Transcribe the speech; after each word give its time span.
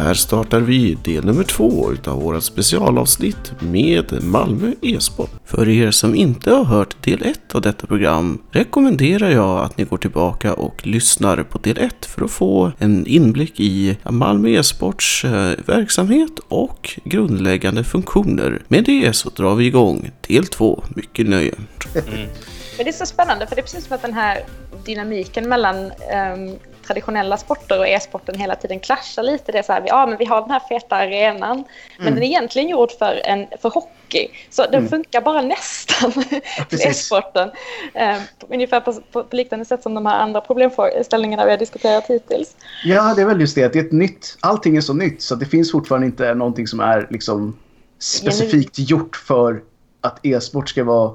här 0.00 0.14
startar 0.14 0.60
vi 0.60 0.94
del 1.04 1.24
nummer 1.24 1.44
två 1.44 1.92
utav 1.92 2.22
våra 2.22 2.40
specialavsnitt 2.40 3.52
med 3.60 4.22
Malmö 4.22 4.72
e-sport. 4.82 5.30
För 5.44 5.68
er 5.68 5.90
som 5.90 6.14
inte 6.14 6.50
har 6.50 6.64
hört 6.64 7.02
del 7.04 7.22
ett 7.22 7.54
av 7.54 7.60
detta 7.60 7.86
program 7.86 8.42
rekommenderar 8.50 9.30
jag 9.30 9.64
att 9.64 9.78
ni 9.78 9.84
går 9.84 9.96
tillbaka 9.96 10.54
och 10.54 10.86
lyssnar 10.86 11.42
på 11.42 11.58
del 11.58 11.78
ett 11.78 12.06
för 12.06 12.24
att 12.24 12.30
få 12.30 12.72
en 12.78 13.06
inblick 13.06 13.60
i 13.60 13.98
Malmö 14.04 14.48
e-sports 14.48 15.24
eh, 15.24 15.52
verksamhet 15.66 16.38
och 16.48 17.00
grundläggande 17.04 17.84
funktioner. 17.84 18.62
Med 18.68 18.84
det 18.84 19.12
så 19.12 19.30
drar 19.30 19.54
vi 19.54 19.66
igång 19.66 20.10
del 20.28 20.46
två. 20.46 20.82
Mycket 20.88 21.28
nöje. 21.28 21.54
Men 21.94 22.84
det 22.84 22.88
är 22.88 22.92
så 22.92 23.06
spännande 23.06 23.46
för 23.46 23.56
det 23.56 23.60
är 23.60 23.62
precis 23.62 23.86
som 23.86 23.94
att 23.94 24.02
den 24.02 24.14
här 24.14 24.44
dynamiken 24.84 25.48
mellan 25.48 25.76
um, 25.76 26.58
traditionella 26.90 27.36
sporter 27.36 27.78
och 27.78 27.88
e-sporten 27.88 28.34
hela 28.34 28.54
tiden 28.56 28.80
clashar 28.80 29.22
lite. 29.22 29.52
Det 29.52 29.58
är 29.58 29.62
så 29.62 29.72
här, 29.72 29.82
ja 29.86 30.06
men 30.06 30.18
vi 30.18 30.24
har 30.24 30.40
den 30.40 30.50
här 30.50 30.60
feta 30.68 30.96
arenan, 30.96 31.52
mm. 31.52 31.64
men 31.98 32.14
den 32.14 32.22
är 32.22 32.26
egentligen 32.26 32.68
gjord 32.68 32.90
för, 32.98 33.20
en, 33.24 33.46
för 33.62 33.70
hockey. 33.70 34.28
Så 34.50 34.62
den 34.62 34.74
mm. 34.74 34.88
funkar 34.88 35.20
bara 35.20 35.42
nästan 35.42 36.12
till 36.68 36.80
e-sporten. 36.80 37.48
Um, 37.94 38.48
ungefär 38.48 38.80
på, 38.80 38.92
på, 38.92 39.24
på, 39.24 39.36
liknande 39.36 39.64
sätt 39.64 39.82
som 39.82 39.94
de 39.94 40.06
här 40.06 40.18
andra 40.18 40.40
problemställningarna 40.40 41.44
vi 41.44 41.50
har 41.50 41.58
diskuterat 41.58 42.06
hittills. 42.06 42.56
Ja, 42.84 43.14
det 43.14 43.22
är 43.22 43.26
väl 43.26 43.40
just 43.40 43.54
det. 43.54 43.72
Det 43.72 43.78
är 43.78 43.84
ett 43.84 43.92
nytt, 43.92 44.36
allting 44.40 44.76
är 44.76 44.80
så 44.80 44.94
nytt 44.94 45.22
så 45.22 45.34
det 45.34 45.46
finns 45.46 45.72
fortfarande 45.72 46.06
inte 46.06 46.34
någonting 46.34 46.66
som 46.66 46.80
är 46.80 47.06
liksom 47.10 47.58
specifikt 47.98 48.78
gjort 48.78 49.16
för 49.16 49.62
att 50.00 50.26
e-sport 50.26 50.68
ska 50.68 50.84
vara 50.84 51.12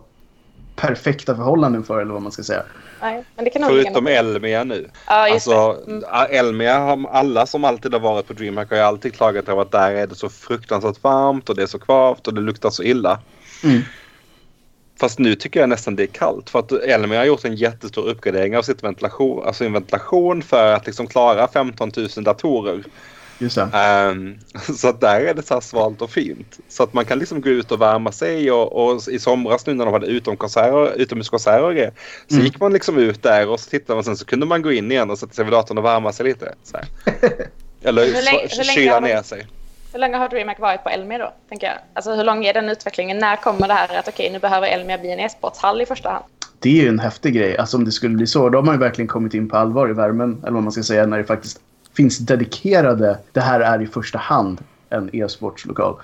perfekta 0.76 1.36
förhållanden 1.36 1.84
för 1.84 2.02
eller 2.02 2.14
vad 2.14 2.22
man 2.22 2.32
ska 2.32 2.44
säga. 2.44 2.64
Nej, 3.02 3.24
men 3.36 3.46
det 3.46 3.52
kan 3.52 3.64
Förutom 3.64 4.08
Elmia 4.08 4.64
nu. 4.64 4.90
Ja, 5.08 5.30
just 5.30 5.48
alltså, 5.48 5.84
mm. 5.88 6.04
Elmia, 6.30 6.80
har, 6.80 7.10
alla 7.12 7.46
som 7.46 7.64
alltid 7.64 7.94
har 7.94 8.00
varit 8.00 8.28
på 8.28 8.34
DreamHack 8.34 8.70
har 8.70 8.78
ju 8.78 8.84
alltid 8.84 9.14
klagat 9.14 9.50
över 9.50 9.62
att 9.62 9.72
där 9.72 9.92
är 9.92 10.08
det 10.08 10.16
så 10.16 10.30
fruktansvärt 10.30 11.04
varmt 11.04 11.50
och 11.50 11.56
det 11.56 11.64
är 11.64 11.68
så 11.68 11.80
kvavt 11.80 12.28
och 12.28 12.34
det 12.34 12.42
luktar 12.42 12.70
så 12.70 12.84
illa. 12.84 13.20
Mm. 13.64 13.82
Fast 15.00 15.20
nu 15.20 15.36
tycker 15.36 15.60
jag 15.60 15.70
nästan 15.70 15.96
det 15.96 16.04
är 16.04 16.08
kallt 16.08 16.50
för 16.50 16.60
att 16.60 16.72
Elmia 16.72 17.20
har 17.20 17.26
gjort 17.26 17.46
en 17.46 17.56
jättestor 17.56 18.08
uppgradering 18.08 18.58
av 18.58 18.62
sitt 18.62 18.84
ventilation, 18.84 19.48
alltså 19.48 19.66
en 19.66 19.74
ventilation 19.74 20.42
för 20.42 20.74
att 20.74 20.86
liksom 20.86 21.08
klara 21.08 21.48
15 21.48 21.92
000 21.98 22.08
datorer. 22.24 22.84
Just 23.40 23.56
det. 23.56 23.62
Um, 24.12 24.40
så 24.76 24.88
att 24.88 25.02
där 25.02 25.22
är 25.22 25.34
det 25.34 25.42
så 25.42 25.54
här 25.54 25.62
svalt 25.62 26.02
och 26.02 26.10
fint. 26.10 26.60
Så 26.68 26.84
att 26.84 26.94
man 26.94 27.06
kan 27.06 27.20
liksom 27.20 27.42
gå 27.42 27.50
ut 27.50 27.72
och 27.72 27.82
värma 27.82 28.12
sig 28.12 28.52
och, 28.52 28.74
och 28.74 29.08
i 29.08 29.20
somras 29.20 29.66
nu 29.66 29.74
när 29.74 29.86
de 29.86 29.94
hade 29.94 30.08
utomkonserter, 30.08 31.02
utomhuskonserter 31.02 31.64
och 31.64 31.74
grejer. 31.74 31.94
Så 32.28 32.36
mm. 32.36 32.46
gick 32.46 32.60
man 32.60 32.74
liksom 32.74 32.98
ut 32.98 33.24
där 33.24 33.50
och 33.50 33.60
så 33.60 33.70
tittade 33.70 33.96
man 33.96 34.04
sen 34.04 34.18
så 34.18 34.26
kunde 34.26 34.46
man 34.46 34.62
gå 34.62 34.72
in 34.72 34.92
igen 34.92 35.12
och 35.12 35.20
sätta 35.20 35.34
sig 35.34 35.44
vid 35.44 35.54
datorn 35.54 35.78
och 35.78 35.86
värma 35.86 36.12
sig 36.12 36.26
lite. 36.26 36.54
Eller 37.84 38.06
hur 38.06 38.24
länge, 38.24 38.42
hur 38.42 38.64
kyla 38.64 39.00
ner 39.00 39.22
sig. 39.22 39.48
Hur 39.94 40.00
länge 40.00 40.18
har 40.18 40.30
DreamHack 40.30 40.60
varit 40.60 40.84
på 40.84 40.90
Elmia 40.90 41.18
då? 41.18 41.34
Tänker 41.50 41.68
jag? 41.68 41.76
Alltså 41.94 42.16
hur 42.16 42.24
lång 42.24 42.46
är 42.46 42.54
den 42.54 42.70
utvecklingen? 42.70 43.18
När 43.18 43.36
kommer 43.36 43.68
det 43.68 43.74
här 43.74 44.00
att 44.00 44.08
okej 44.08 44.12
okay, 44.14 44.30
nu 44.30 44.40
behöver 44.40 44.68
Elmia 44.68 44.98
bli 44.98 45.12
en 45.12 45.20
e-sportshall 45.20 45.82
i 45.82 45.86
första 45.86 46.10
hand? 46.10 46.26
Det 46.60 46.70
är 46.70 46.84
ju 46.84 46.88
en 46.88 47.00
häftig 47.00 47.34
grej. 47.34 47.58
Alltså 47.58 47.78
om 47.78 47.86
det 47.86 47.92
skulle 47.92 48.16
bli 48.16 48.28
så, 48.28 48.50
då 48.50 48.58
har 48.58 48.64
man 48.64 48.76
ju 48.76 48.80
verkligen 48.80 49.08
kommit 49.08 49.34
in 49.34 49.50
på 49.50 49.58
allvar 49.58 49.90
i 49.90 49.94
värmen. 49.94 50.42
Eller 50.44 50.52
vad 50.52 50.64
man 50.64 50.72
ska 50.72 50.84
säga, 50.84 51.06
när 51.06 51.18
det 51.18 51.24
faktiskt 51.24 51.60
finns 51.96 52.18
dedikerade. 52.18 53.20
Det 53.32 53.42
här 53.42 53.60
är 53.60 53.82
i 53.82 53.88
första 53.88 54.18
hand 54.18 54.64
en 54.90 55.16
e-sportslokal. 55.16 55.96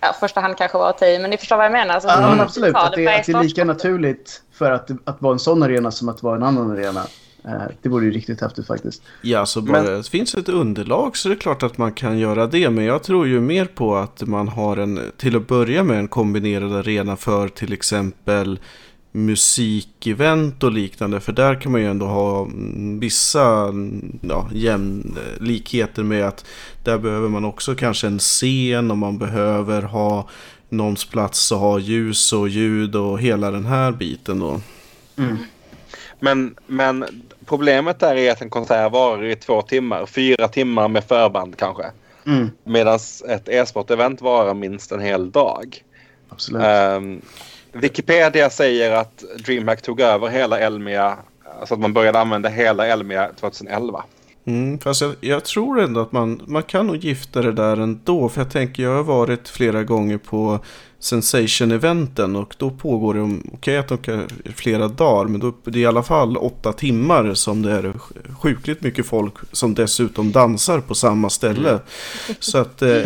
Ja, 0.00 0.12
första 0.20 0.40
hand 0.40 0.56
kanske 0.58 0.78
var 0.78 0.90
att 0.90 0.98
ta 0.98 1.06
men 1.06 1.30
ni 1.30 1.36
förstår 1.36 1.56
vad 1.56 1.64
jag 1.64 1.72
menar. 1.72 1.94
Alltså, 1.94 2.08
ja, 2.08 2.42
absolut. 2.42 2.76
Att 2.76 2.92
det, 2.92 3.08
att 3.08 3.26
det 3.26 3.32
är 3.32 3.42
lika 3.42 3.64
naturligt 3.64 4.42
för 4.52 4.70
att, 4.70 4.90
att 5.04 5.22
vara 5.22 5.32
en 5.32 5.38
sån 5.38 5.62
arena 5.62 5.90
som 5.90 6.08
att 6.08 6.22
vara 6.22 6.36
en 6.36 6.42
annan 6.42 6.70
arena. 6.70 7.06
Eh, 7.44 7.62
det 7.82 7.88
vore 7.88 8.04
ju 8.04 8.10
riktigt 8.10 8.40
häftigt 8.40 8.66
faktiskt. 8.66 9.02
Ja, 9.22 9.46
så 9.46 9.60
bara 9.60 9.82
men... 9.82 9.96
det 9.96 10.08
finns 10.08 10.34
ett 10.34 10.48
underlag 10.48 11.16
så 11.16 11.28
är 11.28 11.30
det 11.30 11.40
klart 11.40 11.62
att 11.62 11.78
man 11.78 11.92
kan 11.92 12.18
göra 12.18 12.46
det. 12.46 12.70
Men 12.70 12.84
jag 12.84 13.02
tror 13.02 13.26
ju 13.26 13.40
mer 13.40 13.64
på 13.64 13.96
att 13.96 14.22
man 14.22 14.48
har 14.48 14.76
en, 14.76 15.00
till 15.16 15.36
att 15.36 15.46
börja 15.46 15.82
med, 15.82 15.98
en 15.98 16.08
kombinerad 16.08 16.72
arena 16.72 17.16
för 17.16 17.48
till 17.48 17.72
exempel 17.72 18.58
musikevent 19.16 20.62
och 20.62 20.72
liknande. 20.72 21.20
För 21.20 21.32
där 21.32 21.60
kan 21.60 21.72
man 21.72 21.80
ju 21.80 21.86
ändå 21.86 22.06
ha 22.06 22.48
vissa 23.00 23.72
ja, 24.20 24.48
jämlikheter 24.52 26.02
med 26.02 26.24
att 26.24 26.44
där 26.84 26.98
behöver 26.98 27.28
man 27.28 27.44
också 27.44 27.74
kanske 27.74 28.06
en 28.06 28.18
scen 28.18 28.90
och 28.90 28.98
man 28.98 29.18
behöver 29.18 29.82
ha 29.82 30.28
någons 30.68 31.04
plats 31.04 31.52
och 31.52 31.58
ha 31.58 31.78
ljus 31.78 32.32
och 32.32 32.48
ljud 32.48 32.96
och 32.96 33.20
hela 33.20 33.50
den 33.50 33.64
här 33.64 33.92
biten 33.92 34.38
då. 34.38 34.60
Mm. 35.16 35.36
Men, 36.20 36.54
men 36.66 37.04
problemet 37.46 38.00
där 38.00 38.16
är 38.16 38.32
att 38.32 38.42
en 38.42 38.50
konsert 38.50 38.92
varar 38.92 39.24
i 39.24 39.36
två 39.36 39.62
timmar, 39.62 40.06
fyra 40.06 40.48
timmar 40.48 40.88
med 40.88 41.04
förband 41.04 41.56
kanske. 41.56 41.84
Mm. 42.26 42.50
Medan 42.64 42.98
ett 43.28 43.48
e-sport-event 43.48 44.22
varar 44.22 44.54
minst 44.54 44.92
en 44.92 45.00
hel 45.00 45.30
dag. 45.30 45.84
Absolut. 46.28 46.62
Um, 46.62 47.22
Wikipedia 47.74 48.50
säger 48.50 48.92
att 48.92 49.24
DreamHack 49.38 49.82
tog 49.82 50.00
över 50.00 50.28
hela 50.28 50.58
Elmia, 50.58 51.16
alltså 51.60 51.74
att 51.74 51.80
man 51.80 51.92
började 51.92 52.20
använda 52.20 52.48
hela 52.48 52.86
Elmia 52.86 53.30
2011. 53.40 54.04
Mm, 54.46 54.78
fast 54.78 55.00
jag, 55.00 55.14
jag, 55.20 55.44
tror 55.44 55.80
ändå 55.80 56.00
att 56.00 56.12
man, 56.12 56.42
man 56.46 56.62
kan 56.62 56.86
nog 56.86 56.96
gifta 56.96 57.42
det 57.42 57.52
där 57.52 57.76
ändå. 57.76 58.28
För 58.28 58.40
jag 58.40 58.50
tänker, 58.50 58.82
jag 58.82 58.94
har 58.94 59.02
varit 59.02 59.48
flera 59.48 59.84
gånger 59.84 60.18
på 60.18 60.60
Sensation-eventen 61.04 62.36
och 62.36 62.54
då 62.58 62.70
pågår 62.70 63.14
det, 63.14 63.20
okej 63.20 63.50
okay, 63.52 63.76
att 63.76 63.88
de 63.88 63.98
kan 63.98 64.28
flera 64.54 64.88
dagar, 64.88 65.28
men 65.28 65.40
då 65.40 65.52
det 65.64 65.78
är 65.78 65.82
i 65.82 65.86
alla 65.86 66.02
fall 66.02 66.36
åtta 66.36 66.72
timmar 66.72 67.34
som 67.34 67.62
det 67.62 67.72
är 67.72 67.92
sjukligt 68.42 68.82
mycket 68.82 69.06
folk 69.06 69.34
som 69.52 69.74
dessutom 69.74 70.32
dansar 70.32 70.80
på 70.80 70.94
samma 70.94 71.30
ställe. 71.30 71.68
Mm. 71.68 71.80
Så 72.38 72.58
att 72.58 72.82
eh, 72.82 73.02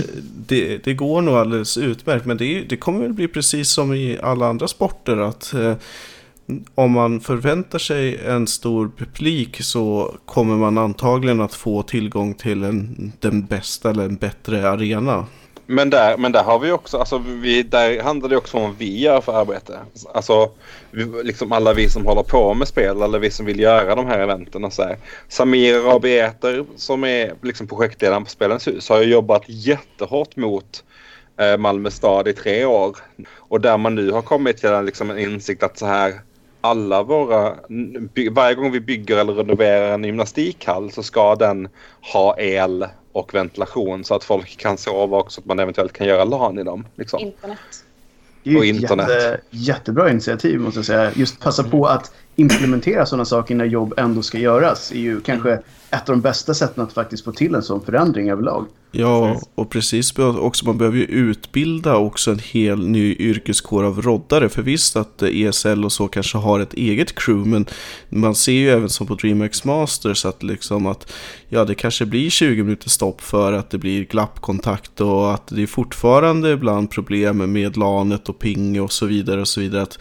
det, 0.47 0.85
det 0.85 0.95
går 0.95 1.23
nog 1.23 1.35
alldeles 1.35 1.79
utmärkt, 1.79 2.27
men 2.27 2.37
det, 2.37 2.61
det 2.61 2.77
kommer 2.77 3.01
väl 3.01 3.13
bli 3.13 3.29
precis 3.29 3.71
som 3.71 3.95
i 3.95 4.19
alla 4.23 4.47
andra 4.47 4.69
sporter 4.69 5.17
att 5.17 5.55
eh, 5.55 5.75
om 6.75 6.93
man 6.93 7.21
förväntar 7.21 7.79
sig 7.79 8.21
en 8.27 8.47
stor 8.47 8.91
publik 8.99 9.63
så 9.63 10.15
kommer 10.25 10.57
man 10.57 10.79
antagligen 10.79 11.41
att 11.41 11.55
få 11.55 11.83
tillgång 11.83 12.35
till 12.35 12.65
en, 12.65 13.13
den 13.21 13.47
bästa 13.47 13.91
eller 13.91 14.05
en 14.05 14.17
bättre 14.17 14.71
arena. 14.71 15.27
Men 15.71 15.91
där, 15.91 16.17
men 16.17 16.33
där 16.33 16.43
har 16.43 16.59
vi 16.59 16.73
också, 16.73 16.99
alltså 16.99 17.19
vi, 17.19 17.63
där 17.63 18.03
handlar 18.03 18.29
det 18.29 18.37
också 18.37 18.57
om 18.57 18.63
vad 18.63 18.77
vi 18.79 19.01
gör 19.01 19.21
för 19.21 19.41
arbete. 19.41 19.79
Alltså 20.15 20.51
vi, 20.91 21.05
liksom 21.25 21.53
alla 21.53 21.75
vi 21.75 21.89
som 21.89 22.07
håller 22.07 22.23
på 22.23 22.55
med 22.55 22.69
spel 22.69 23.03
eller 23.03 23.19
vi 23.19 23.31
som 23.31 23.47
vill 23.47 23.61
göra 23.61 23.95
de 23.95 24.07
här 24.07 24.19
eventen 24.19 24.65
och 24.65 24.73
så 24.73 24.83
här. 24.83 24.97
Samir 25.29 25.81
Rabieter 25.81 26.65
som 26.77 27.05
är 27.05 27.35
liksom 27.43 27.67
projektledaren 27.67 28.25
på 28.25 28.31
Spelens 28.31 28.67
hus 28.67 28.89
har 28.89 29.03
ju 29.03 29.11
jobbat 29.13 29.43
jättehårt 29.47 30.37
mot 30.37 30.85
eh, 31.41 31.57
Malmö 31.57 31.91
stad 31.91 32.29
i 32.29 32.33
tre 32.33 32.65
år. 32.65 32.97
Och 33.37 33.61
där 33.61 33.79
man 33.79 33.95
nu 33.95 34.11
har 34.11 34.23
kommit 34.23 34.57
till 34.57 34.69
en, 34.69 34.87
liksom, 34.87 35.11
en 35.11 35.19
insikt 35.19 35.63
att 35.63 35.79
så 35.79 35.87
här 35.87 36.21
alla 36.71 37.03
våra, 37.03 37.57
varje 38.31 38.55
gång 38.55 38.73
vi 38.73 38.81
bygger 38.81 39.17
eller 39.17 39.35
renoverar 39.35 39.95
en 39.95 40.05
gymnastikhall 40.05 40.91
så 40.93 41.03
ska 41.03 41.35
den 41.35 41.69
ha 42.13 42.39
el 42.39 42.87
och 43.13 43.35
ventilation 43.35 44.05
så 44.05 44.15
att 44.15 44.25
folk 44.25 44.57
kan 44.57 44.79
sova 44.79 45.17
och 45.17 45.33
så 45.33 45.41
att 45.41 45.47
man 45.47 45.59
eventuellt 45.59 45.93
kan 45.93 46.07
göra 46.07 46.25
LAN 46.25 46.59
i 46.59 46.65
dem. 46.65 46.87
Liksom. 46.97 47.21
Internet. 47.21 47.59
Det 48.43 48.51
är 48.51 48.65
ju 48.65 48.71
ett 48.71 48.83
jätte, 48.83 49.41
jättebra 49.51 50.11
initiativ 50.11 50.61
måste 50.61 50.79
jag 50.79 50.87
säga. 50.87 51.13
Just 51.15 51.41
passa 51.41 51.65
på 51.65 51.87
att 51.87 52.13
implementera 52.39 53.07
sådana 53.07 53.25
saker 53.25 53.55
när 53.55 53.65
jobb 53.65 53.95
ändå 53.97 54.23
ska 54.23 54.39
göras 54.39 54.93
är 54.93 54.99
ju 54.99 55.21
kanske 55.21 55.53
ett 55.91 56.09
av 56.09 56.15
de 56.17 56.21
bästa 56.21 56.55
sätten 56.55 56.85
att 56.85 56.93
faktiskt 56.93 57.25
få 57.25 57.33
till 57.33 57.55
en 57.55 57.63
sån 57.63 57.81
förändring 57.85 58.31
överlag. 58.31 58.67
Ja, 58.91 59.41
och 59.55 59.71
precis. 59.71 60.19
Också, 60.19 60.67
man 60.67 60.79
behöver 60.79 60.99
ju 60.99 61.05
utbilda 61.05 61.97
också 61.97 62.31
en 62.31 62.39
hel 62.39 62.89
ny 62.89 63.17
yrkeskår 63.19 63.85
av 63.85 64.03
roddare. 64.03 64.49
För 64.49 64.63
visst 64.63 64.97
att 64.97 65.23
eh, 65.23 65.29
ESL 65.29 65.85
och 65.85 65.93
så 65.93 66.09
kanske 66.09 66.39
har 66.39 66.61
ett 66.61 66.75
eget 66.75 67.15
crew, 67.15 67.51
men 67.51 67.67
man 68.09 68.35
ser 68.35 68.53
ju 68.53 68.71
även 68.71 68.89
som 68.89 69.07
på 69.07 69.15
DreamHack 69.15 69.65
Masters 69.65 70.25
att 70.25 70.43
liksom 70.43 70.87
att 70.87 71.13
ja, 71.49 71.65
det 71.65 71.75
kanske 71.75 72.07
blir 72.07 72.31
20 72.31 72.63
minuter 72.63 72.91
stopp 72.91 73.21
för 73.21 73.53
att 73.53 73.71
det 73.71 73.79
blir 73.79 74.05
glappkontakt 74.05 75.01
och 75.01 75.35
att 75.35 75.47
det 75.47 75.63
är 75.63 75.67
fortfarande 75.67 76.51
ibland 76.51 76.91
problem 76.91 77.53
med 77.53 77.77
lanet 77.77 78.29
och 78.29 78.39
ping 78.39 78.81
och 78.81 78.93
så 78.93 79.07
vidare 79.07 79.41
och 79.41 79.49
så 79.49 79.61
vidare. 79.61 79.83
Att 79.83 79.99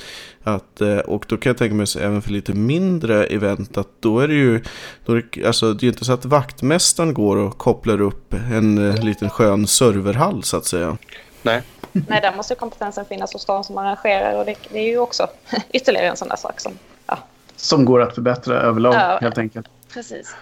att, 0.56 0.82
eh, 0.82 0.98
och 0.98 1.26
då 1.28 1.38
kan 1.38 1.50
jag 1.50 1.58
tänka 1.58 1.76
mig 1.76 1.88
även 2.00 2.22
för 2.22 2.32
lite 2.32 2.54
mindre 2.54 3.26
event 3.26 3.78
att 3.78 3.88
då 4.00 4.20
är 4.20 4.28
det 4.28 4.34
ju, 4.34 4.64
då 5.06 5.14
är 5.14 5.26
det, 5.32 5.48
alltså 5.48 5.74
det 5.74 5.86
är 5.86 5.88
inte 5.88 6.06
så 6.06 6.14
att 6.14 6.26
vaktmästaren 6.26 7.14
går 7.14 7.38
och 7.38 7.58
kopplar 7.58 8.02
upp 8.02 8.34
en 8.34 8.90
eh, 8.90 9.04
liten 9.04 9.30
skön 9.30 9.68
serverhall 9.68 10.44
så 10.44 10.58
att 10.58 10.66
säga. 10.66 10.98
Nej. 11.42 11.62
Nej, 11.92 12.22
där 12.22 12.36
måste 12.36 12.56
kompetensen 12.56 13.06
finnas 13.06 13.34
hos 13.34 13.46
de 13.46 13.64
som 13.64 13.78
arrangerar 13.78 14.40
och 14.40 14.46
det, 14.46 14.56
det 14.72 14.80
är 14.80 14.88
ju 14.88 14.98
också 14.98 15.28
ytterligare 15.72 16.08
en 16.08 16.18
sån 16.18 16.28
där 16.28 16.36
sak 16.36 16.60
som... 16.60 16.72
Ja. 17.06 17.18
Som 17.56 17.86
går 17.86 18.02
att 18.02 18.16
förbättra 18.16 18.62
överlag 18.62 18.94
ja, 18.94 19.18
helt 19.22 19.38
enkelt. 19.38 19.68
Precis. 19.94 20.36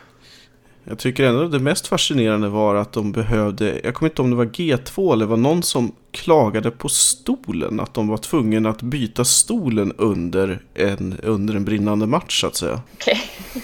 Jag 0.88 1.00
tycker 1.00 1.24
ändå 1.24 1.48
det 1.48 1.60
mest 1.60 1.88
fascinerande 1.88 2.50
var 2.50 2.76
att 2.76 2.94
de 2.94 3.12
behövde, 3.12 3.80
jag 3.84 3.96
kommer 3.96 4.10
inte 4.10 4.22
ihåg 4.22 4.26
om 4.26 4.32
det 4.32 4.38
var 4.38 4.46
G2 4.46 5.14
eller 5.14 5.26
var 5.26 5.38
någon 5.38 5.64
som 5.64 5.92
klagade 6.12 6.72
på 6.72 6.90
stolen. 6.90 7.80
Att 7.80 7.94
de 7.94 8.08
var 8.08 8.18
tvungna 8.18 8.70
att 8.70 8.82
byta 8.82 9.26
stolen 9.26 9.94
under 9.98 10.62
en, 10.74 11.20
under 11.24 11.56
en 11.56 11.66
brinnande 11.66 12.08
match 12.08 12.42
så 12.42 12.48
att 12.48 12.56
säga. 12.56 12.82
Okay. 12.94 13.18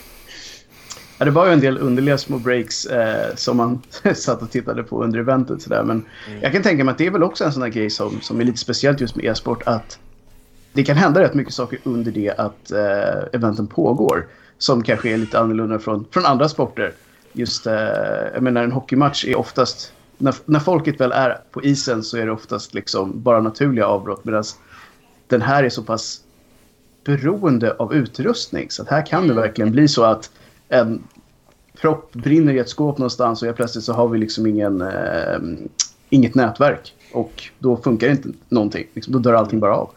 Ja, 1.18 1.25
det 1.25 1.31
var 1.31 1.45
ju 1.45 1.53
en 1.53 1.59
del 1.59 1.77
underliga 1.77 2.18
små 2.18 2.38
breaks 2.39 2.85
eh, 2.85 3.35
som 3.35 3.57
man 3.57 3.81
satt 4.15 4.41
och 4.41 4.51
tittade 4.51 4.83
på 4.83 5.03
under 5.03 5.19
eventet. 5.19 5.62
Sådär. 5.62 5.83
Men 5.83 6.06
mm. 6.27 6.41
jag 6.41 6.51
kan 6.51 6.63
tänka 6.63 6.83
mig 6.83 6.91
att 6.91 6.97
det 6.97 7.06
är 7.06 7.12
väl 7.12 7.24
också 7.24 7.44
en 7.44 7.53
sån 7.53 7.62
här 7.62 7.69
grej 7.69 7.89
som, 7.89 8.21
som 8.21 8.41
är 8.41 8.44
lite 8.45 8.57
speciellt 8.57 9.01
just 9.01 9.15
med 9.15 9.25
e-sport. 9.25 9.63
Att 9.65 10.00
det 10.74 10.83
kan 10.83 10.97
hända 10.97 11.21
rätt 11.21 11.33
mycket 11.33 11.53
saker 11.53 11.79
under 11.83 12.12
det 12.12 12.29
att 12.38 12.71
eh, 12.71 13.24
eventen 13.33 13.67
pågår. 13.67 14.27
Som 14.57 14.83
kanske 14.83 15.09
är 15.09 15.17
lite 15.17 15.39
annorlunda 15.39 15.79
från, 15.79 16.06
från 16.12 16.25
andra 16.25 16.50
sporter. 16.50 16.94
Just, 17.33 17.68
eh, 17.68 17.74
jag 18.33 18.44
menar 18.44 18.63
en 18.63 18.72
hockeymatch 18.72 19.25
är 19.25 19.36
oftast... 19.36 19.94
När, 20.18 20.36
när 20.45 20.60
folket 20.60 21.01
väl 21.01 21.12
är 21.12 21.38
på 21.51 21.63
isen 21.63 22.04
så 22.04 22.18
är 22.18 22.25
det 22.25 22.31
oftast 22.31 22.74
liksom 22.74 23.22
bara 23.22 23.42
naturliga 23.42 23.86
avbrott. 23.86 24.25
Medan 24.25 24.44
den 25.28 25.42
här 25.42 25.63
är 25.63 25.69
så 25.69 25.83
pass 25.83 26.22
beroende 27.04 27.74
av 27.74 27.94
utrustning. 27.94 28.72
Så 28.72 28.81
att 28.81 28.89
här 28.89 29.06
kan 29.06 29.28
det 29.28 29.33
verkligen 29.33 29.72
bli 29.72 29.88
så 29.88 30.04
att 30.04 30.31
en 30.69 31.04
propp 31.81 32.13
brinner 32.13 32.54
i 32.54 32.60
ett 32.60 32.69
skåp 32.69 32.98
någonstans 32.98 33.42
och 33.42 33.48
jag 33.48 33.56
plötsligt 33.56 33.84
så 33.84 33.94
har 33.94 34.07
vi 34.07 34.19
liksom 34.19 34.48
ingen, 34.48 34.81
eh, 34.81 35.39
inget 36.10 36.36
nätverk. 36.36 36.94
Och 37.13 37.50
då 37.60 37.77
funkar 37.77 38.10
inte 38.10 38.30
någonting. 38.50 38.88
Liksom, 38.94 39.13
då 39.13 39.19
dör 39.19 39.34
allting 39.34 39.60
bara 39.60 39.75
av. 39.75 39.89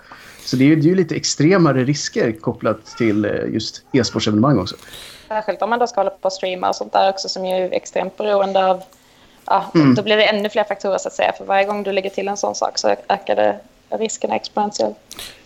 Så 0.44 0.56
det 0.56 0.72
är, 0.72 0.76
ju 0.76 0.94
lite 0.94 1.14
extremare 1.14 1.84
risker 1.84 2.32
kopplat 2.32 2.86
till 2.86 3.24
eh, 3.24 3.30
just 3.52 3.82
e-sportsevenemang 3.92 4.58
också. 4.58 4.76
Särskilt 5.28 5.62
om 5.62 5.70
man 5.70 5.78
då 5.78 5.86
ska 5.86 6.00
hålla 6.00 6.10
på 6.10 6.26
och 6.26 6.32
streama 6.32 6.68
och 6.68 6.76
sånt 6.76 6.92
där 6.92 7.10
också 7.10 7.28
som 7.28 7.44
är 7.44 7.72
extremt 7.72 8.16
beroende 8.16 8.66
av... 8.66 8.82
Ja, 9.46 9.64
mm. 9.74 9.94
Då 9.94 10.02
blir 10.02 10.16
det 10.16 10.24
ännu 10.24 10.48
fler 10.48 10.64
faktorer 10.64 10.98
så 10.98 11.08
att 11.08 11.14
säga. 11.14 11.32
För 11.38 11.44
varje 11.44 11.64
gång 11.64 11.82
du 11.82 11.92
lägger 11.92 12.10
till 12.10 12.28
en 12.28 12.36
sån 12.36 12.54
sak 12.54 12.78
så 12.78 12.88
ökar 13.08 13.36
det 13.36 13.60
riskerna 13.88 14.36
exponentiellt. 14.36 14.96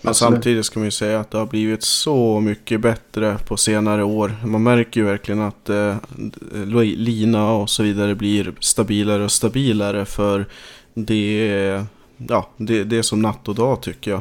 Men 0.00 0.14
samtidigt 0.14 0.66
ska 0.66 0.78
man 0.78 0.84
ju 0.84 0.90
säga 0.90 1.20
att 1.20 1.30
det 1.30 1.38
har 1.38 1.46
blivit 1.46 1.82
så 1.82 2.40
mycket 2.40 2.80
bättre 2.80 3.38
på 3.46 3.56
senare 3.56 4.04
år. 4.04 4.36
Man 4.44 4.62
märker 4.62 5.00
ju 5.00 5.06
verkligen 5.06 5.42
att 5.42 5.68
eh, 5.68 5.96
lina 6.82 7.52
och 7.52 7.70
så 7.70 7.82
vidare 7.82 8.14
blir 8.14 8.54
stabilare 8.60 9.24
och 9.24 9.32
stabilare 9.32 10.04
för 10.04 10.46
det 10.94 11.50
är, 11.50 11.86
ja, 12.16 12.48
det, 12.56 12.84
det 12.84 12.98
är 12.98 13.02
som 13.02 13.22
natt 13.22 13.48
och 13.48 13.54
dag 13.54 13.82
tycker 13.82 14.10
jag. 14.10 14.20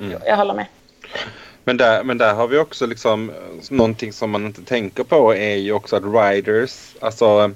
Mm. 0.00 0.18
Jag 0.26 0.36
håller 0.36 0.54
med. 0.54 0.66
Men 1.68 1.76
där, 1.76 2.04
men 2.04 2.18
där 2.18 2.34
har 2.34 2.48
vi 2.48 2.58
också 2.58 2.86
liksom 2.86 3.32
någonting 3.70 4.12
som 4.12 4.30
man 4.30 4.46
inte 4.46 4.62
tänker 4.62 5.04
på 5.04 5.34
är 5.34 5.56
ju 5.56 5.72
också 5.72 5.96
att 5.96 6.02
riders, 6.04 6.94
alltså 7.00 7.50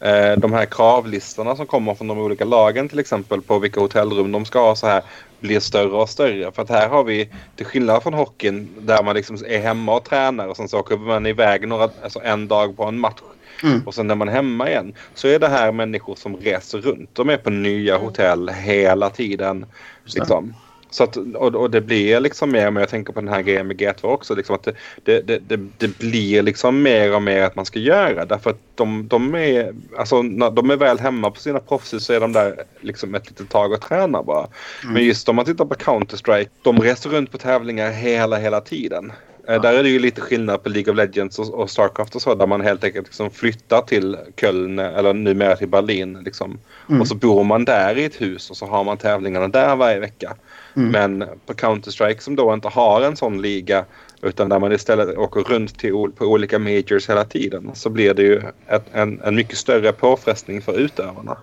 eh, 0.00 0.32
de 0.38 0.52
här 0.52 0.64
kravlistorna 0.64 1.56
som 1.56 1.66
kommer 1.66 1.94
från 1.94 2.08
de 2.08 2.18
olika 2.18 2.44
lagen 2.44 2.88
till 2.88 2.98
exempel 2.98 3.42
på 3.42 3.58
vilka 3.58 3.80
hotellrum 3.80 4.32
de 4.32 4.44
ska 4.44 4.60
ha 4.60 4.76
så 4.76 4.86
här 4.86 5.02
blir 5.40 5.60
större 5.60 5.92
och 5.92 6.08
större. 6.08 6.52
För 6.52 6.62
att 6.62 6.68
här 6.68 6.88
har 6.88 7.04
vi, 7.04 7.28
till 7.56 7.66
skillnad 7.66 8.02
från 8.02 8.14
hockeyn, 8.14 8.68
där 8.78 9.02
man 9.02 9.16
liksom 9.16 9.36
är 9.46 9.58
hemma 9.58 9.96
och 9.96 10.04
tränar 10.04 10.48
och 10.48 10.56
sen 10.56 10.68
så 10.68 10.78
åker 10.78 10.96
man 10.96 11.26
iväg 11.26 11.68
några, 11.68 11.90
alltså 12.02 12.20
en 12.24 12.48
dag 12.48 12.76
på 12.76 12.84
en 12.84 13.00
match. 13.00 13.20
Mm. 13.62 13.82
Och 13.86 13.94
sen 13.94 14.06
när 14.06 14.14
man 14.14 14.28
är 14.28 14.32
hemma 14.32 14.68
igen 14.68 14.94
så 15.14 15.28
är 15.28 15.38
det 15.38 15.48
här 15.48 15.72
människor 15.72 16.14
som 16.14 16.36
reser 16.36 16.78
runt. 16.78 17.10
De 17.12 17.30
är 17.30 17.36
på 17.36 17.50
nya 17.50 17.98
hotell 17.98 18.48
hela 18.48 19.10
tiden. 19.10 19.66
Liksom. 20.04 20.54
Så 20.92 21.04
att, 21.04 21.16
och, 21.16 21.54
och, 21.54 21.70
det 21.70 21.80
blir 21.80 22.20
liksom 22.20 22.52
mer 22.52 22.66
och 22.66 22.72
mer, 22.72 22.80
jag 22.80 22.88
tänker 22.88 23.12
på 23.12 23.20
den 23.20 23.28
här 23.28 23.42
grejen 23.42 23.66
med 23.66 23.80
G2 23.80 24.02
också, 24.02 24.34
liksom 24.34 24.54
att 24.54 24.68
det, 25.04 25.20
det, 25.20 25.38
det, 25.48 25.60
det, 25.78 25.98
blir 25.98 26.42
liksom 26.42 26.82
mer 26.82 27.14
och 27.14 27.22
mer 27.22 27.42
att 27.42 27.56
man 27.56 27.66
ska 27.66 27.78
göra. 27.78 28.24
Därför 28.24 28.50
att 28.50 28.60
de, 28.74 29.08
de, 29.08 29.34
är, 29.34 29.74
alltså, 29.98 30.22
när 30.22 30.50
de 30.50 30.70
är 30.70 30.76
väl 30.76 30.98
hemma 30.98 31.30
på 31.30 31.40
sina 31.40 31.58
proffshus 31.58 32.04
så 32.04 32.12
är 32.12 32.20
de 32.20 32.32
där 32.32 32.64
liksom 32.80 33.14
ett 33.14 33.30
litet 33.30 33.48
tag 33.48 33.72
och 33.72 33.80
tränar 33.80 34.22
bara. 34.22 34.46
Mm. 34.82 34.94
Men 34.94 35.04
just 35.04 35.28
om 35.28 35.36
man 35.36 35.44
tittar 35.44 35.64
på 35.64 35.74
Counter-Strike, 35.74 36.48
de 36.62 36.80
reser 36.80 37.10
runt 37.10 37.32
på 37.32 37.38
tävlingar 37.38 37.90
hela, 37.90 38.38
hela 38.38 38.60
tiden. 38.60 39.12
Ja. 39.46 39.58
Där 39.58 39.72
är 39.72 39.82
det 39.82 39.88
ju 39.88 39.98
lite 39.98 40.20
skillnad 40.20 40.62
på 40.62 40.68
League 40.68 40.92
of 40.92 40.96
Legends 40.96 41.38
och, 41.38 41.54
och 41.54 41.70
Starcraft 41.70 42.14
och 42.14 42.22
så 42.22 42.34
där 42.34 42.46
man 42.46 42.60
helt 42.60 42.84
enkelt 42.84 43.06
liksom 43.06 43.30
flyttar 43.30 43.82
till 43.82 44.18
Köln 44.36 44.78
eller 44.78 45.12
numera 45.14 45.56
till 45.56 45.68
Berlin. 45.68 46.18
Liksom. 46.24 46.58
Mm. 46.88 47.00
Och 47.00 47.08
så 47.08 47.14
bor 47.14 47.44
man 47.44 47.64
där 47.64 47.98
i 47.98 48.04
ett 48.04 48.20
hus 48.20 48.50
och 48.50 48.56
så 48.56 48.66
har 48.66 48.84
man 48.84 48.96
tävlingarna 48.96 49.48
där 49.48 49.76
varje 49.76 50.00
vecka. 50.00 50.36
Mm. 50.74 50.90
Men 50.90 51.28
på 51.46 51.52
Counter-Strike 51.52 52.20
som 52.20 52.36
då 52.36 52.54
inte 52.54 52.68
har 52.68 53.02
en 53.02 53.16
sån 53.16 53.42
liga 53.42 53.84
utan 54.22 54.48
där 54.48 54.58
man 54.58 54.72
istället 54.72 55.16
åker 55.16 55.40
runt 55.40 55.78
till, 55.78 55.92
på 55.92 56.24
olika 56.24 56.58
majors 56.58 57.08
hela 57.08 57.24
tiden 57.24 57.70
så 57.74 57.90
blir 57.90 58.14
det 58.14 58.22
ju 58.22 58.42
ett, 58.66 58.84
en, 58.92 59.20
en 59.20 59.34
mycket 59.34 59.58
större 59.58 59.92
påfrestning 59.92 60.62
för 60.62 60.78
utövarna. 60.78 61.36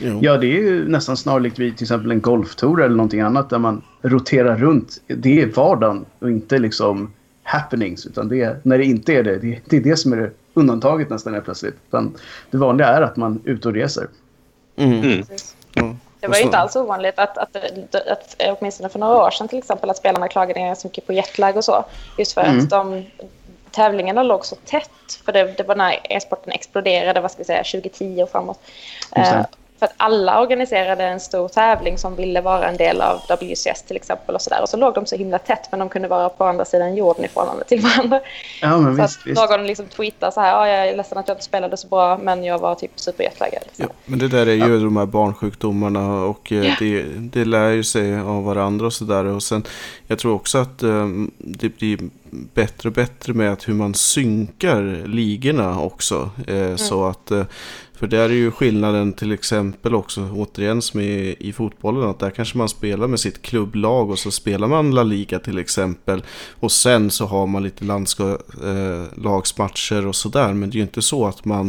Jo. 0.00 0.18
Ja, 0.22 0.36
det 0.36 0.46
är 0.46 0.62
ju 0.62 0.88
nästan 0.88 1.16
snarlikt 1.16 1.58
vid 1.58 1.76
till 1.76 1.84
exempel 1.84 2.10
en 2.10 2.20
golftour 2.20 2.82
eller 2.82 2.96
någonting 2.96 3.20
annat 3.20 3.50
där 3.50 3.58
man 3.58 3.82
roterar 4.02 4.56
runt. 4.56 5.02
Det 5.06 5.42
är 5.42 5.46
vardagen 5.46 6.04
och 6.18 6.30
inte 6.30 6.58
liksom 6.58 7.12
happenings. 7.42 8.06
Utan 8.06 8.28
det 8.28 8.40
är, 8.40 8.60
när 8.62 8.78
det 8.78 8.84
inte 8.84 9.12
är 9.12 9.22
det, 9.22 9.38
det, 9.38 9.60
det 9.64 9.76
är 9.76 9.80
det 9.80 9.96
som 9.96 10.12
är 10.12 10.16
det 10.16 10.30
undantaget 10.54 11.10
nästan 11.10 11.32
helt 11.32 11.44
plötsligt. 11.44 11.76
Utan 11.88 12.14
det 12.50 12.56
vanliga 12.58 12.88
är 12.88 13.02
att 13.02 13.16
man 13.16 13.40
är 13.44 13.50
ute 13.50 13.68
och 13.68 13.74
reser. 13.74 14.06
Mm. 14.76 15.02
Mm. 15.02 15.24
Det 16.22 16.28
var 16.28 16.36
ju 16.36 16.42
inte 16.42 16.58
alls 16.58 16.76
ovanligt 16.76 17.18
att, 17.18 17.38
att, 17.38 17.56
att, 17.56 17.94
att, 17.94 18.36
åtminstone 18.38 18.88
för 18.88 18.98
några 18.98 19.26
år 19.26 19.30
sedan 19.30 19.48
till 19.48 19.58
exempel, 19.58 19.90
att 19.90 19.96
spelarna 19.96 20.28
klagade 20.28 20.60
ganska 20.60 20.88
mycket 20.88 21.06
på 21.06 21.12
jetlag 21.12 21.56
och 21.56 21.64
så. 21.64 21.84
Just 22.18 22.32
för 22.32 22.40
mm. 22.40 22.58
att 22.58 22.70
de, 22.70 23.04
tävlingarna 23.70 24.22
låg 24.22 24.46
så 24.46 24.56
tätt. 24.56 24.90
För 25.24 25.32
det, 25.32 25.44
det 25.44 25.62
var 25.62 25.76
när 25.76 25.98
e-sporten 26.04 26.52
exploderade, 26.52 27.20
vad 27.20 27.30
ska 27.30 27.38
vi 27.38 27.44
säga, 27.44 27.64
2010 27.64 28.22
och 28.22 28.30
framåt. 28.30 28.60
För 29.82 29.86
att 29.86 29.94
alla 29.96 30.40
organiserade 30.40 31.04
en 31.04 31.20
stor 31.20 31.48
tävling 31.48 31.98
som 31.98 32.16
ville 32.16 32.40
vara 32.40 32.68
en 32.68 32.76
del 32.76 33.00
av 33.00 33.20
WCS 33.28 33.82
till 33.82 33.96
exempel. 33.96 34.34
Och 34.34 34.42
så, 34.42 34.50
där. 34.50 34.62
och 34.62 34.68
så 34.68 34.76
låg 34.76 34.94
de 34.94 35.06
så 35.06 35.16
himla 35.16 35.38
tätt 35.38 35.68
men 35.70 35.80
de 35.80 35.88
kunde 35.88 36.08
vara 36.08 36.28
på 36.28 36.44
andra 36.44 36.64
sidan 36.64 36.96
jorden 36.96 37.24
i 37.24 37.28
förhållande 37.28 37.64
till 37.64 37.80
varandra. 37.80 38.20
Ja, 38.60 38.78
men 38.78 38.96
så 38.96 39.02
visst, 39.02 39.20
att 39.20 39.26
visst. 39.26 39.40
någon 39.40 39.66
liksom 39.66 39.86
tweetar 39.86 40.30
så 40.30 40.40
här, 40.40 40.54
ah, 40.54 40.68
jag 40.68 40.88
är 40.88 40.96
ledsen 40.96 41.18
att 41.18 41.28
jag 41.28 41.34
inte 41.34 41.44
spelade 41.44 41.76
så 41.76 41.88
bra 41.88 42.18
men 42.18 42.44
jag 42.44 42.58
var 42.58 42.74
typ 42.74 42.90
superjetlaggad. 43.00 43.62
Ja, 43.76 43.86
men 44.04 44.18
det 44.18 44.28
där 44.28 44.46
är 44.46 44.54
ju 44.54 44.74
ja. 44.74 44.84
de 44.84 44.96
här 44.96 45.06
barnsjukdomarna 45.06 46.24
och 46.24 46.52
eh, 46.52 46.68
ja. 46.68 46.74
det, 46.78 47.02
det 47.18 47.44
lär 47.44 47.70
ju 47.70 47.84
sig 47.84 48.20
av 48.20 48.44
varandra 48.44 48.86
och 48.86 48.92
sådär. 48.92 49.24
Och 49.24 49.42
sen, 49.42 49.64
jag 50.06 50.18
tror 50.18 50.34
också 50.34 50.58
att 50.58 50.82
um, 50.82 51.30
det 51.38 51.68
blir 51.68 51.98
bättre 52.30 52.88
och 52.88 52.94
bättre 52.94 53.32
med 53.32 53.52
att 53.52 53.68
hur 53.68 53.74
man 53.74 53.94
synkar 53.94 55.06
ligorna 55.06 55.80
också. 55.80 56.30
Eh, 56.46 56.56
mm. 56.56 56.78
Så 56.78 57.06
att 57.06 57.30
eh, 57.30 57.44
för 58.02 58.06
där 58.06 58.28
är 58.28 58.34
ju 58.34 58.50
skillnaden 58.50 59.12
till 59.12 59.32
exempel 59.32 59.94
också 59.94 60.28
återigen 60.32 60.82
som 60.82 61.00
i, 61.00 61.36
i 61.38 61.52
fotbollen 61.52 62.10
att 62.10 62.18
där 62.18 62.30
kanske 62.30 62.58
man 62.58 62.68
spelar 62.68 63.06
med 63.06 63.20
sitt 63.20 63.42
klubblag 63.42 64.10
och 64.10 64.18
så 64.18 64.30
spelar 64.30 64.68
man 64.68 64.90
La 64.90 65.02
Liga 65.02 65.38
till 65.38 65.58
exempel. 65.58 66.22
Och 66.50 66.72
sen 66.72 67.10
så 67.10 67.26
har 67.26 67.46
man 67.46 67.62
lite 67.62 67.84
landslagsmatcher 67.84 70.02
eh, 70.02 70.08
och 70.08 70.16
sådär 70.16 70.52
men 70.52 70.70
det 70.70 70.74
är 70.74 70.76
ju 70.76 70.82
inte 70.82 71.02
så 71.02 71.26
att 71.26 71.44
man 71.44 71.68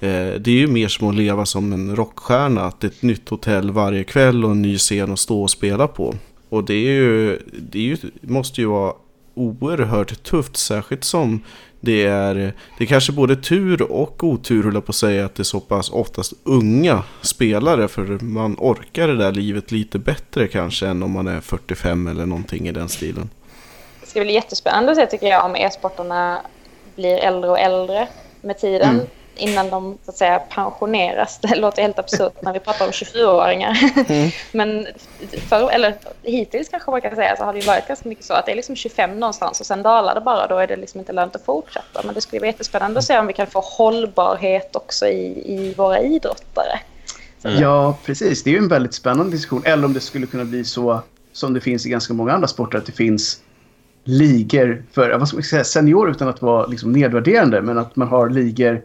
eh, 0.00 0.30
det 0.40 0.48
är 0.48 0.58
ju 0.58 0.66
mer 0.66 0.88
som 0.88 1.08
att 1.08 1.14
leva 1.14 1.46
som 1.46 1.72
en 1.72 1.96
rockstjärna. 1.96 2.64
Att 2.64 2.80
det 2.80 2.86
är 2.86 2.90
ett 2.90 3.02
nytt 3.02 3.28
hotell 3.28 3.70
varje 3.70 4.04
kväll 4.04 4.44
och 4.44 4.50
en 4.50 4.62
ny 4.62 4.78
scen 4.78 5.12
att 5.12 5.18
stå 5.18 5.42
och 5.42 5.50
spela 5.50 5.88
på. 5.88 6.14
Och 6.48 6.64
det, 6.64 6.74
är 6.74 6.92
ju, 6.92 7.38
det 7.58 7.78
är 7.78 7.82
ju, 7.82 7.96
måste 8.20 8.60
ju 8.60 8.66
vara 8.66 8.92
oerhört 9.34 10.22
tufft, 10.22 10.56
särskilt 10.56 11.04
som 11.04 11.40
det 11.80 12.06
är, 12.06 12.34
det 12.78 12.84
är 12.84 12.86
kanske 12.86 13.12
både 13.12 13.36
tur 13.36 13.82
och 13.82 14.24
otur 14.24 14.62
höll 14.62 14.82
på 14.82 14.90
att 14.90 14.94
säga 14.94 15.24
att 15.24 15.34
det 15.34 15.42
är 15.42 15.44
så 15.44 15.60
pass 15.60 15.90
oftast 15.90 16.32
unga 16.44 17.02
spelare 17.22 17.88
för 17.88 18.24
man 18.24 18.56
orkar 18.58 19.08
det 19.08 19.16
där 19.16 19.32
livet 19.32 19.72
lite 19.72 19.98
bättre 19.98 20.48
kanske 20.48 20.86
än 20.86 21.02
om 21.02 21.10
man 21.10 21.28
är 21.28 21.40
45 21.40 22.06
eller 22.06 22.26
någonting 22.26 22.68
i 22.68 22.72
den 22.72 22.88
stilen. 22.88 23.30
Det 24.00 24.06
ska 24.06 24.20
bli 24.20 24.32
jättespännande 24.32 24.92
att 24.92 24.98
se 24.98 25.06
tycker 25.06 25.26
jag 25.26 25.44
om 25.44 25.56
e-sportarna 25.56 26.40
blir 26.96 27.16
äldre 27.16 27.50
och 27.50 27.58
äldre 27.58 28.08
med 28.40 28.58
tiden. 28.58 28.94
Mm 28.94 29.06
innan 29.38 29.70
de 29.70 29.98
så 30.04 30.10
att 30.10 30.16
säga 30.16 30.38
pensioneras. 30.38 31.38
Det 31.42 31.54
låter 31.54 31.82
helt 31.82 31.98
absurt 31.98 32.42
när 32.42 32.52
vi 32.52 32.60
pratar 32.60 32.86
om 32.86 32.90
24-åringar. 32.90 33.78
Mm. 34.08 34.30
Men 34.52 34.86
för, 35.48 35.70
eller 35.70 35.94
hittills 36.22 36.68
kanske 36.68 36.90
man 36.90 37.00
kan 37.00 37.14
säga 37.14 37.36
så 37.36 37.44
har 37.44 37.52
det 37.52 37.66
varit 37.66 37.88
ganska 37.88 38.08
mycket 38.08 38.24
så 38.24 38.34
att 38.34 38.46
det 38.46 38.52
är 38.52 38.56
liksom 38.56 38.76
25 38.76 39.20
någonstans 39.20 39.60
och 39.60 39.66
sen 39.66 39.82
dalar 39.82 40.14
det 40.14 40.20
bara. 40.20 40.46
Då 40.46 40.58
är 40.58 40.66
det 40.66 40.76
liksom 40.76 41.00
inte 41.00 41.12
lönt 41.12 41.36
att 41.36 41.44
fortsätta. 41.44 42.02
Men 42.04 42.14
det 42.14 42.20
skulle 42.20 42.40
vara 42.40 42.50
jättespännande 42.50 42.98
att 42.98 43.04
se 43.04 43.18
om 43.18 43.26
vi 43.26 43.32
kan 43.32 43.46
få 43.46 43.60
hållbarhet 43.60 44.76
också 44.76 45.06
i, 45.06 45.54
i 45.54 45.74
våra 45.74 46.00
idrottare. 46.00 46.80
Mm. 47.44 47.62
Ja, 47.62 47.96
precis. 48.04 48.42
Det 48.42 48.50
är 48.50 48.52
ju 48.52 48.58
en 48.58 48.68
väldigt 48.68 48.94
spännande 48.94 49.32
diskussion. 49.32 49.62
Eller 49.64 49.84
om 49.84 49.92
det 49.92 50.00
skulle 50.00 50.26
kunna 50.26 50.44
bli 50.44 50.64
så 50.64 51.02
som 51.32 51.54
det 51.54 51.60
finns 51.60 51.86
i 51.86 51.88
ganska 51.88 52.14
många 52.14 52.32
andra 52.32 52.48
sporter 52.48 52.78
att 52.78 52.86
det 52.86 52.92
finns 52.92 53.40
ligor 54.04 54.82
för 54.92 55.18
vad 55.18 55.28
ska 55.28 55.36
man 55.36 55.44
säga, 55.44 55.64
senior 55.64 56.10
utan 56.10 56.28
att 56.28 56.42
vara 56.42 56.66
liksom 56.66 56.92
nedvärderande 56.92 57.62
men 57.62 57.78
att 57.78 57.96
man 57.96 58.08
har 58.08 58.30
ligor 58.30 58.82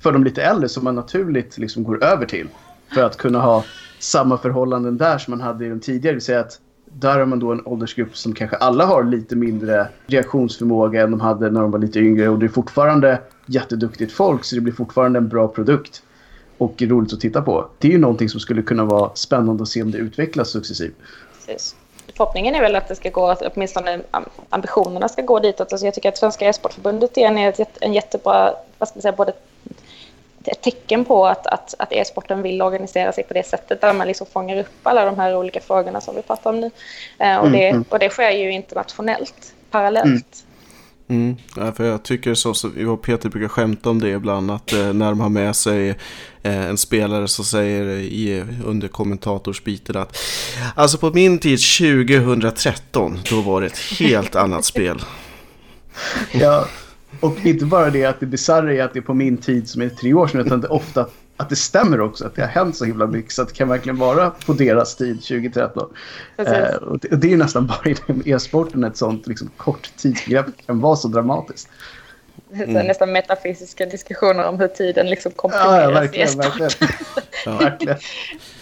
för 0.00 0.12
de 0.12 0.24
lite 0.24 0.42
äldre 0.42 0.68
som 0.68 0.84
man 0.84 0.94
naturligt 0.94 1.58
liksom 1.58 1.84
går 1.84 2.04
över 2.04 2.26
till. 2.26 2.48
För 2.94 3.02
att 3.02 3.16
kunna 3.16 3.40
ha 3.40 3.64
samma 3.98 4.38
förhållanden 4.38 4.96
där 4.96 5.18
som 5.18 5.30
man 5.30 5.40
hade 5.40 5.66
i 5.66 5.68
de 5.68 5.80
tidigare. 5.80 6.12
Det 6.12 6.14
vill 6.14 6.24
säga 6.24 6.40
att 6.40 6.60
där 6.84 7.18
har 7.18 7.26
man 7.26 7.38
då 7.38 7.52
en 7.52 7.66
åldersgrupp 7.66 8.16
som 8.16 8.34
kanske 8.34 8.56
alla 8.56 8.86
har 8.86 9.04
lite 9.04 9.36
mindre 9.36 9.88
reaktionsförmåga 10.06 11.02
än 11.02 11.10
de 11.10 11.20
hade 11.20 11.50
när 11.50 11.60
de 11.60 11.70
var 11.70 11.78
lite 11.78 11.98
yngre. 11.98 12.28
Och 12.28 12.38
det 12.38 12.46
är 12.46 12.48
fortfarande 12.48 13.20
jätteduktigt 13.46 14.12
folk 14.12 14.44
så 14.44 14.54
det 14.54 14.60
blir 14.60 14.72
fortfarande 14.72 15.18
en 15.18 15.28
bra 15.28 15.48
produkt. 15.48 16.02
Och 16.58 16.82
roligt 16.82 17.12
att 17.12 17.20
titta 17.20 17.42
på. 17.42 17.68
Det 17.78 17.88
är 17.88 17.92
ju 17.92 17.98
någonting 17.98 18.28
som 18.28 18.40
skulle 18.40 18.62
kunna 18.62 18.84
vara 18.84 19.10
spännande 19.14 19.62
att 19.62 19.68
se 19.68 19.82
om 19.82 19.90
det 19.90 19.98
utvecklas 19.98 20.50
successivt. 20.50 20.94
Precis. 21.46 21.76
förhoppningen 22.16 22.54
är 22.54 22.60
väl 22.60 22.76
att 22.76 22.88
det 22.88 22.94
ska 22.94 23.10
gå, 23.10 23.28
att 23.28 23.42
åtminstone 23.42 24.00
ambitionerna 24.48 25.08
ska 25.08 25.22
gå 25.22 25.38
ditåt. 25.38 25.72
Alltså 25.72 25.86
jag 25.86 25.94
tycker 25.94 26.08
att 26.08 26.18
Svenska 26.18 26.48
e-sportförbundet 26.48 27.18
är 27.18 27.26
en, 27.26 27.66
en 27.80 27.92
jättebra, 27.92 28.54
vad 28.78 28.88
ska 28.88 28.96
man 28.96 29.02
säga, 29.02 29.12
både 29.12 29.32
ett 30.44 30.62
tecken 30.62 31.04
på 31.04 31.26
att, 31.26 31.46
att, 31.46 31.74
att 31.78 31.92
e-sporten 31.92 32.42
vill 32.42 32.62
organisera 32.62 33.12
sig 33.12 33.24
på 33.24 33.34
det 33.34 33.46
sättet 33.46 33.80
där 33.80 33.92
man 33.92 34.06
liksom 34.06 34.26
fångar 34.26 34.56
upp 34.56 34.68
alla 34.82 35.04
de 35.04 35.16
här 35.16 35.36
olika 35.36 35.60
frågorna 35.60 36.00
som 36.00 36.14
vi 36.14 36.22
pratar 36.22 36.50
om 36.50 36.60
nu. 36.60 36.70
Eh, 37.18 37.36
och, 37.36 37.50
det, 37.50 37.68
mm, 37.68 37.74
mm. 37.74 37.84
och 37.88 37.98
det 37.98 38.10
sker 38.10 38.30
ju 38.30 38.52
internationellt, 38.52 39.54
parallellt. 39.70 40.06
Mm. 40.06 40.22
Mm, 41.10 41.36
ja, 41.56 41.72
för 41.72 41.84
jag 41.84 42.02
tycker 42.02 42.34
så, 42.34 42.54
så 42.54 42.70
jag 42.78 42.88
och 42.88 43.02
Peter 43.02 43.28
brukar 43.28 43.48
skämta 43.48 43.90
om 43.90 44.00
det 44.00 44.08
ibland 44.08 44.50
att 44.50 44.72
eh, 44.72 44.92
när 44.92 45.08
de 45.08 45.20
har 45.20 45.28
med 45.28 45.56
sig 45.56 45.88
eh, 46.42 46.66
en 46.66 46.78
spelare 46.78 47.28
så 47.28 47.44
säger 47.44 47.86
i, 47.86 48.44
under 48.64 48.88
kommentatorsbiten 48.88 49.96
att 49.96 50.18
alltså 50.74 50.98
på 50.98 51.10
min 51.10 51.38
tid 51.38 51.58
2013 51.78 53.18
då 53.30 53.40
var 53.40 53.60
det 53.60 53.66
ett 53.66 53.78
helt 53.78 54.36
annat 54.36 54.64
spel. 54.64 55.02
Ja, 56.32 56.66
och 57.20 57.46
inte 57.46 57.64
bara 57.64 57.90
det 57.90 58.04
att 58.04 58.20
det 58.20 58.26
bisarra 58.26 58.74
är 58.74 58.82
att 58.82 58.92
det 58.92 58.98
är 58.98 59.02
på 59.02 59.14
min 59.14 59.36
tid 59.36 59.68
som 59.68 59.82
är 59.82 59.88
tre 59.88 60.14
år 60.14 60.26
sedan 60.26 60.40
utan 60.40 60.60
det 60.60 60.66
är 60.66 60.72
ofta 60.72 61.06
att 61.36 61.48
det 61.48 61.56
stämmer 61.56 62.00
också. 62.00 62.26
Att 62.26 62.34
det 62.34 62.42
har 62.42 62.48
hänt 62.48 62.76
så 62.76 62.84
himla 62.84 63.06
mycket 63.06 63.32
så 63.32 63.42
att 63.42 63.48
det 63.48 63.54
kan 63.54 63.68
verkligen 63.68 63.98
vara 63.98 64.30
på 64.30 64.52
deras 64.52 64.96
tid 64.96 65.22
2013. 65.22 65.90
Eh, 66.36 66.74
och 66.74 66.98
det, 66.98 67.16
det, 67.16 67.32
är 67.32 67.36
nästan 67.36 67.66
bara 67.66 67.90
i 67.90 68.32
e-sporten 68.32 68.84
ett 68.84 68.96
sånt 68.96 69.26
liksom, 69.26 69.50
kort 69.56 69.90
tidsbegrepp 69.96 70.46
kan 70.66 70.80
vara 70.80 70.96
så 70.96 71.08
dramatiskt. 71.08 71.68
Mm. 72.52 72.86
Nästan 72.86 73.12
metafysiska 73.12 73.86
diskussioner 73.86 74.48
om 74.48 74.60
hur 74.60 74.68
tiden 74.68 75.10
liksom 75.10 75.32
komprimeras 75.32 75.72
ja, 75.72 75.82
ja, 75.82 75.90
verkligen, 75.90 76.28
i 76.28 76.36
verkligen. 76.36 76.70
ja, 77.44 77.58
verkligen. 77.58 77.96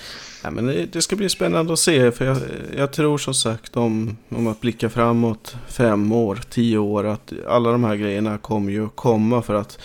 Ja, 0.46 0.50
men 0.50 0.86
det, 0.92 1.02
ska 1.02 1.16
bli 1.16 1.28
spännande 1.28 1.72
att 1.72 1.78
se. 1.78 2.12
För 2.12 2.24
jag, 2.24 2.36
jag, 2.76 2.92
tror 2.92 3.18
som 3.18 3.34
sagt 3.34 3.76
om, 3.76 4.16
om 4.28 4.46
att 4.46 4.60
blicka 4.60 4.90
framåt 4.90 5.56
fem 5.68 6.12
år, 6.12 6.40
tio 6.50 6.78
år. 6.78 7.06
Att 7.06 7.32
alla 7.48 7.72
de 7.72 7.84
här 7.84 7.96
grejerna 7.96 8.38
kommer 8.38 8.72
ju 8.72 8.88
komma. 8.88 9.42
För 9.42 9.54
att 9.54 9.78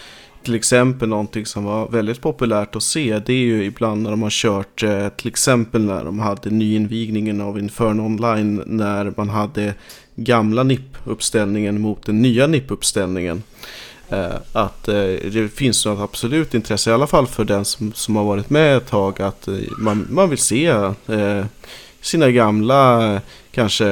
till 0.43 0.55
exempel 0.55 1.09
någonting 1.09 1.45
som 1.45 1.63
var 1.63 1.87
väldigt 1.87 2.21
populärt 2.21 2.75
att 2.75 2.83
se. 2.83 3.19
Det 3.25 3.33
är 3.33 3.37
ju 3.37 3.63
ibland 3.63 4.03
när 4.03 4.09
de 4.09 4.21
har 4.21 4.29
kört. 4.29 4.83
Eh, 4.83 5.09
till 5.09 5.27
exempel 5.27 5.85
när 5.85 6.03
de 6.05 6.19
hade 6.19 6.49
nyinvigningen 6.49 7.41
av 7.41 7.59
Inferno 7.59 8.01
Online. 8.01 8.63
När 8.65 9.13
man 9.17 9.29
hade 9.29 9.73
gamla 10.15 10.63
NIP-uppställningen 10.63 11.81
mot 11.81 12.05
den 12.05 12.21
nya 12.21 12.47
NIP-uppställningen. 12.47 13.43
Eh, 14.11 14.35
att 14.53 14.87
eh, 14.87 14.95
det 15.31 15.53
finns 15.55 15.85
något 15.85 15.99
absolut 15.99 16.53
intresse, 16.53 16.89
i 16.89 16.93
alla 16.93 17.07
fall 17.07 17.27
för 17.27 17.45
den 17.45 17.65
som, 17.65 17.93
som 17.93 18.15
har 18.15 18.23
varit 18.23 18.49
med 18.49 18.77
ett 18.77 18.87
tag, 18.87 19.21
att 19.21 19.47
eh, 19.47 19.55
man, 19.77 20.07
man 20.09 20.29
vill 20.29 20.37
se 20.37 20.73
sina 22.01 22.31
gamla 22.31 23.21
kanske 23.51 23.85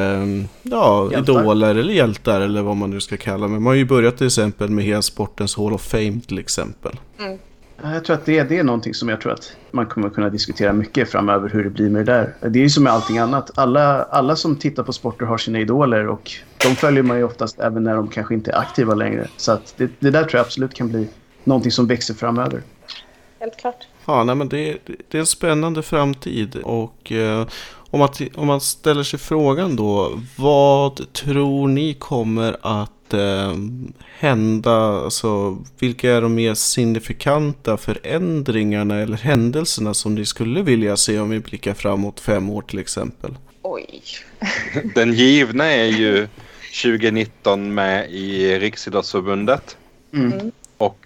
ja, 0.63 1.11
idoler 1.13 1.75
eller 1.75 1.93
hjältar 1.93 2.41
eller 2.41 2.61
vad 2.61 2.77
man 2.77 2.89
nu 2.89 3.01
ska 3.01 3.17
kalla 3.17 3.47
Men 3.47 3.63
Man 3.63 3.71
har 3.71 3.75
ju 3.75 3.85
börjat 3.85 4.17
till 4.17 4.27
exempel 4.27 4.69
med 4.69 4.85
hela 4.85 5.01
sportens 5.01 5.55
Hall 5.55 5.73
of 5.73 5.81
Fame 5.81 6.19
till 6.27 6.39
exempel. 6.39 6.99
Mm. 7.19 7.39
Jag 7.83 8.05
tror 8.05 8.15
att 8.15 8.25
det, 8.25 8.43
det 8.43 8.57
är 8.57 8.63
någonting 8.63 8.93
som 8.93 9.09
jag 9.09 9.21
tror 9.21 9.31
att 9.31 9.55
man 9.71 9.85
kommer 9.85 10.09
kunna 10.09 10.29
diskutera 10.29 10.73
mycket 10.73 11.09
framöver 11.09 11.49
hur 11.49 11.63
det 11.63 11.69
blir 11.69 11.89
med 11.89 12.05
det 12.05 12.11
där. 12.11 12.49
Det 12.49 12.59
är 12.59 12.63
ju 12.63 12.69
som 12.69 12.83
med 12.83 12.93
allting 12.93 13.17
annat. 13.17 13.51
Alla, 13.55 14.03
alla 14.03 14.35
som 14.35 14.55
tittar 14.55 14.83
på 14.83 14.93
sporter 14.93 15.25
har 15.25 15.37
sina 15.37 15.59
idoler 15.59 16.07
och 16.07 16.31
de 16.63 16.75
följer 16.75 17.03
man 17.03 17.17
ju 17.17 17.23
oftast 17.23 17.59
även 17.59 17.83
när 17.83 17.95
de 17.95 18.07
kanske 18.07 18.33
inte 18.33 18.51
är 18.51 18.59
aktiva 18.59 18.93
längre. 18.93 19.27
Så 19.37 19.51
att 19.51 19.73
det, 19.77 19.91
det 19.99 20.11
där 20.11 20.23
tror 20.23 20.35
jag 20.35 20.45
absolut 20.45 20.73
kan 20.73 20.89
bli 20.89 21.07
någonting 21.43 21.71
som 21.71 21.87
växer 21.87 22.13
framöver. 22.13 22.61
Helt 23.39 23.57
klart. 23.57 23.87
Ja, 24.05 24.23
nej, 24.23 24.35
men 24.35 24.49
det, 24.49 24.77
det 24.85 25.17
är 25.17 25.19
en 25.19 25.25
spännande 25.25 25.81
framtid 25.81 26.55
och 26.55 27.11
eh, 27.11 27.47
om, 27.91 27.99
man, 27.99 28.09
om 28.35 28.47
man 28.47 28.61
ställer 28.61 29.03
sig 29.03 29.19
frågan 29.19 29.75
då, 29.75 30.19
vad 30.37 31.13
tror 31.13 31.67
ni 31.67 31.93
kommer 31.93 32.57
att 32.61 32.91
eh, 33.13 33.55
hända? 34.17 34.71
Alltså, 35.03 35.57
vilka 35.79 36.11
är 36.11 36.21
de 36.21 36.35
mer 36.35 36.53
signifikanta 36.53 37.77
förändringarna 37.77 38.99
eller 38.99 39.17
händelserna 39.17 39.93
som 39.93 40.15
ni 40.15 40.25
skulle 40.25 40.61
vilja 40.61 40.97
se 40.97 41.19
om 41.19 41.29
vi 41.29 41.39
blickar 41.39 41.73
framåt 41.73 42.19
fem 42.19 42.49
år 42.49 42.61
till 42.61 42.79
exempel? 42.79 43.37
Oj. 43.61 44.01
Den 44.95 45.13
givna 45.13 45.65
är 45.65 45.85
ju 45.85 46.27
2019 46.83 47.73
med 47.73 48.11
i 48.11 48.59
Riksidrottsförbundet. 48.59 49.77
Mm. 50.13 50.51
Och 50.77 50.99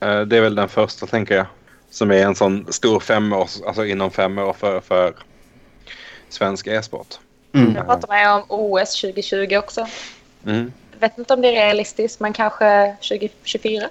eh, 0.00 0.20
det 0.20 0.36
är 0.36 0.40
väl 0.40 0.54
den 0.54 0.68
första 0.68 1.06
tänker 1.06 1.36
jag. 1.36 1.46
Som 1.90 2.10
är 2.10 2.16
en 2.16 2.34
sån 2.34 2.72
stor 2.72 3.00
femårs, 3.00 3.60
alltså 3.66 3.86
inom 3.86 4.10
fem 4.10 4.38
år 4.38 4.52
för, 4.52 4.80
för 4.80 5.14
svensk 6.28 6.66
e-sport. 6.66 7.18
Mm. 7.52 7.74
Jag 7.74 7.86
pratar 7.86 8.08
med 8.08 8.32
om 8.32 8.44
OS 8.48 9.00
2020 9.00 9.56
också. 9.56 9.86
Mm 10.46 10.72
vet 11.00 11.18
inte 11.18 11.34
om 11.34 11.40
det 11.40 11.48
är 11.48 11.52
realistiskt, 11.52 12.20
men 12.20 12.32
kanske 12.32 12.96
2024. 13.08 13.88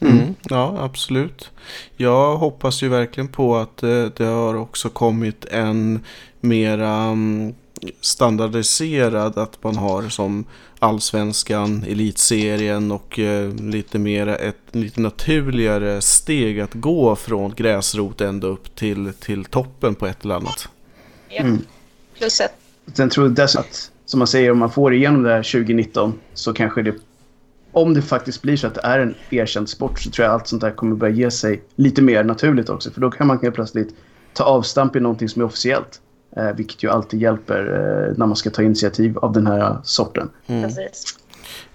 Mm, 0.00 0.34
ja, 0.48 0.76
absolut. 0.80 1.50
Jag 1.96 2.36
hoppas 2.36 2.82
ju 2.82 2.88
verkligen 2.88 3.28
på 3.28 3.56
att 3.56 3.76
det, 3.76 4.16
det 4.16 4.24
har 4.24 4.54
också 4.54 4.88
kommit 4.88 5.44
en 5.44 6.04
mera 6.40 7.10
um, 7.10 7.54
standardiserad, 8.00 9.38
att 9.38 9.62
man 9.62 9.76
har 9.76 10.08
som 10.08 10.44
allsvenskan, 10.78 11.84
elitserien 11.88 12.90
och 12.90 13.18
uh, 13.18 13.54
lite 13.54 13.98
mera 13.98 14.36
ett 14.36 14.56
lite 14.70 15.00
naturligare 15.00 16.00
steg 16.00 16.60
att 16.60 16.74
gå 16.74 17.16
från 17.16 17.54
gräsrot 17.54 18.20
ända 18.20 18.46
upp 18.46 18.76
till, 18.76 19.12
till 19.20 19.44
toppen 19.44 19.94
på 19.94 20.06
ett 20.06 20.24
eller 20.24 20.34
annat. 20.34 20.68
Ja, 21.28 21.40
mm. 21.40 21.66
plus 22.18 22.40
ett. 22.40 22.54
Sen 22.94 23.10
tror 23.10 23.26
jag 23.26 23.34
dessutom 23.34 23.64
att 23.70 23.90
som 24.10 24.18
man 24.18 24.26
säger, 24.26 24.50
om 24.50 24.58
man 24.58 24.70
får 24.70 24.94
igenom 24.94 25.22
det 25.22 25.30
här 25.30 25.42
2019 25.42 26.20
så 26.34 26.52
kanske 26.52 26.82
det... 26.82 26.94
Om 27.72 27.94
det 27.94 28.02
faktiskt 28.02 28.42
blir 28.42 28.56
så 28.56 28.66
att 28.66 28.74
det 28.74 28.80
är 28.84 28.98
en 28.98 29.14
erkänd 29.30 29.68
sport 29.68 30.00
så 30.00 30.10
tror 30.10 30.24
jag 30.24 30.34
allt 30.34 30.46
sånt 30.46 30.62
där 30.62 30.70
kommer 30.70 30.96
börja 30.96 31.14
ge 31.14 31.30
sig 31.30 31.62
lite 31.76 32.02
mer 32.02 32.24
naturligt 32.24 32.68
också. 32.68 32.90
För 32.90 33.00
då 33.00 33.10
kan 33.10 33.26
man 33.26 33.38
helt 33.42 33.54
plötsligt 33.54 33.94
ta 34.32 34.44
avstamp 34.44 34.96
i 34.96 35.00
någonting 35.00 35.28
som 35.28 35.42
är 35.42 35.46
officiellt. 35.46 36.00
Eh, 36.36 36.52
vilket 36.52 36.82
ju 36.82 36.90
alltid 36.90 37.22
hjälper 37.22 37.60
eh, 37.60 38.18
när 38.18 38.26
man 38.26 38.36
ska 38.36 38.50
ta 38.50 38.62
initiativ 38.62 39.18
av 39.18 39.32
den 39.32 39.46
här 39.46 39.76
sorten. 39.84 40.30
Mm. 40.46 40.62
Precis. 40.62 41.16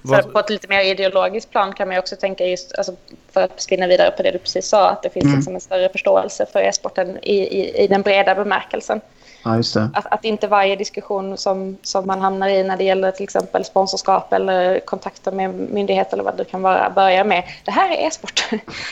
Så 0.07 0.29
på 0.29 0.39
ett 0.39 0.49
lite 0.49 0.67
mer 0.67 0.81
ideologiskt 0.81 1.51
plan 1.51 1.73
kan 1.73 1.87
man 1.87 1.97
också 1.97 2.15
tänka 2.15 2.45
just, 2.45 2.75
alltså, 2.77 2.95
för 3.31 3.41
att 3.41 3.61
spinna 3.61 3.87
vidare 3.87 4.11
på 4.11 4.23
det 4.23 4.31
du 4.31 4.37
precis 4.37 4.67
sa, 4.67 4.89
att 4.89 5.03
det 5.03 5.09
finns 5.09 5.25
mm. 5.25 5.35
liksom 5.35 5.55
en 5.55 5.61
större 5.61 5.89
förståelse 5.89 6.45
för 6.53 6.59
e-sporten 6.59 7.17
i, 7.21 7.35
i, 7.35 7.83
i 7.83 7.87
den 7.87 8.01
breda 8.01 8.35
bemärkelsen. 8.35 9.01
Ja, 9.45 9.55
just 9.55 9.73
det. 9.73 9.89
Att, 9.93 10.05
att, 10.05 10.25
inte 10.25 10.47
varje 10.47 10.75
diskussion 10.75 11.37
som, 11.37 11.77
som 11.81 12.07
man 12.07 12.21
hamnar 12.21 12.47
i 12.47 12.63
när 12.63 12.77
det 12.77 12.83
gäller 12.83 13.11
till 13.11 13.23
exempel 13.23 13.65
sponsorskap 13.65 14.33
eller 14.33 14.79
kontakter 14.79 15.31
med 15.31 15.55
myndigheter 15.55 16.13
eller 16.13 16.23
vad 16.23 16.37
det 16.37 16.45
kan 16.45 16.61
vara 16.61 16.89
börjar 16.89 17.25
med 17.25 17.43
det 17.65 17.71
här 17.71 17.89
är 17.89 18.07
e-sport. 18.07 18.45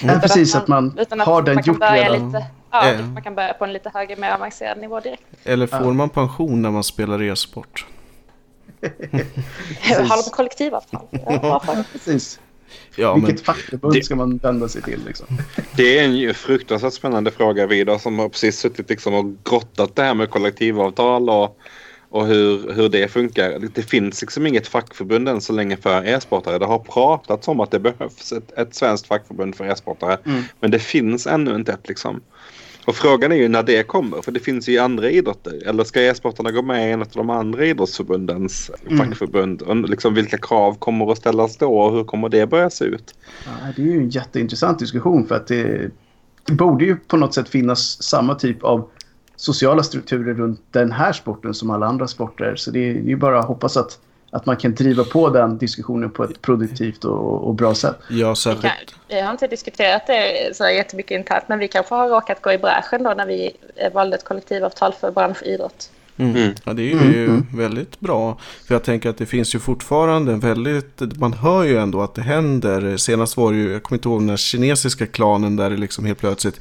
Ja, 0.03 0.19
precis, 0.21 0.55
att 0.55 0.67
man, 0.67 0.99
att 0.99 1.09
man 1.09 1.19
har 1.19 1.41
den 1.41 1.61
gjort 1.63 1.81
redan. 1.81 2.27
Lite, 2.27 2.45
ja, 2.71 2.89
äh. 2.89 3.05
man 3.05 3.23
kan 3.23 3.35
börja 3.35 3.53
på 3.53 3.63
en 3.63 3.73
lite 3.73 3.91
högre, 3.93 4.15
mer 4.15 4.31
avancerad 4.31 4.77
nivå 4.77 4.99
direkt. 4.99 5.23
Eller 5.43 5.67
får 5.67 5.85
ja. 5.85 5.93
man 5.93 6.09
pension 6.09 6.61
när 6.61 6.71
man 6.71 6.83
spelar 6.83 7.21
e-sport? 7.21 7.85
Har 10.09 10.23
de 10.23 10.29
kollektivavtal? 10.31 11.07
Ja, 11.25 11.61
precis. 11.91 12.39
Ja, 12.95 13.13
Vilket 13.13 13.35
men... 13.35 13.43
fackförbund 13.43 13.93
det... 13.93 14.03
ska 14.03 14.15
man 14.15 14.37
vända 14.37 14.67
sig 14.67 14.81
till? 14.81 14.99
Liksom? 15.05 15.27
Det 15.75 15.99
är 15.99 16.03
en 16.03 16.33
fruktansvärt 16.33 16.93
spännande 16.93 17.31
fråga 17.31 17.67
Vidar 17.67 17.97
som 17.97 18.19
har 18.19 18.29
precis 18.29 18.59
suttit 18.59 18.89
liksom 18.89 19.13
och 19.13 19.25
grottat 19.43 19.95
det 19.95 20.03
här 20.03 20.13
med 20.13 20.29
kollektivavtal 20.29 21.29
och, 21.29 21.57
och 22.09 22.27
hur, 22.27 22.73
hur 22.73 22.89
det 22.89 23.07
funkar. 23.07 23.59
Det 23.73 23.83
finns 23.83 24.21
liksom 24.21 24.47
inget 24.47 24.67
fackförbund 24.67 25.29
än 25.29 25.41
så 25.41 25.53
länge 25.53 25.77
för 25.77 26.05
e-sportare. 26.05 26.59
Det 26.59 26.65
har 26.65 26.79
pratats 26.79 27.47
om 27.47 27.59
att 27.59 27.71
det 27.71 27.79
behövs 27.79 28.31
ett, 28.31 28.51
ett 28.57 28.75
svenskt 28.75 29.07
fackförbund 29.07 29.55
för 29.55 29.65
e-sportare. 29.65 30.17
Mm. 30.25 30.43
Men 30.59 30.71
det 30.71 30.79
finns 30.79 31.27
ännu 31.27 31.55
inte 31.55 31.71
ett 31.71 31.87
liksom. 31.87 32.21
Och 32.85 32.95
frågan 32.95 33.31
är 33.31 33.35
ju 33.35 33.47
när 33.47 33.63
det 33.63 33.83
kommer, 33.83 34.21
för 34.21 34.31
det 34.31 34.39
finns 34.39 34.69
ju 34.69 34.77
andra 34.77 35.09
idrotter. 35.09 35.67
Eller 35.67 35.83
ska 35.83 36.01
e-sportarna 36.01 36.51
gå 36.51 36.61
med 36.61 36.89
i 36.89 36.91
en 36.91 37.01
av 37.01 37.07
de 37.13 37.29
andra 37.29 37.65
idrottsförbundens 37.65 38.71
mm. 38.85 38.97
fackförbund? 38.97 39.61
Och 39.61 39.75
liksom 39.75 40.13
vilka 40.13 40.37
krav 40.37 40.73
kommer 40.79 41.11
att 41.11 41.17
ställas 41.17 41.57
då 41.57 41.79
och 41.79 41.93
hur 41.93 42.03
kommer 42.03 42.29
det 42.29 42.47
börja 42.47 42.69
se 42.69 42.85
ut? 42.85 43.15
Ja, 43.45 43.51
det 43.75 43.81
är 43.81 43.85
ju 43.85 43.97
en 43.97 44.09
jätteintressant 44.09 44.79
diskussion 44.79 45.27
för 45.27 45.35
att 45.35 45.47
det, 45.47 45.91
det 46.45 46.53
borde 46.53 46.85
ju 46.85 46.95
på 46.95 47.17
något 47.17 47.33
sätt 47.33 47.49
finnas 47.49 48.03
samma 48.03 48.35
typ 48.35 48.63
av 48.63 48.89
sociala 49.35 49.83
strukturer 49.83 50.33
runt 50.33 50.61
den 50.71 50.91
här 50.91 51.13
sporten 51.13 51.53
som 51.53 51.69
alla 51.69 51.85
andra 51.85 52.07
sporter. 52.07 52.55
Så 52.55 52.71
det 52.71 52.89
är 52.89 52.93
ju 52.93 53.15
bara 53.15 53.39
att 53.39 53.47
hoppas 53.47 53.77
att 53.77 53.99
att 54.33 54.45
man 54.45 54.57
kan 54.57 54.75
driva 54.75 55.03
på 55.03 55.29
den 55.29 55.57
diskussionen 55.57 56.09
på 56.09 56.23
ett 56.23 56.41
produktivt 56.41 57.05
och, 57.05 57.47
och 57.47 57.55
bra 57.55 57.75
sätt. 57.75 57.95
Ja, 58.09 58.35
särskilt. 58.35 58.95
Vi 59.07 59.21
har 59.21 59.31
inte 59.31 59.47
diskuterat 59.47 60.07
det 60.07 60.55
så 60.55 60.63
jättemycket 60.63 61.19
internt, 61.19 61.43
men 61.47 61.59
vi 61.59 61.67
kanske 61.67 61.95
har 61.95 62.09
råkat 62.09 62.41
gå 62.41 62.51
i 62.51 62.57
bräschen 62.57 63.03
då 63.03 63.13
när 63.13 63.25
vi 63.25 63.51
valde 63.93 64.15
ett 64.15 64.23
kollektivavtal 64.23 64.93
för 64.93 65.11
branschidrott. 65.11 65.89
Mm. 66.17 66.35
Mm. 66.35 66.53
Ja, 66.63 66.73
det 66.73 66.81
är 66.81 66.85
ju 66.85 66.93
Mm, 66.93 67.25
mm. 67.25 67.45
väldigt 67.53 67.99
bra. 67.99 68.37
För 68.67 68.75
jag 68.75 68.83
tänker 68.83 69.09
att 69.09 69.17
det 69.17 69.25
finns 69.25 69.55
ju 69.55 69.59
fortfarande 69.59 70.33
en 70.33 70.39
väldigt, 70.39 71.01
man 71.19 71.33
hör 71.33 71.63
ju 71.63 71.77
ändå 71.77 72.01
att 72.01 72.15
det 72.15 72.21
händer. 72.21 72.97
Senast 72.97 73.37
var 73.37 73.51
det 73.51 73.57
ju, 73.57 73.71
jag 73.71 73.83
kommer 73.83 73.97
inte 73.97 74.09
ihåg 74.09 74.21
den 74.21 74.29
här 74.29 74.37
kinesiska 74.37 75.05
klanen 75.05 75.55
där 75.55 75.69
det 75.69 75.77
liksom 75.77 76.05
helt 76.05 76.19
plötsligt, 76.19 76.59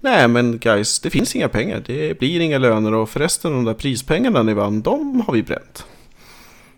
nej 0.00 0.28
men 0.28 0.58
guys, 0.58 1.00
det 1.00 1.10
finns 1.10 1.36
inga 1.36 1.48
pengar, 1.48 1.82
det 1.86 2.18
blir 2.18 2.40
inga 2.40 2.58
löner 2.58 2.94
och 2.94 3.08
förresten 3.08 3.52
de 3.52 3.64
där 3.64 3.74
prispengarna 3.74 4.42
ni 4.42 4.54
vann, 4.54 4.82
de 4.82 5.20
har 5.26 5.34
vi 5.34 5.42
bränt. 5.42 5.86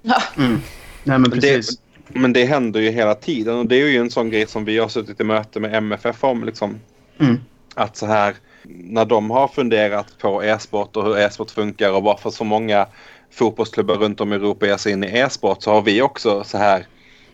Ja. 0.06 0.22
Mm. 0.36 0.60
Nej, 1.04 1.18
men 1.18 1.30
Det, 1.30 1.40
precis. 1.40 1.80
men 2.08 2.32
det 2.32 2.44
händer 2.44 2.80
ju 2.80 2.90
hela 2.90 3.14
tiden 3.14 3.58
och 3.58 3.66
det 3.66 3.76
är 3.76 3.86
ju 3.86 3.96
en 3.96 4.10
sån 4.10 4.30
grej 4.30 4.46
som 4.46 4.64
vi 4.64 4.78
har 4.78 4.88
suttit 4.88 5.20
i 5.20 5.24
möte 5.24 5.60
med 5.60 5.74
MFF 5.74 6.24
om. 6.24 6.44
Liksom. 6.44 6.80
Mm. 7.20 7.40
Att 7.74 7.96
så 7.96 8.06
här, 8.06 8.34
när 8.64 9.04
de 9.04 9.30
har 9.30 9.48
funderat 9.48 10.18
på 10.18 10.42
e-sport 10.42 10.96
och 10.96 11.04
hur 11.04 11.18
e-sport 11.18 11.50
funkar 11.50 11.92
och 11.92 12.02
varför 12.02 12.30
så 12.30 12.44
många 12.44 12.86
fotbollsklubbar 13.30 13.94
runt 13.94 14.20
om 14.20 14.32
i 14.32 14.36
Europa 14.36 14.66
ger 14.66 14.76
sig 14.76 14.92
in 14.92 15.04
i 15.04 15.18
e-sport 15.18 15.62
så 15.62 15.70
har 15.70 15.82
vi 15.82 16.02
också 16.02 16.44
så 16.44 16.58
här 16.58 16.86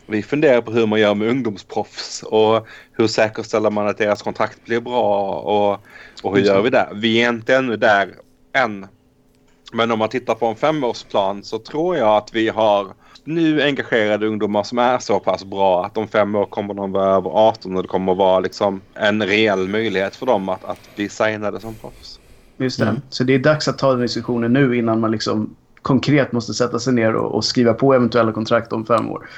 vi 0.06 0.22
funderar 0.22 0.60
på 0.60 0.72
hur 0.72 0.86
man 0.86 1.00
gör 1.00 1.14
med 1.14 1.28
ungdomsproffs 1.28 2.22
och 2.22 2.66
hur 2.92 3.06
säkerställer 3.06 3.70
man 3.70 3.88
att 3.88 3.98
deras 3.98 4.22
kontrakt 4.22 4.64
blir 4.64 4.80
bra 4.80 5.34
och, 5.34 5.80
och 6.22 6.36
hur 6.36 6.44
gör 6.44 6.62
vi 6.62 6.70
det? 6.70 6.88
Vi 6.94 7.22
är 7.22 7.28
inte 7.28 7.56
ännu 7.56 7.76
där 7.76 8.14
än. 8.52 8.86
Men 9.72 9.90
om 9.90 9.98
man 9.98 10.08
tittar 10.08 10.34
på 10.34 10.46
en 10.46 10.56
femårsplan 10.56 11.44
så 11.44 11.58
tror 11.58 11.96
jag 11.96 12.16
att 12.16 12.34
vi 12.34 12.48
har 12.48 12.86
nu 13.24 13.62
engagerade 13.62 14.26
ungdomar 14.26 14.62
som 14.62 14.78
är 14.78 14.98
så 14.98 15.20
pass 15.20 15.44
bra 15.44 15.84
att 15.84 15.96
om 15.98 16.08
fem 16.08 16.34
år 16.34 16.46
kommer 16.46 16.74
de 16.74 16.92
vara 16.92 17.16
över 17.16 17.30
18 17.30 17.76
och 17.76 17.82
det 17.82 17.88
kommer 17.88 18.12
att 18.12 18.18
vara 18.18 18.40
liksom 18.40 18.82
en 18.94 19.22
reell 19.22 19.68
möjlighet 19.68 20.16
för 20.16 20.26
dem 20.26 20.48
att, 20.48 20.64
att 20.64 20.96
bli 20.96 21.08
signade 21.08 21.60
som 21.60 21.74
proffs. 21.74 22.20
Just 22.58 22.78
det. 22.78 22.84
Mm. 22.84 23.00
Så 23.10 23.24
det 23.24 23.34
är 23.34 23.38
dags 23.38 23.68
att 23.68 23.78
ta 23.78 23.90
den 23.90 24.00
diskussionen 24.00 24.52
nu 24.52 24.76
innan 24.76 25.00
man 25.00 25.10
liksom 25.10 25.56
konkret 25.82 26.32
måste 26.32 26.54
sätta 26.54 26.78
sig 26.78 26.92
ner 26.92 27.14
och, 27.14 27.34
och 27.34 27.44
skriva 27.44 27.74
på 27.74 27.94
eventuella 27.94 28.32
kontrakt 28.32 28.72
om 28.72 28.86
fem 28.86 29.10
år. 29.10 29.28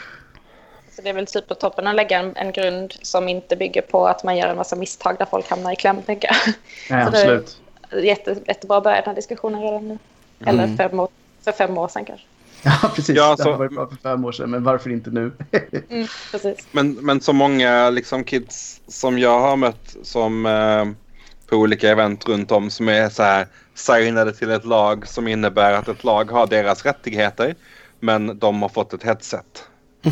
Så 0.90 1.02
det 1.02 1.08
är 1.08 1.14
väl 1.14 1.28
supertoppen 1.28 1.86
att 1.86 1.94
lägga 1.94 2.18
en, 2.18 2.36
en 2.36 2.52
grund 2.52 2.92
som 3.02 3.28
inte 3.28 3.56
bygger 3.56 3.82
på 3.82 4.06
att 4.06 4.24
man 4.24 4.36
gör 4.36 4.48
en 4.48 4.56
massa 4.56 4.76
misstag 4.76 5.16
där 5.18 5.26
folk 5.26 5.50
hamnar 5.50 5.72
i 5.72 5.76
kläm, 5.76 6.02
tänker 6.02 6.28
jag. 6.28 6.54
Nej, 6.90 7.06
absolut. 7.06 7.60
Jätte, 8.02 8.36
jättebra 8.46 8.76
att 8.76 8.84
börja 8.84 8.96
den 8.96 9.04
här 9.04 9.14
diskussionen 9.14 9.62
redan 9.62 9.88
nu. 9.88 9.98
Eller 10.46 10.64
Mm. 10.64 10.76
fem 10.76 11.00
år, 11.00 11.08
för 11.44 11.52
fem 11.52 11.78
år 11.78 11.88
sedan 11.88 12.04
kanske. 12.04 12.26
Ja, 12.82 12.90
precis. 12.94 13.16
Ja, 13.16 13.34
Det 13.36 13.42
så- 13.42 13.50
har 13.50 13.58
varit 13.58 13.72
bra 13.72 13.86
för 13.88 13.96
fem 13.96 14.24
år 14.24 14.32
sedan, 14.32 14.50
men 14.50 14.64
varför 14.64 14.90
inte 14.90 15.10
nu? 15.10 15.32
Mm, 15.90 16.06
precis. 16.30 16.66
Men, 16.72 16.92
men 16.92 17.20
så 17.20 17.32
många 17.32 17.90
liksom 17.90 18.24
kids 18.24 18.80
som 18.88 19.18
jag 19.18 19.40
har 19.40 19.56
mött 19.56 19.96
som 20.02 20.46
eh, 20.46 20.84
på 21.48 21.56
olika 21.56 21.90
event 21.90 22.28
runt 22.28 22.50
om 22.50 22.70
som 22.70 22.88
är 22.88 23.08
så 23.08 23.22
här 23.22 23.46
signade 23.74 24.32
till 24.32 24.50
ett 24.50 24.64
lag 24.64 25.08
som 25.08 25.28
innebär 25.28 25.72
att 25.72 25.88
ett 25.88 26.04
lag 26.04 26.30
har 26.30 26.46
deras 26.46 26.84
rättigheter 26.84 27.54
men 28.00 28.38
de 28.38 28.62
har 28.62 28.68
fått 28.68 28.92
ett 28.92 29.02
headset. 29.02 29.64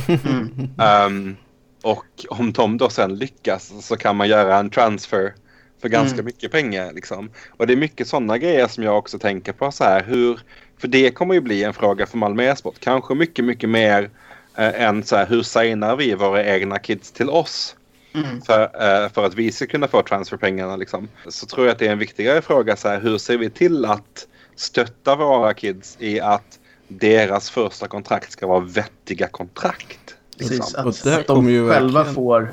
Mm. 0.08 0.70
Ehm, 0.78 1.36
och 1.82 2.04
om 2.28 2.52
de 2.52 2.78
då 2.78 2.88
sen 2.88 3.14
lyckas 3.18 3.72
så 3.80 3.96
kan 3.96 4.16
man 4.16 4.28
göra 4.28 4.56
en 4.58 4.70
transfer 4.70 5.34
för 5.82 5.88
ganska 5.88 6.14
Mm. 6.14 6.24
mycket 6.24 6.52
pengar. 6.52 6.92
Liksom. 6.92 7.30
Och 7.50 7.66
det 7.66 7.72
är 7.72 7.76
mycket 7.76 8.08
sådana 8.08 8.38
grejer 8.38 8.66
som 8.68 8.84
jag 8.84 8.98
också 8.98 9.18
tänker 9.18 9.52
på. 9.52 9.72
så 9.72 9.84
här 9.84 10.02
hur, 10.02 10.40
För 10.78 10.88
det 10.88 11.10
kommer 11.10 11.34
ju 11.34 11.40
bli 11.40 11.64
en 11.64 11.74
fråga 11.74 12.06
för 12.06 12.18
Malmö 12.18 12.42
e-sport. 12.44 12.74
Kanske 12.80 13.14
mycket, 13.14 13.44
mycket 13.44 13.68
mer 13.68 14.10
eh, 14.56 14.82
än 14.82 15.02
så 15.04 15.16
här, 15.16 15.26
hur 15.26 15.42
signar 15.42 15.96
vi 15.96 16.14
våra 16.14 16.44
egna 16.44 16.78
kids 16.78 17.12
till 17.12 17.30
oss? 17.30 17.76
Mm. 18.14 18.40
För, 18.42 18.62
eh, 18.62 19.08
för 19.12 19.26
att 19.26 19.34
vi 19.34 19.52
ska 19.52 19.66
kunna 19.66 19.88
få 19.88 20.02
transferpengarna. 20.02 20.76
Liksom. 20.76 21.08
Så 21.28 21.46
tror 21.46 21.66
jag 21.66 21.72
att 21.72 21.78
det 21.78 21.86
är 21.86 21.92
en 21.92 21.98
viktigare 21.98 22.42
fråga. 22.42 22.76
Så 22.76 22.88
här, 22.88 23.00
hur 23.00 23.18
ser 23.18 23.38
vi 23.38 23.50
till 23.50 23.84
att 23.84 24.26
stötta 24.56 25.16
våra 25.16 25.54
kids 25.54 25.96
i 26.00 26.20
att 26.20 26.58
deras 26.88 27.50
första 27.50 27.88
kontrakt 27.88 28.32
ska 28.32 28.46
vara 28.46 28.60
vettiga 28.60 29.28
kontrakt? 29.28 30.16
Precis, 30.38 30.50
Liksom. 30.58 30.84
Och 30.84 30.90
att, 30.90 31.04
där 31.04 31.20
att 31.20 31.26
de 31.26 31.36
kommer 31.36 31.50
ju 31.50 31.68
själva 31.70 31.98
verkligen- 31.98 32.14
får 32.14 32.52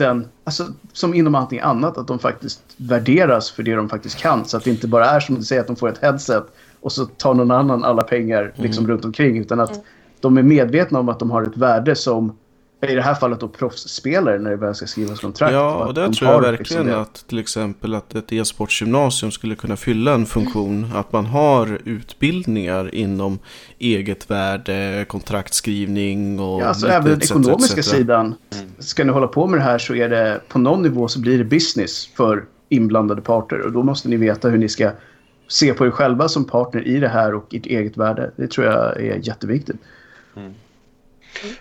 den, 0.00 0.28
alltså 0.44 0.66
som 0.92 1.14
inom 1.14 1.34
allting 1.34 1.60
annat, 1.60 1.98
att 1.98 2.08
de 2.08 2.18
faktiskt 2.18 2.62
värderas 2.76 3.50
för 3.50 3.62
det 3.62 3.74
de 3.74 3.88
faktiskt 3.88 4.16
kan. 4.18 4.44
Så 4.44 4.56
att 4.56 4.64
det 4.64 4.70
inte 4.70 4.88
bara 4.88 5.06
är 5.06 5.20
som 5.20 5.34
du 5.34 5.42
säger 5.42 5.60
att 5.60 5.66
de 5.66 5.76
får 5.76 5.88
ett 5.88 6.02
headset 6.02 6.44
och 6.80 6.92
så 6.92 7.06
tar 7.06 7.34
någon 7.34 7.50
annan 7.50 7.84
alla 7.84 8.02
pengar 8.02 8.52
liksom 8.56 8.86
runt 8.86 9.04
omkring. 9.04 9.38
Utan 9.38 9.60
att 9.60 9.84
de 10.20 10.38
är 10.38 10.42
medvetna 10.42 10.98
om 10.98 11.08
att 11.08 11.18
de 11.18 11.30
har 11.30 11.42
ett 11.42 11.56
värde 11.56 11.96
som, 11.96 12.36
i 12.88 12.94
det 12.94 13.02
här 13.02 13.14
fallet 13.14 13.40
då 13.40 13.48
proffsspelare 13.48 14.38
när 14.38 14.50
det 14.50 14.56
väl 14.56 14.74
ska 14.74 14.86
skrivas 14.86 15.20
kontrakt. 15.20 15.52
Ja, 15.52 15.86
och 15.86 15.94
där 15.94 16.12
tror 16.12 16.30
jag 16.30 16.40
verkligen 16.40 16.58
liksom 16.58 16.86
det. 16.86 17.00
att 17.00 17.24
till 17.28 17.38
exempel 17.38 17.94
att 17.94 18.14
ett 18.14 18.32
e-sportsgymnasium 18.32 19.30
skulle 19.30 19.54
kunna 19.54 19.76
fylla 19.76 20.14
en 20.14 20.26
funktion. 20.26 20.90
Att 20.94 21.12
man 21.12 21.26
har 21.26 21.80
utbildningar 21.84 22.94
inom 22.94 23.38
eget 23.78 24.30
värde, 24.30 25.04
kontraktskrivning 25.08 26.40
och 26.40 26.62
Ja, 26.62 26.66
alltså 26.66 26.86
lite 26.86 26.96
även 26.96 27.10
den 27.10 27.22
ekonomiska 27.22 27.82
sidan. 27.82 28.34
Ska 28.78 29.04
ni 29.04 29.12
hålla 29.12 29.28
på 29.28 29.46
med 29.46 29.60
det 29.60 29.64
här 29.64 29.78
så 29.78 29.94
är 29.94 30.08
det 30.08 30.40
på 30.48 30.58
någon 30.58 30.82
nivå 30.82 31.08
så 31.08 31.20
blir 31.20 31.38
det 31.38 31.44
business 31.44 32.06
för 32.06 32.44
inblandade 32.68 33.22
parter. 33.22 33.60
Och 33.60 33.72
då 33.72 33.82
måste 33.82 34.08
ni 34.08 34.16
veta 34.16 34.48
hur 34.48 34.58
ni 34.58 34.68
ska 34.68 34.90
se 35.48 35.74
på 35.74 35.86
er 35.86 35.90
själva 35.90 36.28
som 36.28 36.44
partner 36.44 36.88
i 36.88 37.00
det 37.00 37.08
här 37.08 37.34
och 37.34 37.54
ert 37.54 37.66
eget 37.66 37.96
värde. 37.96 38.30
Det 38.36 38.50
tror 38.50 38.66
jag 38.66 39.00
är 39.00 39.20
jätteviktigt. 39.22 39.76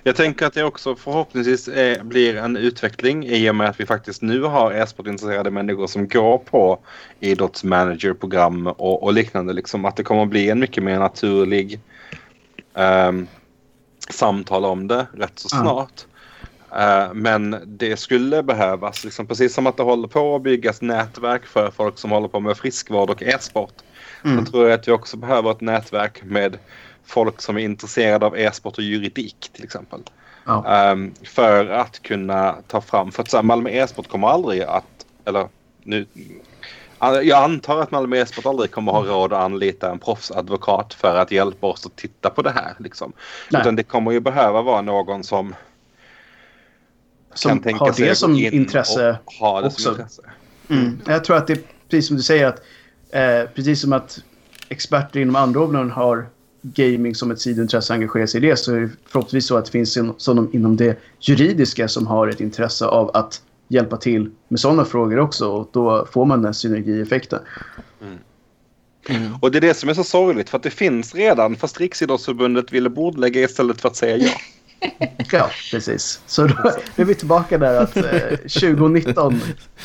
Jag 0.03 0.15
tänker 0.15 0.45
att 0.45 0.53
det 0.53 0.63
också 0.63 0.95
förhoppningsvis 0.95 1.67
är, 1.67 2.03
blir 2.03 2.35
en 2.35 2.57
utveckling 2.57 3.25
i 3.25 3.49
och 3.49 3.55
med 3.55 3.69
att 3.69 3.79
vi 3.79 3.85
faktiskt 3.85 4.21
nu 4.21 4.41
har 4.41 4.71
e-sportintresserade 4.71 5.51
människor 5.51 5.87
som 5.87 6.07
går 6.07 6.37
på 6.37 6.79
idrottsmanagerprogram 7.19 8.67
och, 8.67 9.03
och 9.03 9.13
liknande. 9.13 9.53
Liksom, 9.53 9.85
att 9.85 9.95
det 9.95 10.03
kommer 10.03 10.23
att 10.23 10.29
bli 10.29 10.49
en 10.49 10.59
mycket 10.59 10.83
mer 10.83 10.99
naturlig 10.99 11.79
ehm, 12.73 13.27
samtal 14.09 14.65
om 14.65 14.87
det 14.87 15.07
rätt 15.13 15.39
så 15.39 15.49
snart. 15.49 16.05
Eh, 16.75 17.13
men 17.13 17.57
det 17.65 17.97
skulle 17.97 18.43
behövas, 18.43 19.03
liksom, 19.03 19.27
precis 19.27 19.53
som 19.53 19.67
att 19.67 19.77
det 19.77 19.83
håller 19.83 20.07
på 20.07 20.35
att 20.35 20.43
byggas 20.43 20.81
nätverk 20.81 21.45
för 21.45 21.71
folk 21.71 21.97
som 21.97 22.11
håller 22.11 22.27
på 22.27 22.39
med 22.39 22.57
friskvård 22.57 23.09
och 23.09 23.23
e-sport. 23.23 23.73
Mm. 24.25 24.45
Så 24.45 24.51
tror 24.51 24.69
jag 24.69 24.79
att 24.79 24.87
vi 24.87 24.91
också 24.91 25.17
behöver 25.17 25.51
ett 25.51 25.61
nätverk 25.61 26.23
med 26.23 26.57
folk 27.09 27.41
som 27.41 27.57
är 27.57 27.61
intresserade 27.61 28.25
av 28.25 28.37
e-sport 28.37 28.77
och 28.77 28.83
juridik 28.83 29.49
till 29.53 29.63
exempel. 29.63 29.99
Ja. 30.45 30.67
Ehm, 30.67 31.13
för 31.23 31.65
att 31.65 32.01
kunna 32.01 32.55
ta 32.67 32.81
fram, 32.81 33.11
för 33.11 33.23
att 33.23 33.29
så 33.29 33.37
här, 33.37 33.43
Malmö 33.43 33.69
e-sport 33.69 34.07
kommer 34.07 34.27
aldrig 34.27 34.61
att, 34.61 35.05
eller 35.25 35.47
nu, 35.83 36.05
jag 36.99 37.43
antar 37.43 37.81
att 37.81 37.91
Malmö 37.91 38.17
e-sport 38.17 38.45
aldrig 38.45 38.71
kommer 38.71 38.91
ha 38.91 39.03
råd 39.03 39.33
att 39.33 39.43
anlita 39.43 39.91
en 39.91 39.99
proffsadvokat 39.99 40.93
för 40.93 41.15
att 41.15 41.31
hjälpa 41.31 41.67
oss 41.67 41.85
att 41.85 41.95
titta 41.95 42.29
på 42.29 42.41
det 42.41 42.51
här. 42.51 42.73
Liksom. 42.79 43.13
Nej. 43.51 43.61
Utan 43.61 43.75
det 43.75 43.83
kommer 43.83 44.11
ju 44.11 44.19
behöva 44.19 44.61
vara 44.61 44.81
någon 44.81 45.23
som, 45.23 45.55
Som 47.33 47.49
kan 47.49 47.59
tänka 47.59 47.83
har 47.83 47.93
det 47.97 48.15
som 48.15 48.35
intresse 48.35 49.17
ha 49.39 49.61
det 49.61 49.67
också. 49.67 49.81
som 49.81 49.91
intresse. 49.91 50.21
Mm. 50.69 51.01
Jag 51.07 51.23
tror 51.23 51.37
att 51.37 51.47
det 51.47 51.53
är 51.53 51.61
precis 51.89 52.07
som 52.07 52.17
du 52.17 52.23
säger 52.23 52.47
att 52.47 52.61
eh, 53.09 53.49
precis 53.55 53.81
som 53.81 53.93
att 53.93 54.19
experter 54.69 55.19
inom 55.19 55.35
andra 55.35 55.61
områden 55.61 55.91
har 55.91 56.29
gaming 56.61 57.15
som 57.15 57.31
ett 57.31 57.41
sidointresse 57.41 57.93
engagerar 57.93 58.25
sig 58.25 58.43
i 58.43 58.49
det 58.49 58.57
så 58.57 58.75
är 58.75 58.79
det 58.79 58.89
förhoppningsvis 59.05 59.47
så 59.47 59.57
att 59.57 59.65
det 59.65 59.71
finns 59.71 59.97
sådana 60.17 60.47
inom 60.51 60.77
det 60.77 60.99
juridiska 61.19 61.87
som 61.87 62.07
har 62.07 62.27
ett 62.27 62.41
intresse 62.41 62.85
av 62.85 63.11
att 63.13 63.41
hjälpa 63.67 63.97
till 63.97 64.31
med 64.47 64.59
sådana 64.59 64.85
frågor 64.85 65.19
också 65.19 65.47
och 65.47 65.69
då 65.71 66.07
får 66.11 66.25
man 66.25 66.41
den 66.41 66.53
synergieffekten. 66.53 67.39
Mm. 68.01 68.17
Mm. 69.09 69.35
Och 69.41 69.51
det 69.51 69.57
är 69.57 69.61
det 69.61 69.73
som 69.73 69.89
är 69.89 69.93
så 69.93 70.03
sorgligt 70.03 70.49
för 70.49 70.57
att 70.57 70.63
det 70.63 70.69
finns 70.69 71.15
redan 71.15 71.55
fast 71.55 71.79
Riksidrottsförbundet 71.79 72.71
ville 72.71 72.89
bordlägga 72.89 73.41
istället 73.41 73.81
för 73.81 73.89
att 73.89 73.95
säga 73.95 74.17
ja. 74.17 74.31
Ja, 75.31 75.49
precis. 75.71 76.21
Så 76.25 76.47
då 76.47 76.71
är 76.95 77.05
vi 77.05 77.15
tillbaka 77.15 77.57
där 77.57 77.81
att 77.81 77.97
eh, 77.97 78.37
2019, 78.37 79.41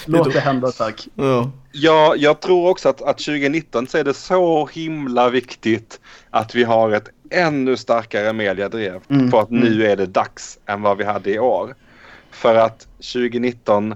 låt 0.06 0.32
det 0.32 0.40
hända 0.40 0.70
tack. 0.72 1.08
Ja. 1.14 1.50
Ja, 1.72 2.14
jag 2.16 2.40
tror 2.40 2.68
också 2.70 2.88
att, 2.88 3.02
att 3.02 3.18
2019 3.18 3.86
så 3.86 3.98
är 3.98 4.04
det 4.04 4.14
så 4.14 4.66
himla 4.72 5.30
viktigt 5.30 6.00
att 6.30 6.54
vi 6.54 6.64
har 6.64 6.90
ett 6.90 7.08
ännu 7.30 7.76
starkare 7.76 8.32
mediadrev 8.32 9.00
Mm, 9.08 9.30
på 9.30 9.38
att 9.38 9.50
nu 9.50 9.86
är 9.86 9.96
det 9.96 10.06
dags 10.06 10.58
än 10.66 10.82
vad 10.82 10.98
vi 10.98 11.04
hade 11.04 11.30
i 11.30 11.38
år. 11.38 11.74
För 12.30 12.54
att 12.54 12.86
2019, 12.98 13.94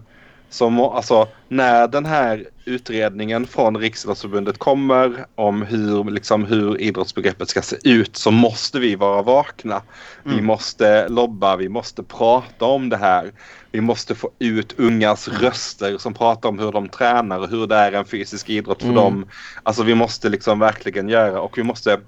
så 0.51 0.71
må, 0.71 0.91
alltså, 0.91 1.29
när 1.49 1.89
den 1.89 2.07
här 2.07 2.45
utredningen 2.65 3.47
från 3.47 3.77
Riksidrottsförbundet 3.77 4.59
kommer 4.59 5.27
om 5.35 5.63
hur, 5.63 6.11
liksom, 6.11 6.45
hur 6.45 6.81
idrottsbegreppet 6.81 7.49
ska 7.49 7.63
se 7.63 7.77
ut 7.85 8.17
så 8.17 8.31
måste 8.31 8.79
vi 8.79 8.95
vara 8.95 9.23
vakna. 9.23 9.83
Vi 10.25 10.33
Mm. 10.33 10.45
måste 10.47 11.09
lobba, 11.09 11.57
vi 11.57 11.69
måste 11.69 12.03
prata 12.03 12.65
om 12.65 12.89
det 12.89 12.97
här. 12.97 13.33
Vi 13.73 13.81
måste 13.81 14.15
få 14.15 14.31
ut 14.39 14.75
ungas 14.79 15.29
röster 15.29 15.99
som 15.99 16.15
pratar 16.15 16.49
om 16.49 16.59
hur 16.59 16.73
de 16.73 16.89
tränar 16.89 17.39
och 17.39 17.49
hur 17.49 17.67
det 17.67 17.77
är 17.77 17.93
en 17.93 18.05
fysisk 18.05 18.51
idrott 18.51 18.79
för 18.81 18.89
Mm. 18.89 18.97
dem. 18.97 19.27
Alltså 19.63 19.83
vi 19.83 19.95
måste 19.95 20.29
liksom 20.29 20.59
verkligen 20.59 21.09
göra 21.09 21.41
och 21.41 21.59
vi 21.59 21.63
måste 21.63 22.01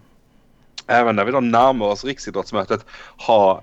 även 0.87 1.17
när 1.17 1.25
vi 1.25 1.33
då 1.33 1.41
närmar 1.41 1.87
oss 1.87 2.05
riksidrottsmötet 2.05 2.85
ha 3.17 3.63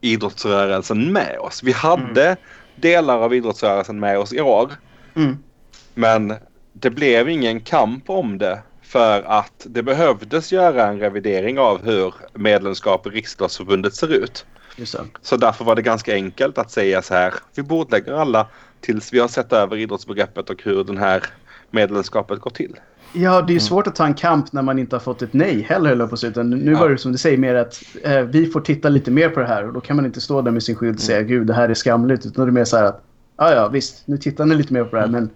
idrottsrörelsen 0.00 1.12
med 1.12 1.38
oss. 1.40 1.62
Vi 1.62 1.72
hade 1.72 2.36
delar 2.76 3.18
av 3.18 3.34
idrottsrörelsen 3.34 4.00
med 4.00 4.18
oss 4.18 4.32
i 4.32 4.40
år 4.40 4.72
Mm. 5.14 5.38
men 5.94 6.34
det 6.72 6.90
blev 6.90 7.28
ingen 7.28 7.60
kamp 7.60 8.10
om 8.10 8.38
det 8.38 8.62
för 8.82 9.22
att 9.22 9.66
det 9.70 9.82
behövdes 9.82 10.52
göra 10.52 10.86
en 10.86 10.98
revidering 11.00 11.58
av 11.58 11.84
hur 11.84 12.14
medlemskap 12.34 13.06
i 13.06 13.10
Riksidrottsförbundet 13.10 13.94
ser 13.94 14.12
ut. 14.12 14.46
Så 15.22 15.36
därför 15.36 15.64
var 15.64 15.74
det 15.74 15.82
ganska 15.82 16.14
enkelt 16.14 16.58
att 16.58 16.70
säga 16.70 17.02
så 17.02 17.14
här. 17.14 17.34
Vi 17.54 17.62
bordlägger 17.62 18.12
alla 18.12 18.46
tills 18.80 19.12
vi 19.12 19.18
har 19.18 19.28
sett 19.28 19.52
över 19.52 19.76
idrottsbegreppet 19.76 20.50
och 20.50 20.62
hur 20.62 20.84
den 20.84 20.98
här 20.98 21.24
medlemskapet 21.70 22.40
går 22.40 22.50
till. 22.50 22.76
Ja, 23.12 23.42
det 23.42 23.52
är 23.52 23.54
ju 23.54 23.60
svårt 23.60 23.86
att 23.86 23.94
ta 23.94 24.06
en 24.06 24.14
kamp 24.14 24.52
när 24.52 24.62
man 24.62 24.78
inte 24.78 24.96
har 24.96 25.00
fått 25.00 25.22
ett 25.22 25.32
nej 25.32 25.62
heller, 25.62 25.90
eller 25.90 26.06
på 26.06 26.26
utan 26.26 26.50
Nu 26.50 26.74
var 26.74 26.88
det 26.88 26.98
som 26.98 27.12
du 27.12 27.18
säger 27.18 27.38
mer 27.38 27.54
att 27.54 27.82
eh, 28.02 28.20
vi 28.20 28.46
får 28.46 28.60
titta 28.60 28.88
lite 28.88 29.10
mer 29.10 29.28
på 29.28 29.40
det 29.40 29.46
här 29.46 29.66
och 29.66 29.72
då 29.72 29.80
kan 29.80 29.96
man 29.96 30.06
inte 30.06 30.20
stå 30.20 30.42
där 30.42 30.50
med 30.50 30.62
sin 30.62 30.76
skylt 30.76 30.96
och 30.96 31.02
säga 31.02 31.22
gud, 31.22 31.46
det 31.46 31.54
här 31.54 31.68
är 31.68 31.74
skamligt. 31.74 32.26
Utan 32.26 32.44
det 32.44 32.50
är 32.50 32.52
mer 32.52 32.64
så 32.64 32.76
här 32.76 32.84
att 32.84 33.04
ja, 33.36 33.54
ja, 33.54 33.68
visst, 33.68 34.02
nu 34.06 34.18
tittar 34.18 34.46
ni 34.46 34.54
lite 34.54 34.72
mer 34.72 34.84
på 34.84 34.96
det 34.96 35.02
här, 35.02 35.08
men 35.08 35.30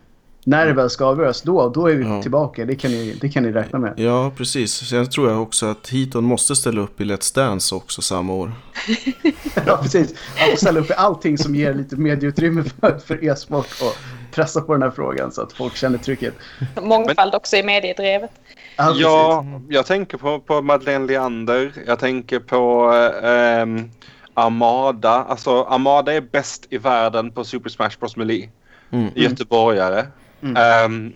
när 0.46 0.66
det 0.66 0.72
väl 0.72 0.90
ska 0.90 1.04
avgöras, 1.04 1.42
då, 1.42 1.68
då 1.68 1.86
är 1.86 1.94
vi 1.94 2.04
ja. 2.04 2.22
tillbaka. 2.22 2.64
Det 2.64 2.74
kan, 2.74 2.90
ni, 2.90 3.18
det 3.20 3.28
kan 3.28 3.42
ni 3.42 3.52
räkna 3.52 3.78
med. 3.78 3.94
Ja, 3.96 4.32
precis. 4.36 4.72
Sen 4.72 5.10
tror 5.10 5.30
jag 5.30 5.42
också 5.42 5.66
att 5.66 5.88
Heaton 5.88 6.24
måste 6.24 6.56
ställa 6.56 6.80
upp 6.80 7.00
i 7.00 7.04
Let's 7.04 7.34
Dance 7.34 7.74
också 7.74 8.02
samma 8.02 8.32
år. 8.32 8.52
ja, 9.66 9.78
precis. 9.82 10.14
Han 10.36 10.50
får 10.50 10.56
ställa 10.56 10.80
upp 10.80 10.90
i 10.90 10.94
allting 10.94 11.38
som 11.38 11.54
ger 11.54 11.74
lite 11.74 11.96
medieutrymme 11.96 12.64
för, 12.80 12.98
för 12.98 13.24
e-sport 13.24 13.66
och 13.82 13.96
pressa 14.30 14.60
på 14.60 14.72
den 14.72 14.82
här 14.82 14.90
frågan 14.90 15.32
så 15.32 15.42
att 15.42 15.52
folk 15.52 15.76
känner 15.76 15.98
trycket. 15.98 16.34
Mångfald 16.82 17.34
också 17.34 17.56
i 17.56 17.62
mediedrevet. 17.62 18.30
Ja, 18.76 18.94
ja 18.96 19.44
jag 19.68 19.86
tänker 19.86 20.18
på, 20.18 20.40
på 20.40 20.62
Madeleine 20.62 21.06
Leander. 21.06 21.72
Jag 21.86 21.98
tänker 21.98 22.38
på 22.38 22.92
eh, 23.26 23.66
Amada. 24.34 25.10
Alltså, 25.10 25.62
Amada 25.62 26.12
är 26.12 26.20
bäst 26.20 26.66
i 26.70 26.78
världen 26.78 27.32
på 27.32 27.44
Super 27.44 27.70
Smash 27.70 27.90
Bros. 28.00 28.16
Melee. 28.16 28.48
Mm. 28.90 29.10
Göteborgare. 29.14 30.06
Mm. 30.42 30.84
Um, 30.84 31.12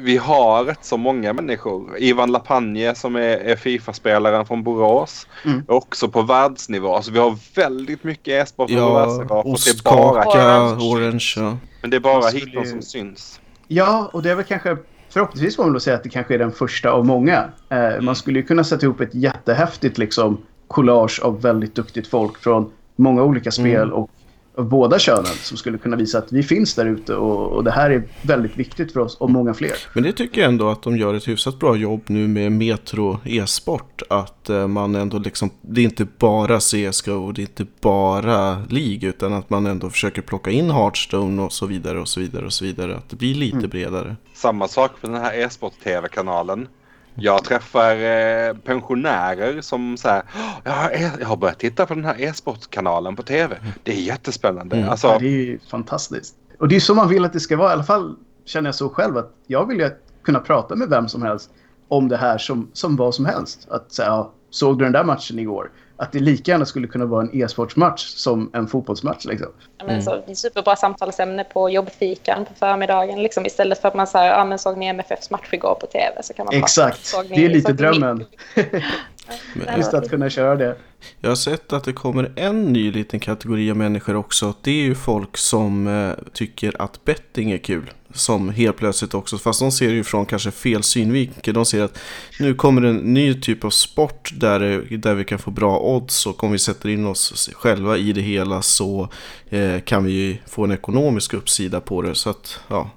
vi 0.00 0.16
har 0.16 0.64
rätt 0.64 0.84
så 0.84 0.96
många 0.96 1.32
människor. 1.32 1.98
Ivan 1.98 2.32
Lapagne 2.32 2.94
som 2.94 3.16
är, 3.16 3.20
är 3.20 3.56
Fifa-spelaren 3.56 4.46
från 4.46 4.62
Borås. 4.62 5.26
Mm. 5.44 5.64
Också 5.68 6.08
på 6.08 6.22
världsnivå. 6.22 6.94
Alltså 6.94 7.10
vi 7.10 7.18
har 7.18 7.38
väldigt 7.54 8.04
mycket 8.04 8.28
e-sport 8.28 8.68
på 8.68 8.74
ja, 8.74 8.94
världsnivå. 8.94 9.34
Ostkaka, 9.34 10.62
Orange. 10.74 11.34
Ja. 11.36 11.56
Men 11.86 11.90
det 11.90 11.96
är 11.96 12.00
bara 12.00 12.16
alltså, 12.16 12.36
hit 12.36 12.68
som 12.68 12.82
syns. 12.82 13.40
Ja, 13.68 14.10
och 14.12 14.22
det 14.22 14.30
är 14.30 14.34
väl 14.34 14.44
kanske 14.44 14.76
förhoppningsvis 15.08 15.56
får 15.56 15.64
man 15.64 15.72
då 15.72 15.80
säga 15.80 15.96
att 15.96 16.02
det 16.02 16.08
kanske 16.08 16.34
är 16.34 16.38
den 16.38 16.52
första 16.52 16.90
av 16.90 17.06
många. 17.06 17.48
Eh, 17.68 17.78
mm. 17.78 18.04
Man 18.04 18.16
skulle 18.16 18.38
ju 18.38 18.46
kunna 18.46 18.64
sätta 18.64 18.86
ihop 18.86 19.00
ett 19.00 19.14
jättehäftigt 19.14 19.98
liksom, 19.98 20.38
collage 20.68 21.20
av 21.22 21.42
väldigt 21.42 21.74
duktigt 21.74 22.06
folk 22.06 22.38
från 22.38 22.70
många 22.96 23.22
olika 23.22 23.50
spel 23.50 23.82
mm. 23.82 23.92
och 23.92 24.10
av 24.56 24.68
båda 24.68 24.98
könen 24.98 25.24
som 25.24 25.56
skulle 25.56 25.78
kunna 25.78 25.96
visa 25.96 26.18
att 26.18 26.32
vi 26.32 26.42
finns 26.42 26.74
där 26.74 26.86
ute 26.86 27.14
och, 27.14 27.52
och, 27.52 27.64
det 27.64 27.70
här 27.70 27.90
är 27.90 28.08
väldigt 28.22 28.56
viktigt 28.56 28.92
för 28.92 29.00
oss 29.00 29.16
och 29.16 29.30
många 29.30 29.54
fler. 29.54 29.72
Men 29.92 30.02
det 30.02 30.12
tycker 30.12 30.40
jag 30.40 30.48
ändå 30.48 30.68
att 30.68 30.82
de 30.82 30.96
gör 30.96 31.14
ett 31.14 31.28
hyfsat 31.28 31.58
bra 31.58 31.76
jobb 31.76 32.02
nu 32.06 32.28
med 32.28 32.52
Metro 32.52 33.20
e-sport. 33.24 34.02
Att 34.10 34.50
uh, 34.50 34.66
man 34.66 34.94
ändå 34.94 35.18
liksom, 35.18 35.50
det 35.60 35.80
är 35.80 35.84
inte 35.84 36.06
bara 36.18 36.58
CSGO, 36.58 37.32
det 37.32 37.40
är 37.40 37.46
inte 37.46 37.66
bara 37.80 38.64
League 38.70 39.08
utan 39.08 39.32
att 39.32 39.50
man 39.50 39.66
ändå 39.66 39.90
försöker 39.90 40.22
plocka 40.22 40.50
in 40.50 40.70
Hearthstone 40.70 41.42
och 41.42 41.52
så 41.52 41.66
vidare 41.66 42.00
och 42.00 42.08
så 42.08 42.20
vidare 42.20 42.46
och 42.46 42.52
så 42.52 42.64
vidare. 42.64 42.96
Att 42.96 43.08
det 43.08 43.16
blir 43.16 43.34
lite 43.34 43.56
mm. 43.56 43.70
bredare. 43.70 44.16
Samma 44.34 44.68
sak 44.68 44.90
med 45.00 45.10
den 45.10 45.20
här 45.20 45.44
e-sport-tv-kanalen. 45.44 46.68
Jag 47.18 47.44
träffar 47.44 47.96
eh, 47.96 48.54
pensionärer 48.54 49.60
som 49.60 49.96
säger 49.96 50.22
jag, 50.64 51.12
jag 51.20 51.26
har 51.26 51.36
börjat 51.36 51.58
titta 51.58 51.86
på 51.86 51.94
den 51.94 52.04
här 52.04 52.20
e-sportkanalen 52.20 53.16
på 53.16 53.22
tv. 53.22 53.56
Det 53.82 53.92
är 53.92 54.00
jättespännande. 54.00 54.76
Mm. 54.76 54.88
Alltså... 54.88 55.06
Ja, 55.06 55.18
det 55.18 55.52
är 55.52 55.58
fantastiskt. 55.70 56.34
Och 56.58 56.68
det 56.68 56.76
är 56.76 56.80
så 56.80 56.94
man 56.94 57.08
vill 57.08 57.24
att 57.24 57.32
det 57.32 57.40
ska 57.40 57.56
vara. 57.56 57.70
I 57.70 57.72
alla 57.72 57.84
fall 57.84 58.16
känner 58.44 58.68
jag 58.68 58.74
så 58.74 58.88
själv 58.88 59.16
att 59.16 59.32
jag 59.46 59.66
vill 59.66 59.78
ju 59.78 59.90
kunna 60.22 60.40
prata 60.40 60.76
med 60.76 60.88
vem 60.88 61.08
som 61.08 61.22
helst 61.22 61.50
om 61.88 62.08
det 62.08 62.16
här 62.16 62.38
som, 62.38 62.70
som 62.72 62.96
vad 62.96 63.14
som 63.14 63.24
helst. 63.24 63.68
Att 63.70 63.92
säga, 63.92 64.26
såg 64.50 64.78
du 64.78 64.84
den 64.84 64.92
där 64.92 65.04
matchen 65.04 65.38
igår? 65.38 65.70
Att 65.96 66.12
det 66.12 66.18
lika 66.18 66.50
gärna 66.50 66.66
skulle 66.66 66.86
kunna 66.86 67.06
vara 67.06 67.22
en 67.22 67.42
e-sportsmatch 67.42 68.06
som 68.06 68.50
en 68.52 68.66
fotbollsmatch. 68.66 69.24
Liksom. 69.24 69.48
Ja, 69.78 69.84
men 69.86 70.02
så, 70.02 70.22
det 70.26 70.32
är 70.32 70.34
superbra 70.34 70.76
samtalsämne 70.76 71.44
på 71.44 71.70
jobbfikan 71.70 72.44
på 72.44 72.54
förmiddagen. 72.54 73.22
Liksom, 73.22 73.46
istället 73.46 73.80
för 73.80 73.88
att 73.88 73.94
man 73.94 74.06
säger, 74.06 74.30
ja 74.30 74.44
men 74.44 74.58
såg 74.58 74.78
ni 74.78 74.86
MFFs 74.86 75.30
match 75.30 75.52
igår 75.52 75.74
på 75.80 75.86
tv? 75.86 76.22
Så 76.22 76.34
kan 76.34 76.46
man 76.46 76.54
Exakt, 76.54 77.12
bara, 77.12 77.22
det 77.22 77.44
är 77.44 77.48
lite 77.48 77.72
drömmen. 77.72 78.24
Just 79.76 79.94
att 79.94 80.10
kunna 80.10 80.30
köra 80.30 80.56
det. 80.56 80.76
Jag 81.20 81.30
har 81.30 81.36
sett 81.36 81.72
att 81.72 81.84
det 81.84 81.92
kommer 81.92 82.32
en 82.36 82.64
ny 82.64 82.92
liten 82.92 83.20
kategori 83.20 83.70
av 83.70 83.76
människor 83.76 84.16
också. 84.16 84.54
Det 84.62 84.70
är 84.70 84.84
ju 84.84 84.94
folk 84.94 85.36
som 85.36 85.86
eh, 85.86 86.24
tycker 86.32 86.82
att 86.82 87.04
betting 87.04 87.50
är 87.50 87.58
kul 87.58 87.90
som 88.16 88.48
helt 88.48 88.76
plötsligt 88.76 89.14
också, 89.14 89.38
fast 89.38 89.60
de 89.60 89.72
ser 89.72 89.90
ju 89.90 90.04
från 90.04 90.26
kanske 90.26 90.50
fel 90.50 90.82
synvinkel. 90.82 91.54
De 91.54 91.64
ser 91.66 91.82
att 91.82 91.98
nu 92.40 92.54
kommer 92.54 92.82
en 92.82 92.96
ny 92.96 93.40
typ 93.40 93.64
av 93.64 93.70
sport 93.70 94.32
där, 94.34 94.60
där 94.98 95.14
vi 95.14 95.24
kan 95.24 95.38
få 95.38 95.50
bra 95.50 95.80
odds 95.80 96.26
och 96.26 96.44
om 96.44 96.52
vi 96.52 96.58
sätter 96.58 96.88
in 96.88 97.06
oss 97.06 97.50
själva 97.54 97.96
i 97.96 98.12
det 98.12 98.20
hela 98.20 98.62
så 98.62 99.08
eh, 99.48 99.80
kan 99.80 100.04
vi 100.04 100.40
få 100.46 100.64
en 100.64 100.72
ekonomisk 100.72 101.34
uppsida 101.34 101.80
på 101.80 102.02
det. 102.02 102.14
Så 102.14 102.30
att, 102.30 102.60
ja. 102.68 102.90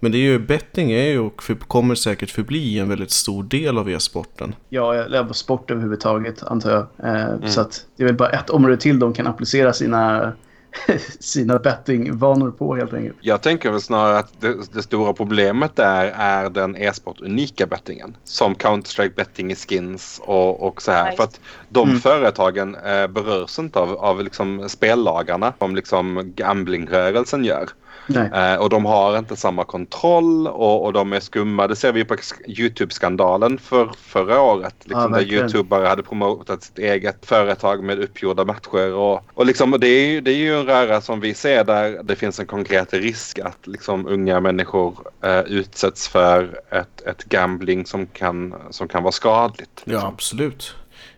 Men 0.00 0.12
det 0.12 0.18
är 0.18 0.22
ju, 0.22 0.38
betting 0.38 0.92
är 0.92 1.06
ju 1.06 1.18
och 1.18 1.42
kommer 1.68 1.94
säkert 1.94 2.30
förbli 2.30 2.78
en 2.78 2.88
väldigt 2.88 3.10
stor 3.10 3.42
del 3.44 3.78
av 3.78 3.90
e-sporten. 3.90 4.54
Ja, 4.68 4.94
eller 4.94 5.32
sport 5.32 5.70
överhuvudtaget 5.70 6.42
antar 6.42 6.70
jag. 6.70 6.86
Eh, 7.08 7.24
mm. 7.24 7.48
Så 7.48 7.60
att 7.60 7.86
det 7.96 8.02
är 8.02 8.06
väl 8.06 8.16
bara 8.16 8.28
ett 8.28 8.50
område 8.50 8.76
till 8.76 8.98
de 8.98 9.12
kan 9.12 9.26
applicera 9.26 9.72
sina 9.72 10.32
sina 11.20 11.58
bettingvanor 11.58 12.50
på 12.50 12.76
helt 12.76 12.92
enkelt. 12.92 13.16
Jag 13.20 13.42
tänker 13.42 13.70
väl 13.70 13.80
snarare 13.80 14.18
att 14.18 14.40
det, 14.40 14.72
det 14.72 14.82
stora 14.82 15.12
problemet 15.12 15.76
där 15.76 16.12
är 16.16 16.50
den 16.50 16.76
e-sport 16.76 17.20
unika 17.20 17.66
bettingen. 17.66 18.16
Som 18.24 18.54
Counter-Strike 18.54 19.14
betting 19.14 19.52
i 19.52 19.54
skins 19.54 20.20
och, 20.24 20.66
och 20.66 20.82
så 20.82 20.92
här. 20.92 21.04
Nice. 21.04 21.16
För 21.16 21.24
att 21.24 21.40
de 21.68 21.88
mm. 21.88 22.00
företagen 22.00 22.74
eh, 22.74 23.06
berörs 23.06 23.58
inte 23.58 23.78
av, 23.78 23.96
av 23.96 24.24
liksom 24.24 24.68
spellagarna 24.68 25.52
som 25.58 25.76
liksom 25.76 26.32
gamblingrörelsen 26.36 27.44
gör. 27.44 27.68
Eh, 28.14 28.54
och 28.54 28.70
de 28.70 28.84
har 28.84 29.18
inte 29.18 29.36
samma 29.36 29.64
kontroll 29.64 30.48
och, 30.48 30.84
och 30.84 30.92
de 30.92 31.12
är 31.12 31.20
skumma. 31.20 31.66
Det 31.66 31.76
ser 31.76 31.92
vi 31.92 32.04
på 32.04 32.16
Youtube-skandalen 32.46 33.58
för, 33.58 33.90
förra 33.96 34.40
året. 34.40 34.74
Liksom, 34.84 35.12
ja, 35.12 35.18
där 35.18 35.32
Youtubare 35.32 35.86
hade 35.86 36.02
promotat 36.02 36.62
sitt 36.62 36.78
eget 36.78 37.26
företag 37.26 37.84
med 37.84 37.98
uppgjorda 37.98 38.44
matcher. 38.44 38.94
Och, 38.94 39.22
och 39.34 39.46
liksom, 39.46 39.76
det, 39.80 39.88
är, 39.88 40.20
det 40.20 40.30
är 40.30 40.36
ju 40.36 40.60
en 40.60 40.66
röra 40.66 41.00
som 41.00 41.20
vi 41.20 41.34
ser 41.34 41.64
där 41.64 42.00
det 42.02 42.16
finns 42.16 42.40
en 42.40 42.46
konkret 42.46 42.94
risk 42.94 43.38
att 43.38 43.66
liksom, 43.66 44.06
unga 44.06 44.40
människor 44.40 44.98
eh, 45.22 45.40
utsätts 45.40 46.08
för 46.08 46.60
ett, 46.70 47.06
ett 47.06 47.24
gambling 47.24 47.86
som 47.86 48.06
kan, 48.06 48.54
som 48.70 48.88
kan 48.88 49.02
vara 49.02 49.12
skadligt. 49.12 49.82
Liksom. 49.84 49.92
Ja, 49.92 50.06
absolut. 50.06 50.74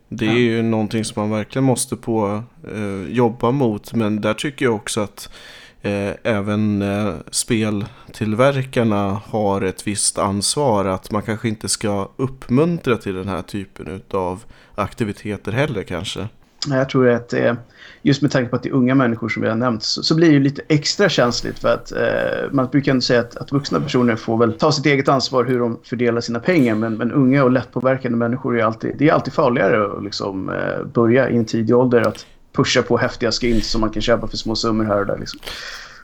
Det 0.09 0.27
är 0.27 0.31
ja. 0.31 0.39
ju 0.39 0.63
någonting 0.63 1.05
som 1.05 1.23
man 1.23 1.31
verkligen 1.31 1.65
måste 1.65 1.97
på 1.97 2.43
eh, 2.75 3.13
jobba 3.13 3.51
mot. 3.51 3.95
Men 3.95 4.21
där 4.21 4.35
tycker 4.35 4.65
jag 4.65 4.75
också 4.75 5.01
att 5.01 5.31
Eh, 5.83 6.13
även 6.23 6.83
eh, 6.83 7.15
speltillverkarna 7.31 9.21
har 9.25 9.61
ett 9.63 9.87
visst 9.87 10.19
ansvar 10.19 10.85
att 10.85 11.11
man 11.11 11.23
kanske 11.23 11.49
inte 11.49 11.69
ska 11.69 12.09
uppmuntra 12.17 12.97
till 12.97 13.15
den 13.15 13.29
här 13.29 13.43
typen 13.43 14.03
av 14.11 14.45
aktiviteter 14.75 15.53
heller 15.53 15.83
kanske. 15.83 16.29
Jag 16.69 16.89
tror 16.89 17.09
att 17.09 17.29
det 17.29 17.57
just 18.03 18.23
med 18.23 18.31
tanke 18.31 18.51
på 18.51 18.57
att 18.57 18.63
det 18.63 18.69
är 18.69 18.73
unga 18.73 18.95
människor 18.95 19.29
som 19.29 19.43
vi 19.43 19.49
har 19.49 19.57
nämnt 19.57 19.83
så, 19.83 20.03
så 20.03 20.15
blir 20.15 20.33
det 20.33 20.39
lite 20.39 20.63
extra 20.69 21.09
känsligt 21.09 21.59
för 21.59 21.75
att 21.75 21.93
eh, 21.93 22.53
man 22.53 22.67
brukar 22.67 22.93
ändå 22.93 23.01
säga 23.01 23.21
att, 23.21 23.37
att 23.37 23.53
vuxna 23.53 23.81
personer 23.81 24.17
får 24.17 24.39
väl 24.39 24.53
ta 24.53 24.73
sitt 24.73 24.87
eget 24.87 25.09
ansvar 25.09 25.45
hur 25.45 25.59
de 25.59 25.81
fördelar 25.85 26.21
sina 26.21 26.41
pengar 26.41 26.75
men, 26.75 26.95
men 26.95 27.13
unga 27.13 27.45
och 27.45 27.51
lättpåverkande 27.51 28.19
människor 28.19 28.59
är 28.59 28.65
alltid, 28.65 28.95
det 28.99 29.09
är 29.09 29.13
alltid 29.13 29.33
farligare 29.33 29.97
att 29.97 30.05
liksom, 30.05 30.49
eh, 30.49 30.85
börja 30.95 31.31
i 31.31 31.37
en 31.37 31.45
tidig 31.45 31.77
ålder 31.77 32.01
att 32.01 32.27
pusha 32.59 32.83
på 32.83 32.99
häftiga 32.99 33.33
skins 33.33 33.71
som 33.71 33.81
man 33.81 33.91
kan 33.91 34.03
köpa 34.03 34.29
för 34.29 34.37
små 34.37 34.57
summor 34.57 34.85
här 34.85 35.01
och 35.01 35.07
där. 35.07 35.19
Liksom. 35.19 35.41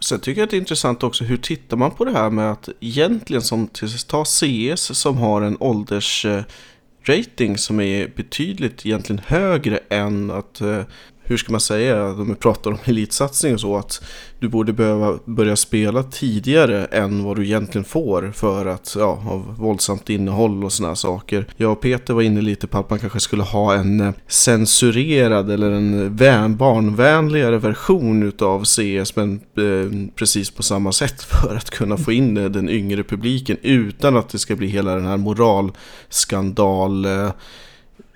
Sen 0.01 0.21
tycker 0.21 0.41
jag 0.41 0.47
att 0.47 0.51
det 0.51 0.57
är 0.57 0.59
intressant 0.59 1.03
också 1.03 1.25
hur 1.25 1.37
tittar 1.37 1.77
man 1.77 1.91
på 1.91 2.05
det 2.05 2.11
här 2.11 2.31
med 2.31 2.53
att 2.53 2.69
egentligen 2.81 3.43
som 3.43 3.69
ta 4.09 4.25
CS 4.25 4.99
som 4.99 5.17
har 5.17 5.43
en 5.43 5.57
åldersrating 5.61 7.51
eh, 7.51 7.57
som 7.57 7.81
är 7.81 8.09
betydligt 8.17 8.87
egentligen 8.87 9.23
högre 9.27 9.81
än 9.89 10.31
att 10.31 10.61
eh, 10.61 10.81
hur 11.27 11.37
ska 11.37 11.53
man 11.53 11.61
säga, 11.61 12.09
de 12.09 12.35
pratar 12.35 12.71
om 12.71 12.79
elitsatsning 12.85 13.55
och 13.55 13.61
så, 13.61 13.77
att 13.77 14.05
du 14.39 14.49
borde 14.49 14.73
behöva 14.73 15.19
börja 15.25 15.57
spela 15.57 16.03
tidigare 16.03 16.85
än 16.85 17.25
vad 17.25 17.37
du 17.37 17.45
egentligen 17.45 17.85
får 17.85 18.33
för 18.35 18.67
att, 18.67 18.97
ja, 18.99 19.23
av 19.27 19.57
våldsamt 19.59 20.11
innehåll 20.11 20.65
och 20.65 20.73
sådana 20.73 20.97
saker. 20.97 21.47
Jag 21.57 21.73
och 21.73 21.81
Peter 21.81 22.15
var 22.15 22.23
inne 22.23 22.41
lite 22.41 22.67
på 22.67 22.79
att 22.79 22.91
man 22.91 22.99
kanske 22.99 23.21
skulle 23.21 23.43
ha 23.43 23.75
en 23.75 24.01
eh, 24.01 24.13
censurerad 24.29 25.51
eller 25.51 25.71
en 25.71 26.57
barnvänligare 26.57 27.59
version 27.59 28.23
utav 28.23 28.65
CS, 28.65 29.17
men 29.17 29.35
eh, 29.35 30.11
precis 30.15 30.51
på 30.51 30.63
samma 30.63 30.93
sätt 30.93 31.23
för 31.23 31.57
att 31.57 31.71
kunna 31.71 31.97
få 31.97 32.13
in 32.13 32.37
eh, 32.37 32.45
den 32.45 32.69
yngre 32.69 33.03
publiken 33.03 33.57
utan 33.63 34.17
att 34.17 34.29
det 34.29 34.39
ska 34.39 34.57
bli 34.57 34.67
hela 34.67 34.95
den 34.95 35.07
här 35.07 35.17
moralskandal 35.17 37.05
eh, 37.05 37.31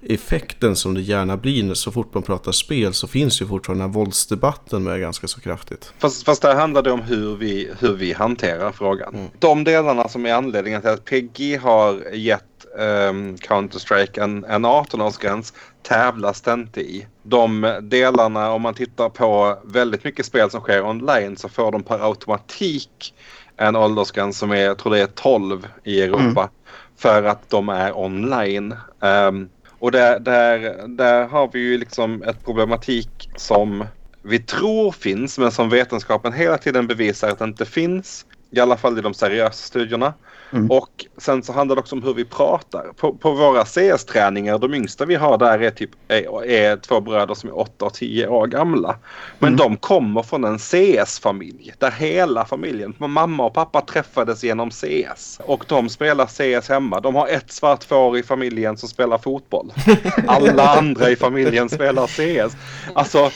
effekten 0.02 0.76
som 0.76 0.94
det 0.94 1.00
gärna 1.00 1.36
blir 1.36 1.74
så 1.74 1.92
fort 1.92 2.14
man 2.14 2.22
pratar 2.22 2.52
spel 2.52 2.94
så 2.94 3.06
finns 3.06 3.42
ju 3.42 3.46
fortfarande 3.46 3.84
den 3.84 3.90
här 3.90 3.98
våldsdebatten 3.98 4.84
med 4.84 5.00
ganska 5.00 5.28
så 5.28 5.40
kraftigt. 5.40 5.92
Fast, 5.98 6.24
fast 6.24 6.42
där 6.42 6.54
handlar 6.54 6.82
det 6.82 6.90
om 6.92 7.02
hur 7.02 7.36
vi, 7.36 7.70
hur 7.80 7.92
vi 7.92 8.12
hanterar 8.12 8.72
frågan. 8.72 9.14
Mm. 9.14 9.30
De 9.38 9.64
delarna 9.64 10.08
som 10.08 10.26
är 10.26 10.34
anledningen 10.34 10.80
till 10.80 10.90
att 10.90 11.04
PG 11.04 11.58
har 11.60 12.14
gett 12.14 12.44
um, 12.78 13.36
Counter-Strike 13.36 14.22
en, 14.22 14.44
en 14.44 14.66
18-årsgräns 14.66 15.54
tävlas 15.82 16.40
det 16.40 16.52
inte 16.52 16.80
i. 16.80 17.06
De 17.22 17.78
delarna, 17.82 18.50
om 18.50 18.62
man 18.62 18.74
tittar 18.74 19.08
på 19.08 19.58
väldigt 19.64 20.04
mycket 20.04 20.26
spel 20.26 20.50
som 20.50 20.60
sker 20.60 20.84
online 20.84 21.36
så 21.36 21.48
får 21.48 21.72
de 21.72 21.82
per 21.82 22.08
automatik 22.08 23.14
en 23.56 23.76
åldersgräns 23.76 24.38
som 24.38 24.50
är, 24.50 24.56
jag 24.56 24.78
tror 24.78 24.92
det 24.92 25.00
är 25.00 25.06
12 25.06 25.66
i 25.84 26.02
Europa. 26.02 26.40
Mm. 26.40 26.50
För 26.96 27.22
att 27.22 27.50
de 27.50 27.68
är 27.68 27.98
online. 27.98 28.74
Um, 29.00 29.48
och 29.78 29.92
där, 29.92 30.20
där, 30.20 30.88
där 30.88 31.26
har 31.28 31.50
vi 31.52 31.58
ju 31.60 31.78
liksom 31.78 32.22
ett 32.22 32.44
problematik 32.44 33.10
som 33.36 33.86
vi 34.22 34.38
tror 34.38 34.92
finns 34.92 35.38
men 35.38 35.52
som 35.52 35.70
vetenskapen 35.70 36.32
hela 36.32 36.58
tiden 36.58 36.86
bevisar 36.86 37.28
att 37.28 37.38
det 37.38 37.44
inte 37.44 37.66
finns. 37.66 38.26
I 38.50 38.60
alla 38.60 38.76
fall 38.76 38.98
i 38.98 39.02
de 39.02 39.14
seriösa 39.14 39.52
studierna. 39.52 40.14
Mm. 40.52 40.70
Och 40.70 41.06
sen 41.16 41.42
så 41.42 41.52
handlar 41.52 41.76
det 41.76 41.80
också 41.80 41.96
om 41.96 42.02
hur 42.02 42.14
vi 42.14 42.24
pratar. 42.24 42.92
På, 42.96 43.14
på 43.14 43.32
våra 43.32 43.64
CS-träningar, 43.64 44.58
de 44.58 44.74
yngsta 44.74 45.04
vi 45.04 45.14
har 45.14 45.38
där 45.38 45.58
är 45.58 45.70
typ 45.70 45.90
är, 46.08 46.44
är 46.44 46.76
två 46.76 47.00
bröder 47.00 47.34
som 47.34 47.48
är 47.48 47.58
8 47.58 47.84
och 47.84 47.94
10 47.94 48.28
år 48.28 48.46
gamla. 48.46 48.96
Men 49.38 49.48
mm. 49.48 49.58
de 49.58 49.76
kommer 49.76 50.22
från 50.22 50.44
en 50.44 50.58
CS-familj 50.58 51.74
där 51.78 51.90
hela 51.90 52.44
familjen, 52.44 52.94
mamma 52.98 53.44
och 53.44 53.54
pappa 53.54 53.80
träffades 53.80 54.44
genom 54.44 54.70
CS. 54.70 55.40
Och 55.44 55.64
de 55.68 55.88
spelar 55.88 56.26
CS 56.26 56.68
hemma. 56.68 57.00
De 57.00 57.14
har 57.14 57.28
ett 57.28 57.52
svart 57.52 57.84
får 57.84 58.18
i 58.18 58.22
familjen 58.22 58.76
som 58.76 58.88
spelar 58.88 59.18
fotboll. 59.18 59.72
Alla 60.26 60.68
andra 60.68 61.10
i 61.10 61.16
familjen 61.16 61.68
spelar 61.68 62.06
CS. 62.06 62.56
Alltså 62.94 63.30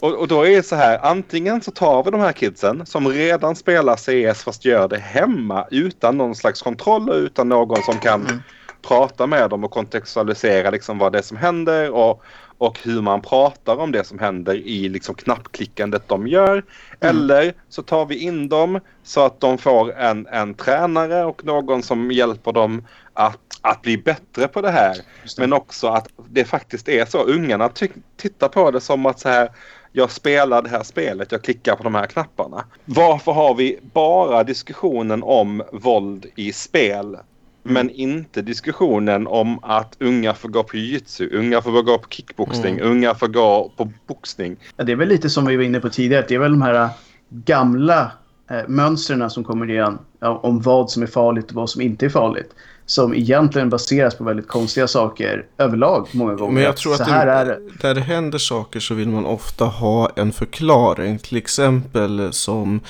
och, 0.00 0.14
och, 0.14 0.28
då 0.28 0.46
är 0.46 0.56
det 0.56 0.62
så 0.62 0.76
här, 0.76 0.98
antingen 1.02 1.60
så 1.60 1.70
tar 1.70 2.04
vi 2.04 2.10
de 2.10 2.20
här 2.20 2.32
kidsen 2.32 2.86
som 2.86 3.08
redan 3.08 3.56
spelar 3.56 3.96
CS 3.96 4.44
fast 4.44 4.64
gör 4.64 4.88
det 4.88 4.98
hemma 4.98 5.66
utan 5.70 6.18
någon 6.18 6.34
slags 6.34 6.62
kontroll 6.62 7.10
och 7.10 7.16
utan 7.16 7.48
någon 7.48 7.82
som 7.82 7.98
kan 7.98 8.26
mm. 8.26 8.42
prata 8.82 9.26
med 9.26 9.50
dem 9.50 9.64
och 9.64 9.70
kontextualisera 9.70 10.70
liksom 10.70 10.98
vad 10.98 11.12
det 11.12 11.18
är 11.18 11.22
som 11.22 11.36
händer 11.36 11.90
och, 11.90 12.22
och 12.58 12.78
hur 12.82 13.02
man 13.02 13.22
pratar 13.22 13.76
om 13.76 13.92
det 13.92 14.04
som 14.04 14.18
händer 14.18 14.54
i 14.54 14.88
liksom 14.88 15.14
knappklickandet 15.14 16.08
de 16.08 16.26
gör. 16.26 16.52
Mm. 16.52 17.16
Eller 17.16 17.54
så 17.68 17.82
tar 17.82 18.06
vi 18.06 18.18
in 18.18 18.48
dem 18.48 18.80
så 19.02 19.20
att 19.20 19.40
de 19.40 19.58
får 19.58 19.92
en, 19.92 20.26
en 20.26 20.54
tränare 20.54 21.24
och 21.24 21.44
någon 21.44 21.82
som 21.82 22.10
hjälper 22.10 22.52
dem 22.52 22.86
att, 23.12 23.38
att 23.60 23.82
bli 23.82 23.98
bättre 23.98 24.48
på 24.48 24.60
det 24.60 24.70
här. 24.70 24.94
Det. 24.94 25.38
Men 25.38 25.52
också 25.52 25.88
att 25.88 26.08
det 26.28 26.44
faktiskt 26.44 26.88
är 26.88 27.04
så. 27.04 27.18
Ungarna 27.22 27.70
tittar 28.16 28.48
på 28.48 28.70
det 28.70 28.80
som 28.80 29.06
att 29.06 29.20
så 29.20 29.28
här 29.28 29.50
jag 29.98 30.10
spelar 30.10 30.62
det 30.62 30.68
här 30.68 30.82
spelet, 30.82 31.32
jag 31.32 31.42
klickar 31.42 31.76
på 31.76 31.82
de 31.82 31.94
här 31.94 32.06
knapparna. 32.06 32.64
Varför 32.84 33.32
har 33.32 33.54
vi 33.54 33.78
bara 33.92 34.44
diskussionen 34.44 35.22
om 35.22 35.62
våld 35.72 36.26
i 36.36 36.52
spel 36.52 37.16
men 37.62 37.90
inte 37.90 38.42
diskussionen 38.42 39.26
om 39.26 39.64
att 39.64 39.96
unga 40.00 40.34
får 40.34 40.48
gå 40.48 40.62
på 40.62 40.76
jiu-jitsu, 40.76 41.36
unga 41.36 41.62
får 41.62 41.82
gå 41.82 41.98
på 41.98 42.08
kickboxning, 42.08 42.78
mm. 42.78 42.90
unga 42.90 43.14
får 43.14 43.28
gå 43.28 43.72
på 43.76 43.92
boxning. 44.06 44.56
Ja, 44.76 44.84
det 44.84 44.92
är 44.92 44.96
väl 44.96 45.08
lite 45.08 45.30
som 45.30 45.46
vi 45.46 45.56
var 45.56 45.64
inne 45.64 45.80
på 45.80 45.88
tidigare, 45.88 46.24
det 46.28 46.34
är 46.34 46.38
väl 46.38 46.50
de 46.50 46.62
här 46.62 46.88
gamla 47.30 48.12
eh, 48.50 48.68
mönstren 48.68 49.30
som 49.30 49.44
kommer 49.44 49.70
igen 49.70 49.98
ja, 50.20 50.40
om 50.42 50.60
vad 50.60 50.90
som 50.90 51.02
är 51.02 51.06
farligt 51.06 51.48
och 51.48 51.54
vad 51.54 51.70
som 51.70 51.82
inte 51.82 52.06
är 52.06 52.10
farligt 52.10 52.54
som 52.88 53.14
egentligen 53.14 53.70
baseras 53.70 54.14
på 54.14 54.24
väldigt 54.24 54.48
konstiga 54.48 54.88
saker 54.88 55.46
överlag 55.58 56.08
många 56.12 56.34
gånger. 56.34 56.52
Men 56.52 56.62
jag 56.62 56.76
tror 56.76 56.94
att, 56.94 57.06
det, 57.06 57.44
det. 57.44 57.60
där 57.80 57.94
det 57.94 58.00
händer 58.00 58.38
saker 58.38 58.80
så 58.80 58.94
vill 58.94 59.08
man 59.08 59.26
ofta 59.26 59.64
ha 59.64 60.10
en 60.16 60.32
förklaring. 60.32 61.18
Till 61.18 61.36
exempel 61.36 62.32
som 62.32 62.80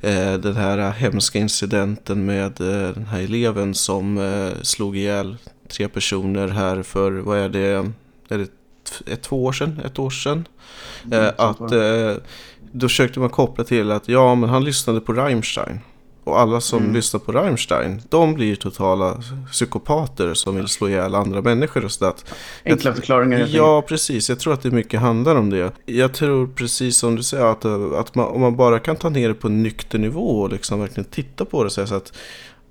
eh, 0.00 0.32
den 0.32 0.56
här 0.56 0.90
hemska 0.90 1.38
incidenten 1.38 2.26
med 2.26 2.60
eh, 2.60 2.94
den 2.94 3.06
här 3.06 3.20
eleven 3.20 3.74
som 3.74 4.18
eh, 4.18 4.62
slog 4.62 4.96
ihjäl 4.96 5.36
tre 5.68 5.88
personer 5.88 6.48
här 6.48 6.82
för, 6.82 7.12
vad 7.12 7.38
är 7.38 7.48
det, 7.48 7.92
är 8.28 8.38
det 8.38 8.48
ett, 9.12 9.22
två 9.22 9.44
år 9.44 9.52
sedan, 9.52 9.80
ett 9.84 9.98
år 9.98 10.10
sedan. 10.10 10.44
Mm, 11.04 11.24
eh, 11.24 11.32
att 11.36 11.72
eh, 11.72 12.22
då 12.72 12.88
försökte 12.88 13.20
man 13.20 13.30
koppla 13.30 13.64
till 13.64 13.90
att 13.90 14.08
ja 14.08 14.34
men 14.34 14.50
han 14.50 14.64
lyssnade 14.64 15.00
på 15.00 15.12
Rammstein. 15.12 15.80
Och 16.28 16.40
alla 16.40 16.60
som 16.60 16.78
mm. 16.78 16.94
lyssnar 16.94 17.20
på 17.20 17.32
Rammstein, 17.32 18.02
de 18.08 18.34
blir 18.34 18.56
totala 18.56 19.20
psykopater 19.52 20.34
som 20.34 20.56
vill 20.56 20.68
slå 20.68 20.88
ihjäl 20.88 21.14
andra 21.14 21.42
människor 21.42 21.84
och 21.84 21.92
sådär. 21.92 22.14
Enkla 22.64 22.94
förklaringar. 22.94 23.46
Ja, 23.50 23.82
precis. 23.82 24.28
Jag 24.28 24.40
tror 24.40 24.52
att 24.52 24.62
det 24.62 24.70
mycket 24.70 25.00
handlar 25.00 25.36
om 25.36 25.50
det. 25.50 25.72
Jag 25.86 26.14
tror 26.14 26.46
precis 26.46 26.96
som 26.96 27.16
du 27.16 27.22
säger 27.22 27.44
att, 27.44 27.64
att 28.00 28.14
man, 28.14 28.26
om 28.26 28.40
man 28.40 28.56
bara 28.56 28.78
kan 28.78 28.96
ta 28.96 29.08
ner 29.08 29.28
det 29.28 29.34
på 29.34 29.48
nykter 29.48 29.98
nivå 29.98 30.40
och 30.40 30.50
liksom 30.50 30.80
verkligen 30.80 31.10
titta 31.10 31.44
på 31.44 31.64
det 31.64 31.70
så, 31.70 31.86
så 31.86 31.94
att 31.94 32.12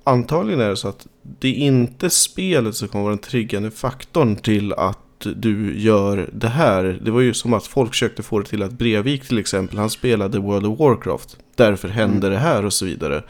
antagligen 0.03 0.61
är 0.61 0.69
det 0.69 0.77
så 0.77 0.87
att 0.87 1.07
det 1.39 1.47
är 1.47 1.53
inte 1.53 2.09
spelet 2.09 2.75
som 2.75 2.87
kommer 2.87 3.03
vara 3.03 3.15
den 3.15 3.23
triggande 3.23 3.71
faktorn 3.71 4.35
till 4.35 4.73
att 4.73 4.99
du 5.19 5.79
gör 5.79 6.29
det 6.33 6.47
här. 6.47 6.99
Det 7.01 7.11
var 7.11 7.21
ju 7.21 7.33
som 7.33 7.53
att 7.53 7.67
folk 7.67 7.89
försökte 7.89 8.23
få 8.23 8.39
det 8.39 8.45
till 8.45 8.63
att 8.63 8.71
Brevik 8.71 9.27
till 9.27 9.37
exempel, 9.37 9.77
han 9.77 9.89
spelade 9.89 10.39
World 10.39 10.65
of 10.65 10.79
Warcraft. 10.79 11.37
Därför 11.55 11.87
händer 11.87 12.27
mm. 12.27 12.31
det 12.31 12.37
här 12.37 12.65
och 12.65 12.73
så 12.73 12.85
vidare. 12.85 13.23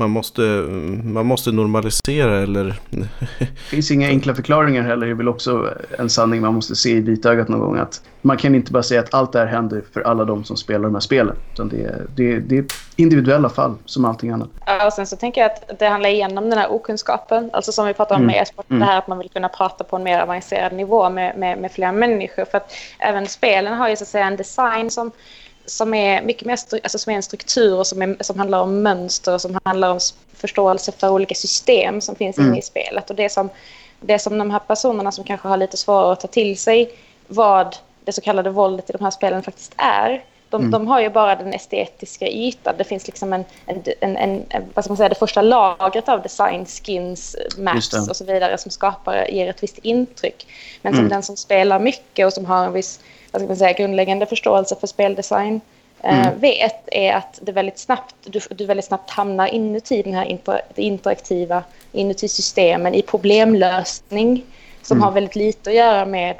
Man 0.00 0.10
måste, 0.10 0.42
man 1.04 1.26
måste 1.26 1.52
normalisera 1.52 2.42
eller... 2.42 2.80
det 2.90 3.46
finns 3.70 3.90
inga 3.90 4.08
enkla 4.08 4.34
förklaringar 4.34 4.82
heller. 4.82 5.06
Det 5.06 5.12
är 5.12 5.14
väl 5.14 5.28
också 5.28 5.74
en 5.98 6.10
sanning 6.10 6.40
man 6.40 6.54
måste 6.54 6.76
se 6.76 6.90
i 6.90 7.00
vitögat 7.00 7.48
någon 7.48 7.60
gång. 7.60 7.78
Att 7.78 8.02
man 8.22 8.36
kan 8.36 8.54
inte 8.54 8.72
bara 8.72 8.82
säga 8.82 9.00
att 9.00 9.14
allt 9.14 9.32
det 9.32 9.38
här 9.38 9.46
händer 9.46 9.82
för 9.92 10.00
alla 10.00 10.24
de 10.24 10.44
som 10.44 10.56
spelar 10.56 10.84
de 10.84 10.94
här 10.94 11.00
spelen. 11.00 11.36
Utan 11.52 11.68
det 11.68 11.82
är, 11.82 12.06
det, 12.16 12.38
det 12.38 12.58
är 12.58 12.64
individuella 12.96 13.48
fall 13.48 13.74
som 13.84 14.04
allting 14.04 14.30
annat. 14.30 14.48
Ja, 14.66 14.86
och 14.86 14.92
sen 14.92 15.06
så 15.06 15.16
tänker 15.16 15.40
jag 15.40 15.50
att 15.50 15.78
det 15.78 15.86
handlar 15.86 16.10
igenom 16.10 16.50
den 16.50 16.58
här 16.58 16.72
okunskapen. 16.72 17.50
Alltså 17.52 17.72
som 17.72 17.86
vi 17.86 17.94
pratade 17.94 18.16
om 18.16 18.22
mm. 18.22 18.34
med 18.34 18.42
e-sport, 18.42 18.70
mm. 18.70 18.80
det 18.80 18.86
här 18.86 18.98
att 18.98 19.08
man 19.08 19.18
vill 19.18 19.30
kunna 19.30 19.48
prata 19.48 19.84
på 19.84 19.96
en 19.96 20.02
mer 20.02 20.20
avancerad 20.20 20.72
nivå 20.72 21.10
med, 21.10 21.38
med, 21.38 21.58
med 21.58 21.72
fler 21.72 21.92
människor. 21.92 22.44
För 22.44 22.58
att 22.58 22.72
även 22.98 23.26
spelen 23.26 23.74
har 23.74 23.88
ju 23.88 23.96
så 23.96 24.04
att 24.04 24.08
säga 24.08 24.26
en 24.26 24.36
design 24.36 24.90
som 24.90 25.10
som 25.68 25.94
är 25.94 26.22
mycket 26.22 26.46
mer 26.46 26.58
alltså 26.72 26.98
som 26.98 27.12
är 27.12 27.16
en 27.16 27.22
struktur 27.22 27.78
och 27.78 27.86
som, 27.86 28.02
är, 28.02 28.16
som 28.20 28.38
handlar 28.38 28.60
om 28.60 28.82
mönster 28.82 29.34
och 29.34 29.40
som 29.40 29.58
handlar 29.64 29.90
om 29.90 30.00
förståelse 30.34 30.92
för 30.92 31.10
olika 31.10 31.34
system 31.34 32.00
som 32.00 32.16
finns 32.16 32.38
mm. 32.38 32.48
inne 32.48 32.58
i 32.58 32.62
spelet. 32.62 33.10
Och 33.10 33.16
det 33.16 33.28
som, 33.28 33.50
det 34.00 34.18
som 34.18 34.38
de 34.38 34.50
här 34.50 34.58
personerna 34.58 35.12
som 35.12 35.24
kanske 35.24 35.48
har 35.48 35.56
lite 35.56 35.76
svårare 35.76 36.12
att 36.12 36.20
ta 36.20 36.28
till 36.28 36.58
sig 36.58 36.92
vad 37.26 37.76
det 38.04 38.12
så 38.12 38.20
kallade 38.20 38.50
våldet 38.50 38.90
i 38.90 38.92
de 38.92 39.04
här 39.04 39.10
spelen 39.10 39.42
faktiskt 39.42 39.72
är. 39.76 40.24
De, 40.50 40.60
mm. 40.60 40.70
de 40.70 40.86
har 40.88 41.00
ju 41.00 41.10
bara 41.10 41.36
den 41.36 41.52
estetiska 41.52 42.28
ytan. 42.28 42.74
Det 42.78 42.84
finns 42.84 43.06
liksom 43.06 43.32
en, 43.32 43.44
en, 43.66 43.82
en, 44.00 44.16
en, 44.16 44.44
vad 44.74 44.84
ska 44.84 44.90
man 44.90 44.96
säga, 44.96 45.08
det 45.08 45.14
första 45.14 45.42
lagret 45.42 46.08
av 46.08 46.22
design, 46.22 46.66
skins, 46.66 47.36
maps 47.58 48.08
och 48.08 48.16
så 48.16 48.24
vidare 48.24 48.58
som 48.58 48.70
skapar, 48.70 49.26
ger 49.30 49.50
ett 49.50 49.62
visst 49.62 49.78
intryck. 49.78 50.46
Men 50.82 50.92
som 50.92 50.98
mm. 50.98 51.10
den 51.10 51.22
som 51.22 51.36
spelar 51.36 51.78
mycket 51.80 52.26
och 52.26 52.32
som 52.32 52.44
har 52.46 52.64
en 52.64 52.72
viss 52.72 53.00
vad 53.30 53.42
ska 53.42 53.48
man 53.48 53.56
säga, 53.56 53.72
grundläggande 53.72 54.26
förståelse 54.26 54.76
för 54.80 54.86
speldesign 54.86 55.60
eh, 56.00 56.26
mm. 56.26 56.40
vet 56.40 56.82
är 56.86 57.12
att 57.12 57.38
det 57.42 57.52
väldigt 57.52 57.78
snabbt, 57.78 58.14
du, 58.24 58.40
du 58.50 58.64
väldigt 58.64 58.86
snabbt 58.86 59.10
hamnar 59.10 59.46
inuti 59.46 60.02
den 60.02 60.14
här 60.14 60.24
inter, 60.24 60.60
interaktiva, 60.74 61.62
inuti 61.92 62.28
systemen 62.28 62.94
i 62.94 63.02
problemlösning 63.02 64.44
som 64.82 64.96
mm. 64.96 65.04
har 65.04 65.12
väldigt 65.12 65.36
lite 65.36 65.70
att 65.70 65.76
göra 65.76 66.04
med 66.04 66.34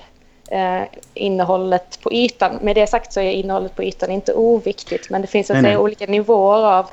eh, 0.51 0.83
innehållet 1.15 1.99
på 2.03 2.13
ytan. 2.13 2.59
Med 2.63 2.77
det 2.77 2.87
sagt 2.87 3.13
så 3.13 3.21
är 3.21 3.31
innehållet 3.31 3.77
på 3.77 3.83
ytan 3.83 4.11
inte 4.11 4.33
oviktigt 4.33 5.11
men 5.11 5.21
det 5.21 5.27
finns 5.27 5.51
att 5.51 5.63
säga, 5.63 5.81
olika 5.81 6.07
nivåer 6.07 6.79
av 6.79 6.87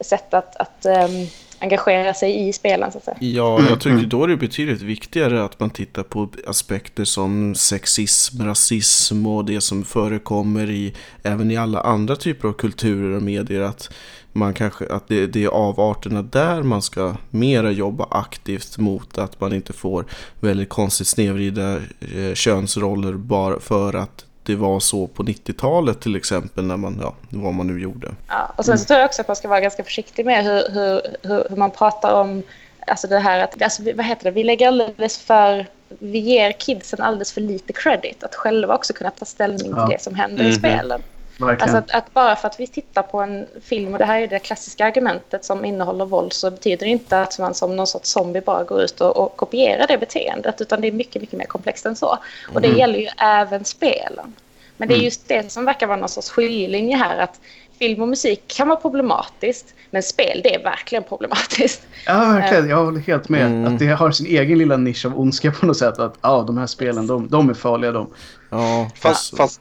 sätt 0.00 0.34
att, 0.34 0.56
att 0.56 0.86
um, 0.86 1.26
engagera 1.58 2.14
sig 2.14 2.48
i 2.48 2.52
spelen 2.52 2.92
så 2.92 2.98
att 2.98 3.04
säga. 3.04 3.16
Ja, 3.20 3.60
jag 3.68 3.80
tycker 3.80 3.96
mm. 3.96 4.08
då 4.08 4.24
är 4.24 4.28
det 4.28 4.36
betydligt 4.36 4.82
viktigare 4.82 5.44
att 5.44 5.60
man 5.60 5.70
tittar 5.70 6.02
på 6.02 6.28
aspekter 6.46 7.04
som 7.04 7.54
sexism, 7.54 8.42
rasism 8.42 9.26
och 9.26 9.44
det 9.44 9.60
som 9.60 9.84
förekommer 9.84 10.70
i 10.70 10.94
även 11.22 11.50
i 11.50 11.56
alla 11.56 11.80
andra 11.80 12.16
typer 12.16 12.48
av 12.48 12.52
kulturer 12.52 13.16
och 13.16 13.22
medier. 13.22 13.60
Att 13.60 13.90
man 14.34 14.54
kanske, 14.54 14.86
att 14.86 15.08
det, 15.08 15.26
det 15.26 15.44
är 15.44 15.48
avarterna 15.48 16.22
där 16.22 16.62
man 16.62 16.82
ska 16.82 17.14
mera 17.30 17.70
jobba 17.70 18.06
aktivt 18.10 18.78
mot 18.78 19.18
att 19.18 19.40
man 19.40 19.52
inte 19.52 19.72
får 19.72 20.04
väldigt 20.40 20.68
konstigt 20.68 21.06
snedvrida 21.06 21.76
eh, 22.16 22.34
könsroller 22.34 23.12
bara 23.12 23.60
för 23.60 23.96
att 23.96 24.24
det 24.42 24.56
var 24.56 24.80
så 24.80 25.06
på 25.06 25.22
90-talet 25.22 26.00
till 26.00 26.16
exempel 26.16 26.64
när 26.64 26.76
man, 26.76 26.98
ja, 27.02 27.14
vad 27.28 27.54
man 27.54 27.66
nu 27.66 27.80
gjorde. 27.80 28.14
Ja, 28.28 28.52
och 28.56 28.64
sen 28.64 28.78
så 28.78 28.84
tror 28.84 28.98
jag 28.98 29.06
också 29.06 29.22
att 29.22 29.28
man 29.28 29.36
ska 29.36 29.48
vara 29.48 29.60
ganska 29.60 29.84
försiktig 29.84 30.26
med 30.26 30.44
hur, 30.44 30.70
hur, 30.70 31.00
hur, 31.22 31.46
hur 31.50 31.56
man 31.56 31.70
pratar 31.70 32.20
om 32.20 32.42
alltså 32.86 33.06
det 33.06 33.18
här 33.18 33.38
att, 33.38 33.62
alltså, 33.62 33.82
vad 33.82 34.06
heter 34.06 34.24
det, 34.24 34.30
vi 34.30 34.44
lägger 34.44 34.68
alldeles 34.68 35.18
för, 35.18 35.66
vi 35.88 36.18
ger 36.18 36.52
kidsen 36.52 37.00
alldeles 37.00 37.32
för 37.32 37.40
lite 37.40 37.72
credit 37.72 38.24
att 38.24 38.34
själva 38.34 38.74
också 38.74 38.92
kunna 38.92 39.10
ta 39.10 39.24
ställning 39.24 39.72
ja. 39.76 39.86
till 39.86 39.96
det 39.96 40.02
som 40.02 40.14
händer 40.14 40.44
mm 40.44 40.52
-hmm. 40.52 40.68
i 40.68 40.76
mhm. 40.76 41.02
Alltså 41.40 41.76
att, 41.76 41.90
att, 41.90 42.14
bara 42.14 42.36
för 42.36 42.48
att 42.48 42.60
vi 42.60 42.66
tittar 42.66 43.02
på 43.02 43.20
en 43.20 43.46
film, 43.62 43.92
och 43.92 43.98
det 43.98 44.04
här 44.04 44.20
är 44.20 44.26
det 44.26 44.38
klassiska 44.38 44.86
argumentet 44.86 45.44
som 45.44 45.64
innehåller 45.64 46.04
våld, 46.04 46.32
så 46.32 46.50
betyder 46.50 46.86
det 46.86 46.92
inte 46.92 47.20
att 47.20 47.38
man 47.38 47.54
som 47.54 47.76
någon 47.76 47.86
sorts 47.86 48.10
zombie 48.10 48.40
bara 48.40 48.64
går 48.64 48.82
ut 48.82 49.00
och, 49.00 49.16
och 49.16 49.36
kopierar 49.36 49.86
det 49.86 49.98
beteendet, 49.98 50.60
utan 50.60 50.80
det 50.80 50.88
är 50.88 50.92
mycket, 50.92 51.22
mycket 51.22 51.38
mer 51.38 51.46
komplext 51.46 51.86
än 51.86 51.96
så. 51.96 52.18
Och 52.54 52.60
det 52.60 52.68
mm. 52.68 52.78
gäller 52.78 52.98
ju 52.98 53.08
även 53.18 53.64
spelen. 53.64 54.32
Men 54.76 54.88
det 54.88 54.94
är 54.94 54.98
just 54.98 55.28
det 55.28 55.52
som 55.52 55.64
verkar 55.64 55.86
vara 55.86 55.96
någon 55.96 56.08
sorts 56.08 56.30
skiljelinje 56.30 56.96
här. 56.96 57.18
Att 57.18 57.40
film 57.78 58.02
och 58.02 58.08
musik 58.08 58.42
kan 58.46 58.68
vara 58.68 58.80
problematiskt, 58.80 59.74
men 59.90 60.02
spel 60.02 60.40
det 60.44 60.54
är 60.54 60.62
verkligen 60.62 61.04
problematiskt. 61.04 61.86
Ja, 62.06 62.18
verkligen. 62.18 62.68
Jag 62.68 62.84
håller 62.84 63.00
helt 63.00 63.28
med. 63.28 63.46
Mm. 63.46 63.74
Att 63.74 63.78
det 63.78 63.86
har 63.86 64.10
sin 64.10 64.26
egen 64.26 64.58
lilla 64.58 64.76
nisch 64.76 65.06
av 65.06 65.20
ondska 65.20 65.52
på 65.52 65.66
något 65.66 65.76
sätt. 65.76 65.98
Att 65.98 66.14
ja, 66.20 66.44
de 66.46 66.58
här 66.58 66.66
spelen, 66.66 67.06
de, 67.06 67.28
de 67.28 67.50
är 67.50 67.54
farliga 67.54 67.92
de. 67.92 68.10
Ja, 68.50 68.90
fast, 68.94 69.36
fast, 69.36 69.60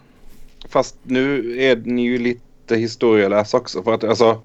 fast 0.74 0.96
nu 1.04 1.56
är 1.62 1.76
ni 1.76 2.02
ju 2.02 2.18
lite 2.18 2.76
historieläs 2.76 3.54
också. 3.54 3.84
För 3.84 3.94
att 3.94 4.04
alltså, 4.04 4.42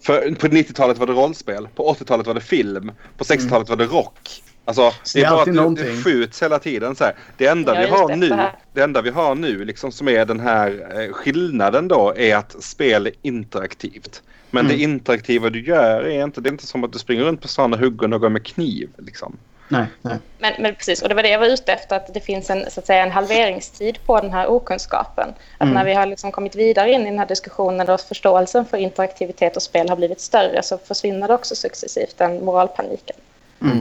för, 0.00 0.34
på 0.34 0.46
90-talet 0.46 0.98
var 0.98 1.06
det 1.06 1.12
rollspel, 1.12 1.68
på 1.74 1.94
80-talet 1.94 2.26
var 2.26 2.34
det 2.34 2.40
film, 2.40 2.92
på 3.16 3.24
60-talet 3.24 3.68
var 3.68 3.76
det 3.76 3.84
rock. 3.84 4.42
Alltså, 4.64 4.92
det 5.14 5.22
är 5.22 5.30
bara 5.30 5.68
att 5.68 5.76
det, 5.76 5.84
det 5.84 6.02
skjuts 6.02 6.42
hela 6.42 6.58
tiden. 6.58 6.96
Så 6.96 7.04
här. 7.04 7.14
Det, 7.36 7.46
enda 7.46 7.80
vi 7.80 7.86
har 7.86 8.16
nu, 8.16 8.38
det 8.74 8.82
enda 8.82 9.02
vi 9.02 9.10
har 9.10 9.34
nu 9.34 9.64
liksom, 9.64 9.92
som 9.92 10.08
är 10.08 10.24
den 10.24 10.40
här 10.40 11.00
eh, 11.00 11.12
skillnaden 11.12 11.88
då 11.88 12.14
är 12.16 12.36
att 12.36 12.62
spel 12.62 13.06
är 13.06 13.12
interaktivt. 13.22 14.22
Men 14.50 14.64
mm. 14.64 14.76
det 14.76 14.82
interaktiva 14.82 15.50
du 15.50 15.64
gör 15.64 16.02
är 16.02 16.24
inte, 16.24 16.40
det 16.40 16.48
är 16.48 16.52
inte 16.52 16.66
som 16.66 16.84
att 16.84 16.92
du 16.92 16.98
springer 16.98 17.24
runt 17.24 17.40
på 17.40 17.48
stan 17.48 17.72
och 17.72 17.78
hugger 17.78 18.08
någon 18.08 18.32
med 18.32 18.46
kniv. 18.46 18.88
Liksom. 18.98 19.36
Nej, 19.70 19.86
nej. 20.02 20.18
Men, 20.38 20.52
men 20.58 20.74
precis, 20.74 21.02
och 21.02 21.08
det 21.08 21.14
var 21.14 21.22
det 21.22 21.28
jag 21.28 21.38
var 21.38 21.46
ute 21.46 21.72
efter, 21.72 21.96
att 21.96 22.14
det 22.14 22.20
finns 22.20 22.50
en, 22.50 22.70
så 22.70 22.80
att 22.80 22.86
säga, 22.86 23.02
en 23.02 23.10
halveringstid 23.10 23.98
på 24.06 24.20
den 24.20 24.32
här 24.32 24.50
okunskapen. 24.50 25.28
Att 25.58 25.62
mm. 25.62 25.74
när 25.74 25.84
vi 25.84 25.94
har 25.94 26.06
liksom 26.06 26.32
kommit 26.32 26.56
vidare 26.56 26.92
in 26.92 27.00
i 27.00 27.04
den 27.04 27.18
här 27.18 27.26
diskussionen 27.26 27.88
och 27.88 28.00
förståelsen 28.00 28.64
för 28.64 28.76
interaktivitet 28.76 29.56
och 29.56 29.62
spel 29.62 29.88
har 29.88 29.96
blivit 29.96 30.20
större 30.20 30.62
så 30.62 30.78
försvinner 30.78 31.28
det 31.28 31.34
också 31.34 31.54
successivt 31.54 32.18
den 32.18 32.44
moralpaniken. 32.44 33.16
Mm. 33.62 33.78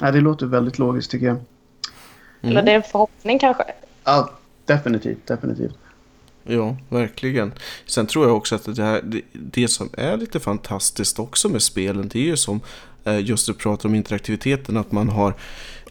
Ja, 0.00 0.10
det 0.10 0.20
låter 0.20 0.46
väldigt 0.46 0.78
logiskt 0.78 1.10
tycker 1.10 1.26
jag. 1.26 1.36
Mm. 1.36 1.46
Eller 2.42 2.62
det 2.62 2.70
är 2.70 2.76
en 2.76 2.82
förhoppning 2.82 3.38
kanske? 3.38 3.64
Ja, 4.04 4.30
definitivt, 4.66 5.26
definitivt. 5.26 5.76
Ja, 6.44 6.76
verkligen. 6.88 7.52
Sen 7.86 8.06
tror 8.06 8.26
jag 8.26 8.36
också 8.36 8.54
att 8.54 8.76
det, 8.76 8.82
här, 8.82 9.00
det, 9.02 9.22
det, 9.32 9.68
som 9.68 9.90
är 9.92 10.16
lite 10.16 10.40
fantastiskt 10.40 11.18
också 11.18 11.48
med 11.48 11.62
spelen, 11.62 12.08
det 12.08 12.18
är 12.18 12.22
ju 12.22 12.36
som 12.36 12.60
Eh, 13.04 13.20
just 13.20 13.48
att 13.48 13.58
prata 13.58 13.88
om 13.88 13.94
interaktiviteten, 13.94 14.76
att 14.76 14.92
man 14.92 15.08
har 15.08 15.34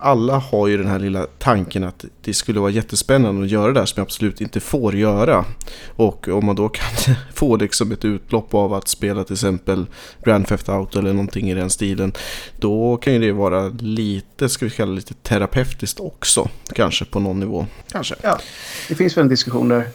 alla 0.03 0.37
har 0.37 0.67
ju 0.67 0.77
den 0.77 0.87
här 0.87 0.99
lilla 0.99 1.27
tanken 1.39 1.83
att 1.83 2.05
det 2.21 2.33
skulle 2.33 2.59
vara 2.59 2.71
jättespännande 2.71 3.43
att 3.43 3.49
göra 3.49 3.71
det 3.71 3.79
här 3.79 3.85
som 3.85 3.99
jag 3.99 4.05
absolut 4.05 4.41
inte 4.41 4.59
får 4.59 4.95
göra. 4.95 5.45
Och 5.95 6.27
om 6.27 6.45
man 6.45 6.55
då 6.55 6.69
kan 6.69 7.15
få 7.33 7.55
liksom 7.55 7.91
ett 7.91 8.05
utlopp 8.05 8.53
av 8.53 8.73
att 8.73 8.87
spela 8.87 9.23
till 9.23 9.33
exempel 9.33 9.85
Grand 10.23 10.47
Theft 10.47 10.69
Auto 10.69 10.99
eller 10.99 11.13
någonting 11.13 11.51
i 11.51 11.53
den 11.53 11.69
stilen. 11.69 12.13
Då 12.59 12.97
kan 12.97 13.13
ju 13.13 13.19
det 13.19 13.31
vara 13.31 13.69
lite, 13.79 14.49
ska 14.49 14.65
vi 14.65 14.71
kalla 14.71 14.89
det 14.89 14.95
lite 14.95 15.13
terapeutiskt 15.13 15.99
också. 15.99 16.49
Kanske 16.73 17.05
på 17.05 17.19
någon 17.19 17.39
nivå. 17.39 17.65
Kanske. 17.91 18.15
Ja, 18.21 18.39
det 18.87 18.95
finns 18.95 19.17
väl 19.17 19.21
en 19.21 19.29
diskussion 19.29 19.67
där. 19.69 19.89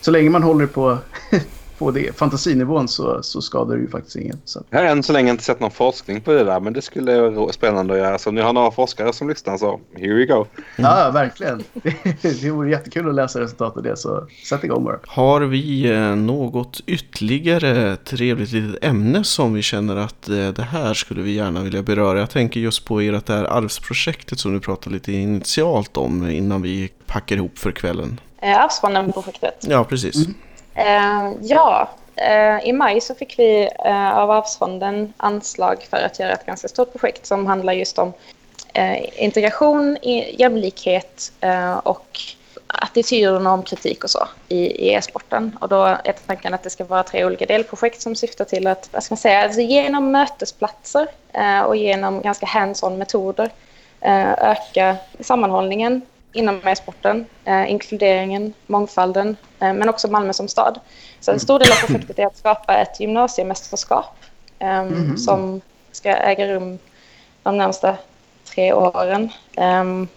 Så 0.00 0.10
länge 0.10 0.30
man 0.30 0.42
håller 0.42 0.66
på 0.66 0.98
på 1.80 1.90
det, 1.90 2.16
fantasinivån 2.16 2.88
så, 2.88 3.22
så 3.22 3.42
skadar 3.42 3.74
det 3.74 3.80
ju 3.80 3.88
faktiskt 3.88 4.16
ingen. 4.16 4.40
Så. 4.44 4.62
Jag 4.70 4.78
har 4.78 4.86
än 4.86 5.02
så 5.02 5.12
länge 5.12 5.30
inte 5.30 5.44
sett 5.44 5.60
någon 5.60 5.70
forskning 5.70 6.20
på 6.20 6.32
det 6.32 6.44
där 6.44 6.60
men 6.60 6.72
det 6.72 6.82
skulle 6.82 7.20
vara 7.20 7.52
spännande 7.52 7.94
att 7.94 8.00
göra. 8.00 8.18
Så 8.18 8.28
om 8.28 8.34
ni 8.34 8.40
har 8.40 8.52
några 8.52 8.70
forskare 8.70 9.12
som 9.12 9.28
lyssnar 9.28 9.58
så 9.58 9.80
here 9.96 10.14
we 10.14 10.26
go. 10.26 10.34
Mm. 10.34 10.44
Ja, 10.76 11.10
verkligen. 11.10 11.62
Det, 12.22 12.50
vore 12.50 12.70
jättekul 12.70 13.08
att 13.08 13.14
läsa 13.14 13.40
resultatet 13.40 13.76
av 13.76 13.82
det 13.82 13.96
så 13.96 14.26
sätt 14.48 14.64
igång 14.64 14.84
bara. 14.84 14.98
Har 15.06 15.40
vi 15.40 15.90
eh, 15.90 16.16
något 16.16 16.80
ytterligare 16.86 17.96
trevligt 17.96 18.52
litet 18.52 18.84
ämne 18.84 19.24
som 19.24 19.54
vi 19.54 19.62
känner 19.62 19.96
att 19.96 20.28
eh, 20.28 20.48
det 20.48 20.62
här 20.62 20.94
skulle 20.94 21.22
vi 21.22 21.32
gärna 21.32 21.62
vilja 21.62 21.82
beröra? 21.82 22.18
Jag 22.18 22.30
tänker 22.30 22.60
just 22.60 22.84
på 22.84 23.00
ert 23.00 23.26
det 23.26 23.32
här 23.32 23.44
arvsprojektet 23.44 24.38
som 24.38 24.52
du 24.52 24.60
pratade 24.60 24.94
lite 24.94 25.12
initialt 25.12 25.96
om 25.96 26.30
innan 26.30 26.62
vi 26.62 26.90
packar 27.06 27.36
ihop 27.36 27.58
för 27.58 27.72
kvällen. 27.72 28.20
Eh, 28.42 28.64
Arvsfonden-projektet. 28.64 29.66
Ja, 29.68 29.84
precis. 29.84 30.16
Mm. 30.16 30.34
Eh, 30.80 31.32
ja, 31.40 31.88
eh, 32.16 32.68
i 32.68 32.72
maj 32.72 33.00
så 33.00 33.14
fick 33.14 33.38
vi 33.38 33.68
eh, 33.84 34.18
av 34.18 34.30
Arvsfonden 34.30 35.12
anslag 35.16 35.86
för 35.90 35.96
att 35.96 36.18
göra 36.18 36.32
ett 36.32 36.46
ganska 36.46 36.68
stort 36.68 36.92
projekt 36.92 37.26
som 37.26 37.46
handlar 37.46 37.72
just 37.72 37.98
om 37.98 38.12
eh, 38.74 39.22
integration, 39.24 39.96
jämlikhet 40.38 41.32
eh, 41.40 41.76
och 41.78 42.20
attityder 42.66 43.48
och 43.48 43.66
kritik 43.66 44.04
och 44.04 44.10
så 44.10 44.28
i, 44.48 44.92
e-sporten. 44.92 45.56
Och 45.60 45.68
då 45.68 45.84
är 45.84 46.14
tanken 46.26 46.54
att 46.54 46.62
det 46.62 46.70
ska 46.70 46.84
vara 46.84 47.02
tre 47.02 47.24
olika 47.24 47.46
delprojekt 47.46 48.02
som 48.02 48.16
syftar 48.16 48.44
till 48.44 48.66
att, 48.66 48.88
vad 48.92 49.02
ska 49.02 49.12
man 49.12 49.18
säga, 49.18 49.42
alltså 49.42 49.60
genom 49.60 50.10
mötesplatser 50.12 51.08
eh, 51.32 51.60
och 51.60 51.76
genom 51.76 52.20
ganska 52.20 52.46
hands-on 52.46 52.98
metoder 52.98 53.50
eh, 54.00 54.30
öka 54.30 54.96
sammanhållningen 55.20 56.02
inom 56.32 56.68
e-sporten, 56.68 57.26
eh, 57.44 57.70
inkluderingen, 57.70 58.54
mångfalden, 58.66 59.36
eh, 59.60 59.72
men 59.72 59.88
också 59.88 60.10
Malmö 60.10 60.32
som 60.32 60.48
stad. 60.48 60.80
Så 61.20 61.32
en 61.32 61.40
stor 61.40 61.58
del 61.58 61.72
av 61.72 61.76
projektet 61.86 62.18
är 62.18 62.26
att 62.26 62.36
skapa 62.36 62.76
ett 62.76 63.00
gymnasiemästerskap 63.00 64.16
eh, 64.58 64.78
mm. 64.78 65.18
som 65.18 65.60
ska 65.92 66.10
äga 66.10 66.46
rum 66.46 66.78
de 67.42 67.56
närmsta 67.56 67.96
tre 68.44 68.72
åren 68.72 69.32
ehm, 69.56 70.08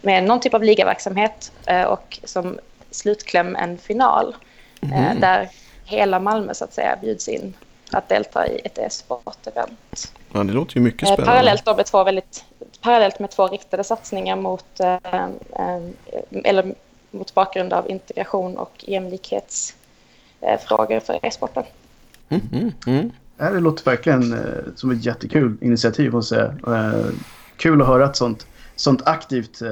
med 0.00 0.24
någon 0.24 0.40
typ 0.40 0.54
av 0.54 0.62
ligaverksamhet 0.62 1.52
eh, 1.66 1.82
och 1.82 2.20
som 2.24 2.58
slutkläm 2.90 3.56
en 3.56 3.78
final 3.78 4.36
mm. 4.82 5.20
där 5.20 5.48
hela 5.84 6.20
Malmö 6.20 6.54
så 6.54 6.64
att 6.64 6.74
säga 6.74 6.98
bjuds 7.02 7.28
in 7.28 7.54
att 7.94 8.08
delta 8.08 8.46
i 8.46 8.60
ett 8.64 8.78
e-sport-event. 8.78 10.12
Ja, 10.32 10.44
det 10.44 10.52
låter 10.52 10.76
ju 10.76 10.82
mycket 10.82 11.02
eh, 11.02 11.06
spännande. 11.14 11.32
Parallellt 11.32 11.64
då 11.64 11.76
med 11.76 11.86
två 11.86 12.04
väldigt 12.04 12.44
parallellt 12.80 13.18
med 13.18 13.30
två 13.30 13.48
riktade 13.48 13.84
satsningar 13.84 14.36
mot, 14.36 14.80
eh, 14.80 14.94
eh, 14.94 15.28
eller 16.44 16.74
mot 17.10 17.34
bakgrund 17.34 17.72
av 17.72 17.90
integration 17.90 18.58
och 18.58 18.72
jämlikhetsfrågor 18.78 21.00
för 21.00 21.18
e-sporten. 21.22 21.64
Mm, 22.28 22.42
mm, 22.52 22.72
mm. 22.86 23.10
Det 23.36 23.60
låter 23.60 23.84
verkligen 23.84 24.38
som 24.76 24.90
ett 24.90 25.04
jättekul 25.04 25.56
initiativ. 25.60 26.12
Måste 26.12 26.34
säga. 26.34 26.54
Kul 27.56 27.82
att 27.82 27.88
höra 27.88 28.04
att 28.04 28.16
sånt, 28.16 28.46
sånt 28.76 29.06
aktivt 29.06 29.62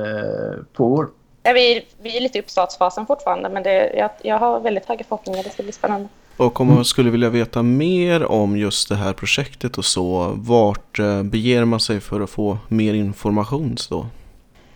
pågår. 0.72 1.08
Ja, 1.42 1.52
vi, 1.52 1.87
vi 2.02 2.16
är 2.16 2.20
lite 2.20 2.38
i 2.38 2.40
uppstartsfasen 2.40 3.06
fortfarande 3.06 3.48
men 3.48 3.62
det, 3.62 3.92
jag, 3.96 4.11
jag 4.22 4.38
har 4.38 4.61
väldigt 4.61 4.87
höga 4.87 5.04
förhoppningar. 5.04 5.42
Det 5.42 5.50
ska 5.50 5.62
bli 5.62 5.72
spännande. 5.72 6.08
Och 6.46 6.61
om 6.61 6.74
man 6.74 6.85
skulle 6.85 7.11
vilja 7.11 7.28
veta 7.28 7.62
mer 7.62 8.24
om 8.24 8.57
just 8.57 8.88
det 8.88 8.94
här 8.94 9.12
projektet 9.12 9.78
och 9.78 9.85
så, 9.85 10.33
vart 10.37 10.98
eh, 10.98 11.22
beger 11.22 11.64
man 11.64 11.81
sig 11.81 12.00
för 12.00 12.20
att 12.20 12.31
få 12.31 12.59
mer 12.68 12.94
information 12.94 13.76
då? 13.90 14.07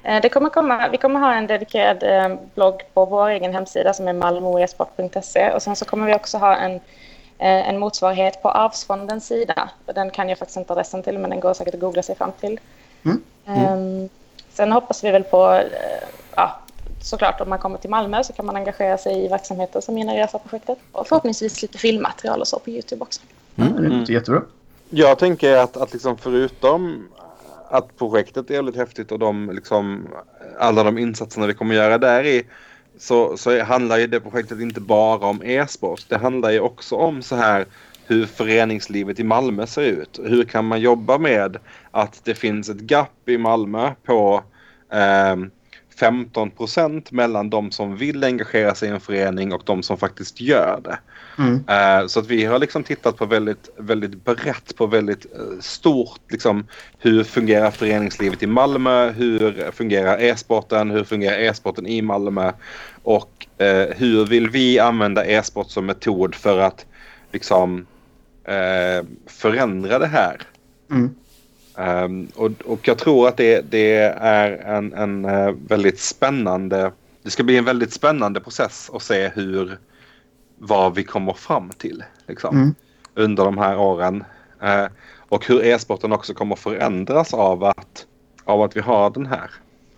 Eh, 0.03 0.21
det 0.23 0.29
kommer 0.29 0.51
komma, 0.51 0.89
vi 0.89 0.97
kommer 0.97 1.21
ha 1.21 1.35
en 1.35 1.47
dedikerad 1.47 2.03
eh, 2.03 2.39
blogg 2.55 2.83
på 2.95 3.05
vår 3.05 3.29
egen 3.29 3.55
hemsida 3.55 3.93
som 3.93 4.09
är 4.09 4.13
malmoesport.se 4.13 5.51
och 5.51 5.63
sen 5.63 5.77
så 5.77 5.85
kommer 5.85 6.07
vi 6.07 6.15
också 6.15 6.39
ha 6.39 6.57
en, 6.57 6.81
en 7.39 7.79
motsvarighet 7.79 8.43
på 8.43 8.51
Arvsfondens 8.51 9.27
sida. 9.27 9.71
Den 9.95 10.11
kan 10.11 10.29
jag 10.29 10.39
faktiskt 10.39 10.57
inte 10.57 10.73
adressen 10.73 11.03
till 11.03 11.19
men 11.19 11.31
den 11.31 11.41
går 11.41 11.55
säkert 11.55 11.75
att 11.75 11.81
googla 11.81 12.03
sig 12.03 12.17
fram 12.17 12.33
till. 12.41 12.61
Mm. 13.05 13.23
Mm. 13.47 14.09
Sen 14.53 14.73
hoppas 14.73 15.05
vi 15.05 15.11
väl 15.11 15.25
på 15.25 15.63
ja, 16.37 16.61
såklart 17.07 17.41
om 17.41 17.49
man 17.49 17.59
kommer 17.59 17.79
till 17.79 17.91
Malmö 17.91 18.25
så 18.25 18.33
kan 18.33 18.47
man 18.47 18.57
engagera 18.57 18.99
sig 18.99 19.25
i 19.25 19.29
verksamheter 19.29 19.81
som 19.81 19.97
genereras 19.97 20.35
av 20.35 20.39
projektet. 20.39 20.79
Och 20.93 21.07
förhoppningsvis 21.07 21.63
lite 21.63 21.79
filmmaterial 21.79 22.41
och 22.41 22.49
så 22.49 22.59
på 22.59 22.71
Youtube 22.71 23.03
också. 23.03 23.21
Mm, 23.57 23.83
det 23.83 23.89
låter 23.89 24.13
jättebra. 24.13 24.43
Jag 24.91 25.19
tänker 25.19 25.57
att, 25.57 25.77
att 25.77 25.93
liksom 25.93 26.19
förutom 26.19 27.09
att 27.69 27.99
projektet 27.99 28.51
är 28.51 28.55
väldigt 28.55 28.77
häftigt 28.77 29.13
och 29.13 29.19
de, 29.19 29.51
liksom, 29.55 30.09
alla 30.59 30.85
de 30.85 30.99
insatserna 30.99 31.47
vi 31.47 31.55
kommer 31.55 31.75
göra 31.75 31.99
där 31.99 32.25
i 32.25 32.47
så, 32.99 33.37
så 33.37 33.63
handlar 33.63 33.99
ju 33.99 34.07
det 34.07 34.21
projektet 34.21 34.61
inte 34.61 34.81
bara 34.81 35.27
om 35.27 35.43
e-sport. 35.43 36.05
Det 36.09 36.17
handlar 36.17 36.51
ju 36.51 36.61
också 36.61 36.97
om 36.97 37.23
så 37.23 37.37
här 37.37 37.67
hur 38.07 38.27
föreningslivet 38.27 39.21
i 39.21 39.25
Malmö 39.25 39.67
ser 39.67 39.83
ut. 39.83 40.21
Hur 40.25 40.45
kan 40.45 40.65
man 40.65 40.81
jobba 40.81 41.19
med 41.19 41.57
att 41.91 42.21
det 42.25 42.35
finns 42.35 42.69
ett 42.69 42.81
gap 42.81 43.29
i 43.29 43.39
Malmö 43.39 43.93
på 44.05 44.43
eh, 44.93 45.37
15 45.99 46.51
procent 46.51 47.13
mellan 47.13 47.51
de 47.51 47.71
som 47.71 47.97
vill 47.97 48.25
engagera 48.25 48.75
sig 48.75 48.89
i 48.89 48.93
en 48.93 49.01
förening 49.01 49.53
och 49.53 49.63
de 49.65 49.83
som 49.83 49.99
faktiskt 49.99 50.41
gör 50.41 50.81
det. 50.85 50.99
Mm. 51.39 51.55
Uh, 51.55 52.07
så 52.07 52.21
att 52.21 52.27
vi 52.27 52.45
har 52.45 52.59
liksom 52.59 52.85
tittat 52.85 53.17
på 53.17 53.27
väldigt, 53.27 53.69
väldigt 53.79 54.25
brett 54.25 54.77
på 54.77 54.87
väldigt 54.87 55.27
uh, 55.27 55.61
stort 55.61 56.21
liksom 56.29 56.67
hur 56.99 57.25
fungerar 57.25 57.71
föreningslivet 57.71 58.43
i 58.43 58.47
Malmö? 58.47 59.11
Hur 59.11 59.71
fungerar 59.71 60.19
e-sporten? 60.19 60.91
Hur 60.91 61.05
fungerar 61.05 61.39
e-sporten 61.39 61.87
i 61.87 62.03
Malmö? 62.03 62.53
Och 63.03 63.47
uh, 63.63 63.95
hur 63.97 64.27
vill 64.27 64.51
vi 64.51 64.79
använda 64.79 65.27
e-sport 65.27 65.71
som 65.71 65.87
metod 65.87 66.35
för 66.35 66.59
att 66.59 66.87
liksom 67.33 67.87
förändra 69.27 69.99
det 69.99 70.07
här? 70.07 70.43
Mm. 70.91 71.15
Um, 71.79 72.29
och, 72.35 72.51
och 72.65 72.89
jag 72.89 72.99
tror 72.99 73.29
att 73.29 73.37
det, 73.37 73.71
det 73.71 73.97
är 74.21 74.51
en, 74.77 74.93
en 74.93 75.25
uh, 75.25 75.55
väldigt 75.69 76.01
spännande... 76.01 76.93
Det 77.23 77.31
ska 77.31 77.43
bli 77.43 77.57
en 77.57 77.65
väldigt 77.65 77.93
spännande 77.93 78.41
process 78.41 78.91
att 78.93 79.03
se 79.03 79.29
hur 79.29 79.79
vad 80.59 80.95
vi 80.95 81.05
kommer 81.05 81.33
fram 81.33 81.71
till 81.71 82.05
liksom, 82.27 82.57
mm. 82.57 82.75
under 83.15 83.45
de 83.45 83.59
här 83.59 83.79
åren. 83.79 84.25
Uh, 84.63 84.87
och 85.29 85.47
hur 85.47 85.65
e-sporten 85.65 86.13
också 86.13 86.35
kommer 86.35 86.57
förändras 86.57 87.35
av 87.35 87.65
att, 87.65 88.07
av 88.45 88.63
att 88.63 88.77
vi 88.77 88.81
har 88.81 89.11
den 89.11 89.27
här. 89.27 89.51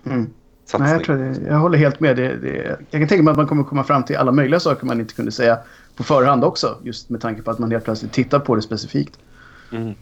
Mm. 0.06 0.30
satsning. 0.64 0.88
Nej, 0.88 0.92
jag, 0.92 1.04
tror 1.04 1.16
det, 1.16 1.50
jag 1.50 1.58
håller 1.58 1.78
helt 1.78 2.00
med. 2.00 2.16
Det, 2.16 2.36
det, 2.36 2.78
jag 2.90 3.00
kan 3.00 3.08
tänka 3.08 3.22
mig 3.22 3.30
att 3.30 3.36
man 3.36 3.46
kommer 3.46 3.64
komma 3.64 3.84
fram 3.84 4.02
till 4.02 4.16
alla 4.16 4.32
möjliga 4.32 4.60
saker 4.60 4.86
man 4.86 5.00
inte 5.00 5.14
kunde 5.14 5.32
säga 5.32 5.58
på 5.96 6.04
förhand 6.04 6.44
också. 6.44 6.78
Just 6.82 7.10
med 7.10 7.20
tanke 7.20 7.42
på 7.42 7.50
att 7.50 7.58
man 7.58 7.70
helt 7.70 7.84
plötsligt 7.84 8.12
tittar 8.12 8.38
på 8.38 8.54
det 8.54 8.62
specifikt. 8.62 9.18
Mm. 9.72 9.94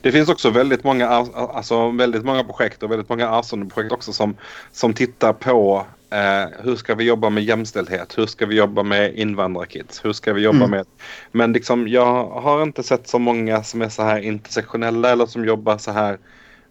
Det 0.00 0.12
finns 0.12 0.28
också 0.28 0.50
väldigt 0.50 0.84
många, 0.84 1.08
alltså 1.08 1.90
väldigt 1.90 2.24
många 2.24 2.44
projekt 2.44 2.82
och 2.82 2.90
väldigt 2.90 3.08
många 3.08 3.30
Arsenal-projekt 3.30 3.92
också 3.92 4.12
som, 4.12 4.36
som 4.72 4.94
tittar 4.94 5.32
på 5.32 5.86
eh, 6.10 6.64
hur 6.64 6.76
ska 6.76 6.94
vi 6.94 7.04
jobba 7.04 7.30
med 7.30 7.44
jämställdhet? 7.44 8.18
Hur 8.18 8.26
ska 8.26 8.46
vi 8.46 8.56
jobba 8.56 8.82
med 8.82 9.14
invandrarkids? 9.14 10.04
Hur 10.04 10.12
ska 10.12 10.32
vi 10.32 10.42
jobba 10.42 10.56
mm. 10.56 10.70
med... 10.70 10.86
Men 11.32 11.52
liksom, 11.52 11.88
jag 11.88 12.26
har 12.26 12.62
inte 12.62 12.82
sett 12.82 13.08
så 13.08 13.18
många 13.18 13.62
som 13.62 13.82
är 13.82 13.88
så 13.88 14.02
här 14.02 14.18
intersektionella 14.18 15.10
eller 15.10 15.26
som 15.26 15.44
jobbar 15.44 15.78
så 15.78 15.90
här 15.90 16.18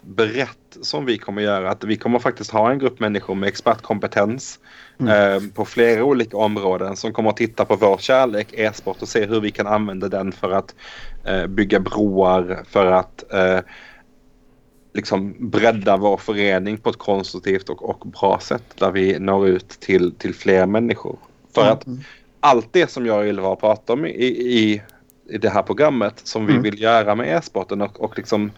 brett 0.01 0.77
som 0.81 1.05
vi 1.05 1.17
kommer 1.17 1.41
göra. 1.41 1.71
Att 1.71 1.83
vi 1.83 1.97
kommer 1.97 2.19
faktiskt 2.19 2.51
ha 2.51 2.71
en 2.71 2.79
grupp 2.79 2.99
människor 2.99 3.35
med 3.35 3.47
expertkompetens 3.49 4.59
mm. 4.99 5.33
eh, 5.33 5.49
på 5.53 5.65
flera 5.65 6.03
olika 6.03 6.37
områden 6.37 6.95
som 6.95 7.13
kommer 7.13 7.29
att 7.29 7.37
titta 7.37 7.65
på 7.65 7.75
vår 7.75 7.97
kärlek, 7.97 8.47
e-sport 8.53 9.01
och 9.01 9.07
se 9.07 9.25
hur 9.25 9.41
vi 9.41 9.51
kan 9.51 9.67
använda 9.67 10.09
den 10.09 10.31
för 10.31 10.51
att 10.51 10.75
bygga 11.49 11.80
broar, 11.80 12.63
för 12.67 12.86
att 12.86 13.34
eh, 13.34 13.59
liksom 14.93 15.36
bredda 15.39 15.97
vår 15.97 16.17
förening 16.17 16.78
på 16.78 16.89
ett 16.89 16.97
konstruktivt 16.97 17.69
och, 17.69 17.89
och 17.89 18.07
bra 18.07 18.39
sätt 18.39 18.63
där 18.76 18.91
vi 18.91 19.19
når 19.19 19.47
ut 19.47 19.69
till, 19.69 20.11
till 20.11 20.36
fler 20.36 20.65
människor. 20.65 21.17
För 21.55 21.61
mm. 21.61 21.73
att 21.73 21.86
allt 22.39 22.67
det 22.71 22.91
som 22.91 23.05
jag 23.05 23.19
och 23.19 23.26
Ylva 23.26 23.47
har 23.47 23.55
pratat 23.55 23.89
om 23.89 24.05
i, 24.05 24.26
i, 24.26 24.82
i 25.30 25.38
det 25.38 25.49
här 25.49 25.61
programmet 25.61 26.21
som 26.23 26.45
vi 26.45 26.51
mm. 26.51 26.63
vill 26.63 26.82
göra 26.82 27.15
med 27.15 27.38
e-sporten 27.38 27.82
och, 27.82 28.01
och 28.01 28.17
liksom 28.17 28.51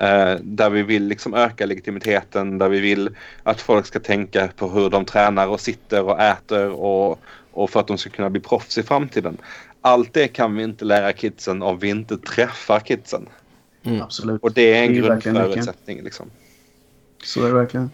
Eh, 0.00 0.34
där 0.42 0.70
vi 0.70 0.82
vill 0.82 1.04
liksom 1.04 1.34
öka 1.34 1.66
legitimiteten, 1.66 2.58
där 2.58 2.68
vi 2.68 2.80
vill 2.80 3.10
att 3.42 3.60
folk 3.60 3.86
ska 3.86 4.00
tänka 4.00 4.48
på 4.56 4.68
hur 4.68 4.90
de 4.90 5.04
tränar 5.04 5.48
och 5.48 5.60
sitter 5.60 6.02
och 6.02 6.20
äter 6.20 6.70
och, 6.70 7.20
och 7.52 7.70
för 7.70 7.80
att 7.80 7.86
de 7.86 7.98
ska 7.98 8.10
kunna 8.10 8.30
bli 8.30 8.40
proffs 8.40 8.78
i 8.78 8.82
framtiden. 8.82 9.36
Allt 9.80 10.14
det 10.14 10.28
kan 10.28 10.56
vi 10.56 10.62
inte 10.62 10.84
lära 10.84 11.12
kidsen 11.12 11.62
om 11.62 11.78
vi 11.78 11.88
inte 11.88 12.18
träffar 12.18 12.80
kidsen. 12.80 13.28
Mm. 13.82 14.02
Absolut. 14.02 14.42
Och 14.42 14.52
det 14.52 14.74
är 14.74 14.82
en 14.82 14.94
grundförutsättning. 14.94 16.02
Liksom. 16.02 16.30
Så 17.24 17.44
är 17.44 17.48
det 17.48 17.54
verkligen. 17.54 17.90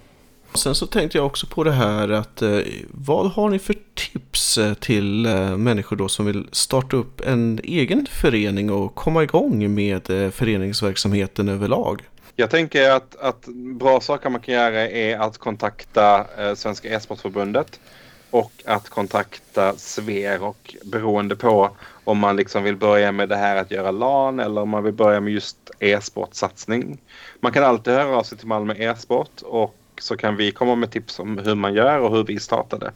Sen 0.54 0.74
så 0.74 0.86
tänkte 0.86 1.18
jag 1.18 1.26
också 1.26 1.46
på 1.46 1.64
det 1.64 1.72
här 1.72 2.08
att 2.08 2.42
eh, 2.42 2.58
vad 2.90 3.30
har 3.30 3.50
ni 3.50 3.58
för 3.58 3.74
tips 3.94 4.58
eh, 4.58 4.74
till 4.74 5.26
eh, 5.26 5.56
människor 5.56 5.96
då 5.96 6.08
som 6.08 6.26
vill 6.26 6.48
starta 6.52 6.96
upp 6.96 7.20
en 7.20 7.60
egen 7.64 8.06
förening 8.10 8.70
och 8.70 8.94
komma 8.94 9.22
igång 9.22 9.74
med 9.74 10.10
eh, 10.10 10.30
föreningsverksamheten 10.30 11.48
överlag? 11.48 12.02
Jag 12.36 12.50
tänker 12.50 12.90
att, 12.90 13.16
att 13.16 13.46
bra 13.78 14.00
saker 14.00 14.30
man 14.30 14.40
kan 14.40 14.54
göra 14.54 14.88
är 14.88 15.18
att 15.18 15.38
kontakta 15.38 16.26
eh, 16.38 16.54
Svenska 16.54 16.88
e-sportförbundet 16.88 17.80
och 18.36 18.52
att 18.64 18.88
kontakta 18.88 19.76
Sver 19.76 20.42
och 20.42 20.76
beroende 20.84 21.36
på 21.36 21.70
om 22.04 22.18
man 22.18 22.36
liksom 22.36 22.62
vill 22.62 22.76
börja 22.76 23.12
med 23.12 23.28
det 23.28 23.36
här 23.36 23.56
att 23.56 23.70
göra 23.70 23.90
LAN 23.90 24.40
eller 24.40 24.60
om 24.60 24.68
man 24.68 24.84
vill 24.84 24.92
börja 24.92 25.20
med 25.20 25.32
just 25.32 25.70
e-sportsatsning. 25.78 26.98
Man 27.40 27.52
kan 27.52 27.64
alltid 27.64 27.94
höra 27.94 28.16
av 28.16 28.22
sig 28.22 28.38
till 28.38 28.46
Malmö 28.46 28.74
e-sport 28.74 29.42
och 29.42 29.76
så 30.00 30.16
kan 30.16 30.36
vi 30.36 30.52
komma 30.52 30.74
med 30.74 30.90
tips 30.90 31.18
om 31.18 31.38
hur 31.38 31.54
man 31.54 31.74
gör 31.74 31.98
och 31.98 32.16
hur 32.16 32.24
vi 32.24 32.40
startade. 32.40 32.92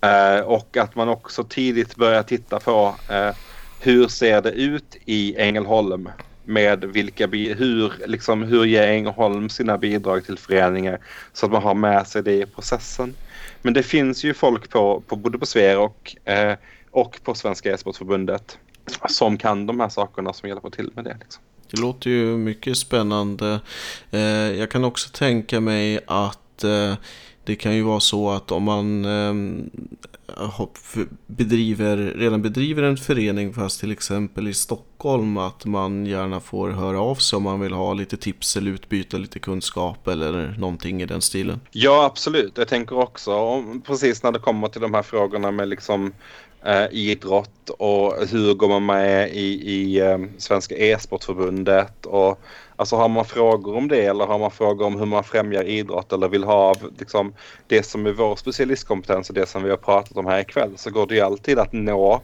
Eh, 0.00 0.40
och 0.40 0.76
att 0.76 0.94
man 0.94 1.08
också 1.08 1.44
tidigt 1.44 1.96
börjar 1.96 2.22
titta 2.22 2.60
på 2.60 2.94
eh, 3.10 3.34
hur 3.80 4.08
ser 4.08 4.42
det 4.42 4.50
ut 4.50 4.96
i 5.04 5.36
Ängelholm 5.36 6.08
med 6.46 6.84
vilka 6.84 7.26
hur, 7.26 7.92
liksom, 8.06 8.42
hur 8.42 8.64
ger 8.64 8.82
Ängelholm 8.82 9.48
sina 9.48 9.78
bidrag 9.78 10.24
till 10.24 10.38
föreningar 10.38 10.98
så 11.32 11.46
att 11.46 11.52
man 11.52 11.62
har 11.62 11.74
med 11.74 12.06
sig 12.06 12.22
det 12.22 12.34
i 12.34 12.46
processen. 12.46 13.14
Men 13.62 13.74
det 13.74 13.82
finns 13.82 14.24
ju 14.24 14.34
folk 14.34 14.70
på, 14.70 15.02
på 15.06 15.16
både 15.16 15.38
på 15.38 15.46
Sver 15.46 15.78
och, 15.78 16.16
eh, 16.24 16.56
och 16.90 17.20
på 17.22 17.34
Svenska 17.34 17.72
e-sportförbundet 17.72 18.58
som 19.08 19.38
kan 19.38 19.66
de 19.66 19.80
här 19.80 19.88
sakerna 19.88 20.32
som 20.32 20.48
hjälper 20.48 20.70
till 20.70 20.90
med 20.94 21.04
det. 21.04 21.16
Liksom. 21.20 21.42
Det 21.70 21.80
låter 21.80 22.10
ju 22.10 22.36
mycket 22.36 22.76
spännande. 22.76 23.60
Eh, 24.10 24.20
jag 24.58 24.70
kan 24.70 24.84
också 24.84 25.08
tänka 25.12 25.60
mig 25.60 26.00
att 26.06 26.64
eh, 26.64 26.94
det 27.46 27.56
kan 27.56 27.74
ju 27.74 27.82
vara 27.82 28.00
så 28.00 28.30
att 28.30 28.50
om 28.52 28.62
man 28.62 29.04
eh, 29.04 29.34
bedriver, 31.26 31.96
redan 31.96 32.42
bedriver 32.42 32.82
en 32.82 32.96
förening 32.96 33.54
fast 33.54 33.80
till 33.80 33.92
exempel 33.92 34.48
i 34.48 34.54
Stockholm 34.54 35.36
att 35.36 35.64
man 35.64 36.06
gärna 36.06 36.40
får 36.40 36.70
höra 36.70 37.00
av 37.00 37.14
sig 37.14 37.36
om 37.36 37.42
man 37.42 37.60
vill 37.60 37.72
ha 37.72 37.94
lite 37.94 38.16
tips 38.16 38.56
eller 38.56 38.70
utbyta 38.70 39.16
lite 39.16 39.38
kunskap 39.38 40.08
eller 40.08 40.54
någonting 40.58 41.02
i 41.02 41.06
den 41.06 41.22
stilen. 41.22 41.60
Ja 41.70 42.04
absolut, 42.04 42.58
jag 42.58 42.68
tänker 42.68 42.98
också 42.98 43.64
precis 43.86 44.22
när 44.22 44.32
det 44.32 44.38
kommer 44.38 44.68
till 44.68 44.80
de 44.80 44.94
här 44.94 45.02
frågorna 45.02 45.50
med 45.50 45.68
liksom 45.68 46.12
eh, 46.64 46.86
idrott 46.90 47.70
och 47.78 48.14
hur 48.30 48.54
går 48.54 48.68
man 48.68 48.86
med 48.86 49.30
i, 49.30 49.72
i 49.72 50.00
eh, 50.00 50.18
Svenska 50.38 50.76
e-sportförbundet 50.76 52.06
och 52.06 52.40
alltså 52.76 52.96
har 52.96 53.08
man 53.08 53.24
frågor 53.24 53.76
om 53.76 53.88
det 53.88 54.04
eller 54.04 54.26
har 54.26 54.38
man 54.38 54.50
frågor 54.50 54.86
om 54.86 54.98
hur 54.98 55.06
man 55.06 55.24
främjar 55.24 55.64
idrott 55.64 56.12
eller 56.12 56.28
vill 56.28 56.44
ha 56.44 56.74
liksom, 56.98 57.34
det 57.66 57.82
som 57.82 58.06
är 58.06 58.12
vår 58.12 58.36
specialistkompetens 58.36 59.28
och 59.28 59.34
det 59.34 59.46
som 59.46 59.62
vi 59.62 59.70
har 59.70 59.76
pratat 59.76 60.16
om 60.16 60.26
här 60.26 60.40
ikväll 60.40 60.72
så 60.76 60.90
går 60.90 61.06
det 61.06 61.14
ju 61.14 61.20
alltid 61.20 61.58
att 61.58 61.72
nå 61.72 62.20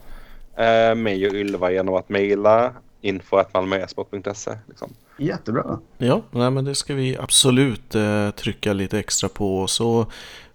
eh, 0.57 0.95
mig 0.95 1.27
och 1.27 1.33
Ylva 1.33 1.71
genom 1.71 1.95
att 1.95 2.09
mejla 2.09 2.73
info.malmoesport.se. 3.01 4.51
Liksom. 4.67 4.93
Jättebra. 5.17 5.79
Ja, 5.97 6.21
nej, 6.31 6.51
men 6.51 6.65
det 6.65 6.75
ska 6.75 6.93
vi 6.93 7.17
absolut 7.17 7.95
eh, 7.95 8.29
trycka 8.31 8.73
lite 8.73 8.99
extra 8.99 9.29
på. 9.29 9.67
Så 9.67 10.05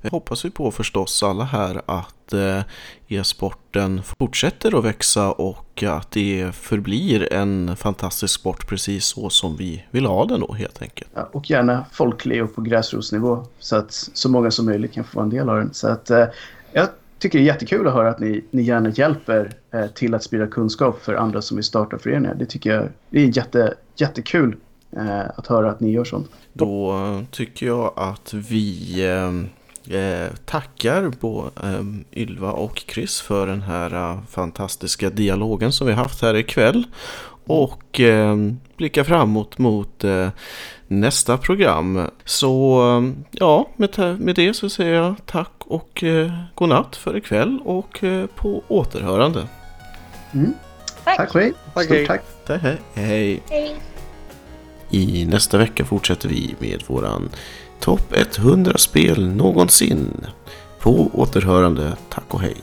hoppas 0.10 0.44
vi 0.44 0.50
på 0.50 0.70
förstås 0.70 1.22
alla 1.22 1.44
här 1.44 1.82
att 1.86 2.32
eh, 2.32 2.60
e-sporten 3.08 4.02
fortsätter 4.02 4.78
att 4.78 4.84
växa 4.84 5.32
och 5.32 5.82
att 5.82 6.10
det 6.10 6.54
förblir 6.54 7.32
en 7.32 7.76
fantastisk 7.76 8.34
sport 8.40 8.68
precis 8.68 9.04
så 9.04 9.30
som 9.30 9.56
vi 9.56 9.84
vill 9.90 10.06
ha 10.06 10.24
den 10.24 10.40
då 10.40 10.52
helt 10.52 10.82
enkelt. 10.82 11.10
Ja, 11.14 11.28
och 11.32 11.50
gärna 11.50 11.84
folklig 11.92 12.44
och 12.44 12.54
på 12.54 12.60
gräsrotsnivå 12.60 13.46
så 13.58 13.76
att 13.76 13.92
så 13.92 14.30
många 14.30 14.50
som 14.50 14.66
möjligt 14.66 14.92
kan 14.92 15.04
få 15.04 15.16
vara 15.16 15.24
en 15.24 15.30
del 15.30 15.48
av 15.48 15.56
den. 15.56 15.74
Så 15.74 15.88
att, 15.88 16.10
eh, 16.10 16.26
jag 16.72 16.88
tycker 17.18 17.38
det 17.38 17.44
är 17.44 17.46
jättekul 17.46 17.86
att 17.86 17.94
höra 17.94 18.10
att 18.10 18.20
ni, 18.20 18.44
ni 18.50 18.62
gärna 18.62 18.90
hjälper 18.90 19.52
eh, 19.70 19.86
till 19.86 20.14
att 20.14 20.22
sprida 20.22 20.46
kunskap 20.46 21.02
för 21.02 21.14
andra 21.14 21.42
som 21.42 21.56
vill 21.56 21.64
starta 21.64 21.98
föreningar. 21.98 22.34
Det 22.34 22.46
tycker 22.46 22.74
jag 22.74 22.88
det 23.10 23.20
är 23.20 23.36
jätte, 23.36 23.74
jättekul 23.96 24.56
att 25.34 25.46
höra 25.46 25.70
att 25.70 25.80
ni 25.80 25.92
gör 25.92 26.04
sånt. 26.04 26.30
Då 26.52 26.94
tycker 27.30 27.66
jag 27.66 27.92
att 27.96 28.34
vi 28.34 29.02
eh, 29.90 30.18
Eh, 30.28 30.34
tackar 30.44 31.10
på 31.10 31.50
eh, 31.62 32.20
Ylva 32.22 32.52
och 32.52 32.84
Chris 32.88 33.20
för 33.20 33.46
den 33.46 33.62
här 33.62 33.94
uh, 33.94 34.18
fantastiska 34.30 35.10
dialogen 35.10 35.72
som 35.72 35.86
vi 35.86 35.92
haft 35.92 36.22
här 36.22 36.36
ikväll. 36.36 36.86
Och 37.46 38.00
eh, 38.00 38.36
blickar 38.76 39.04
framåt 39.04 39.58
mot 39.58 40.04
eh, 40.04 40.28
nästa 40.88 41.38
program. 41.38 42.10
Så 42.24 42.82
ja, 43.30 43.68
med, 43.76 44.20
med 44.20 44.34
det 44.34 44.54
så 44.54 44.70
säger 44.70 44.94
jag 44.94 45.14
tack 45.26 45.52
och 45.58 46.04
eh, 46.04 46.32
godnatt 46.54 46.96
för 46.96 47.16
ikväll 47.16 47.60
och 47.64 48.04
eh, 48.04 48.26
på 48.26 48.62
återhörande. 48.68 49.48
Mm. 50.34 50.54
Tack. 51.04 51.16
Tack 51.16 51.32
för 51.32 51.52
Tack, 51.74 51.88
hej. 51.90 52.06
tack. 52.06 52.62
hej. 52.94 53.42
hej. 53.48 53.76
I 54.90 55.26
nästa 55.26 55.58
vecka 55.58 55.84
fortsätter 55.84 56.28
vi 56.28 56.54
med 56.58 56.82
våran 56.86 57.30
Topp 57.80 58.14
100 58.36 58.78
spel 58.78 59.28
någonsin. 59.28 60.26
På 60.80 61.10
återhörande, 61.12 61.96
tack 62.08 62.34
och 62.34 62.40
hej. 62.40 62.56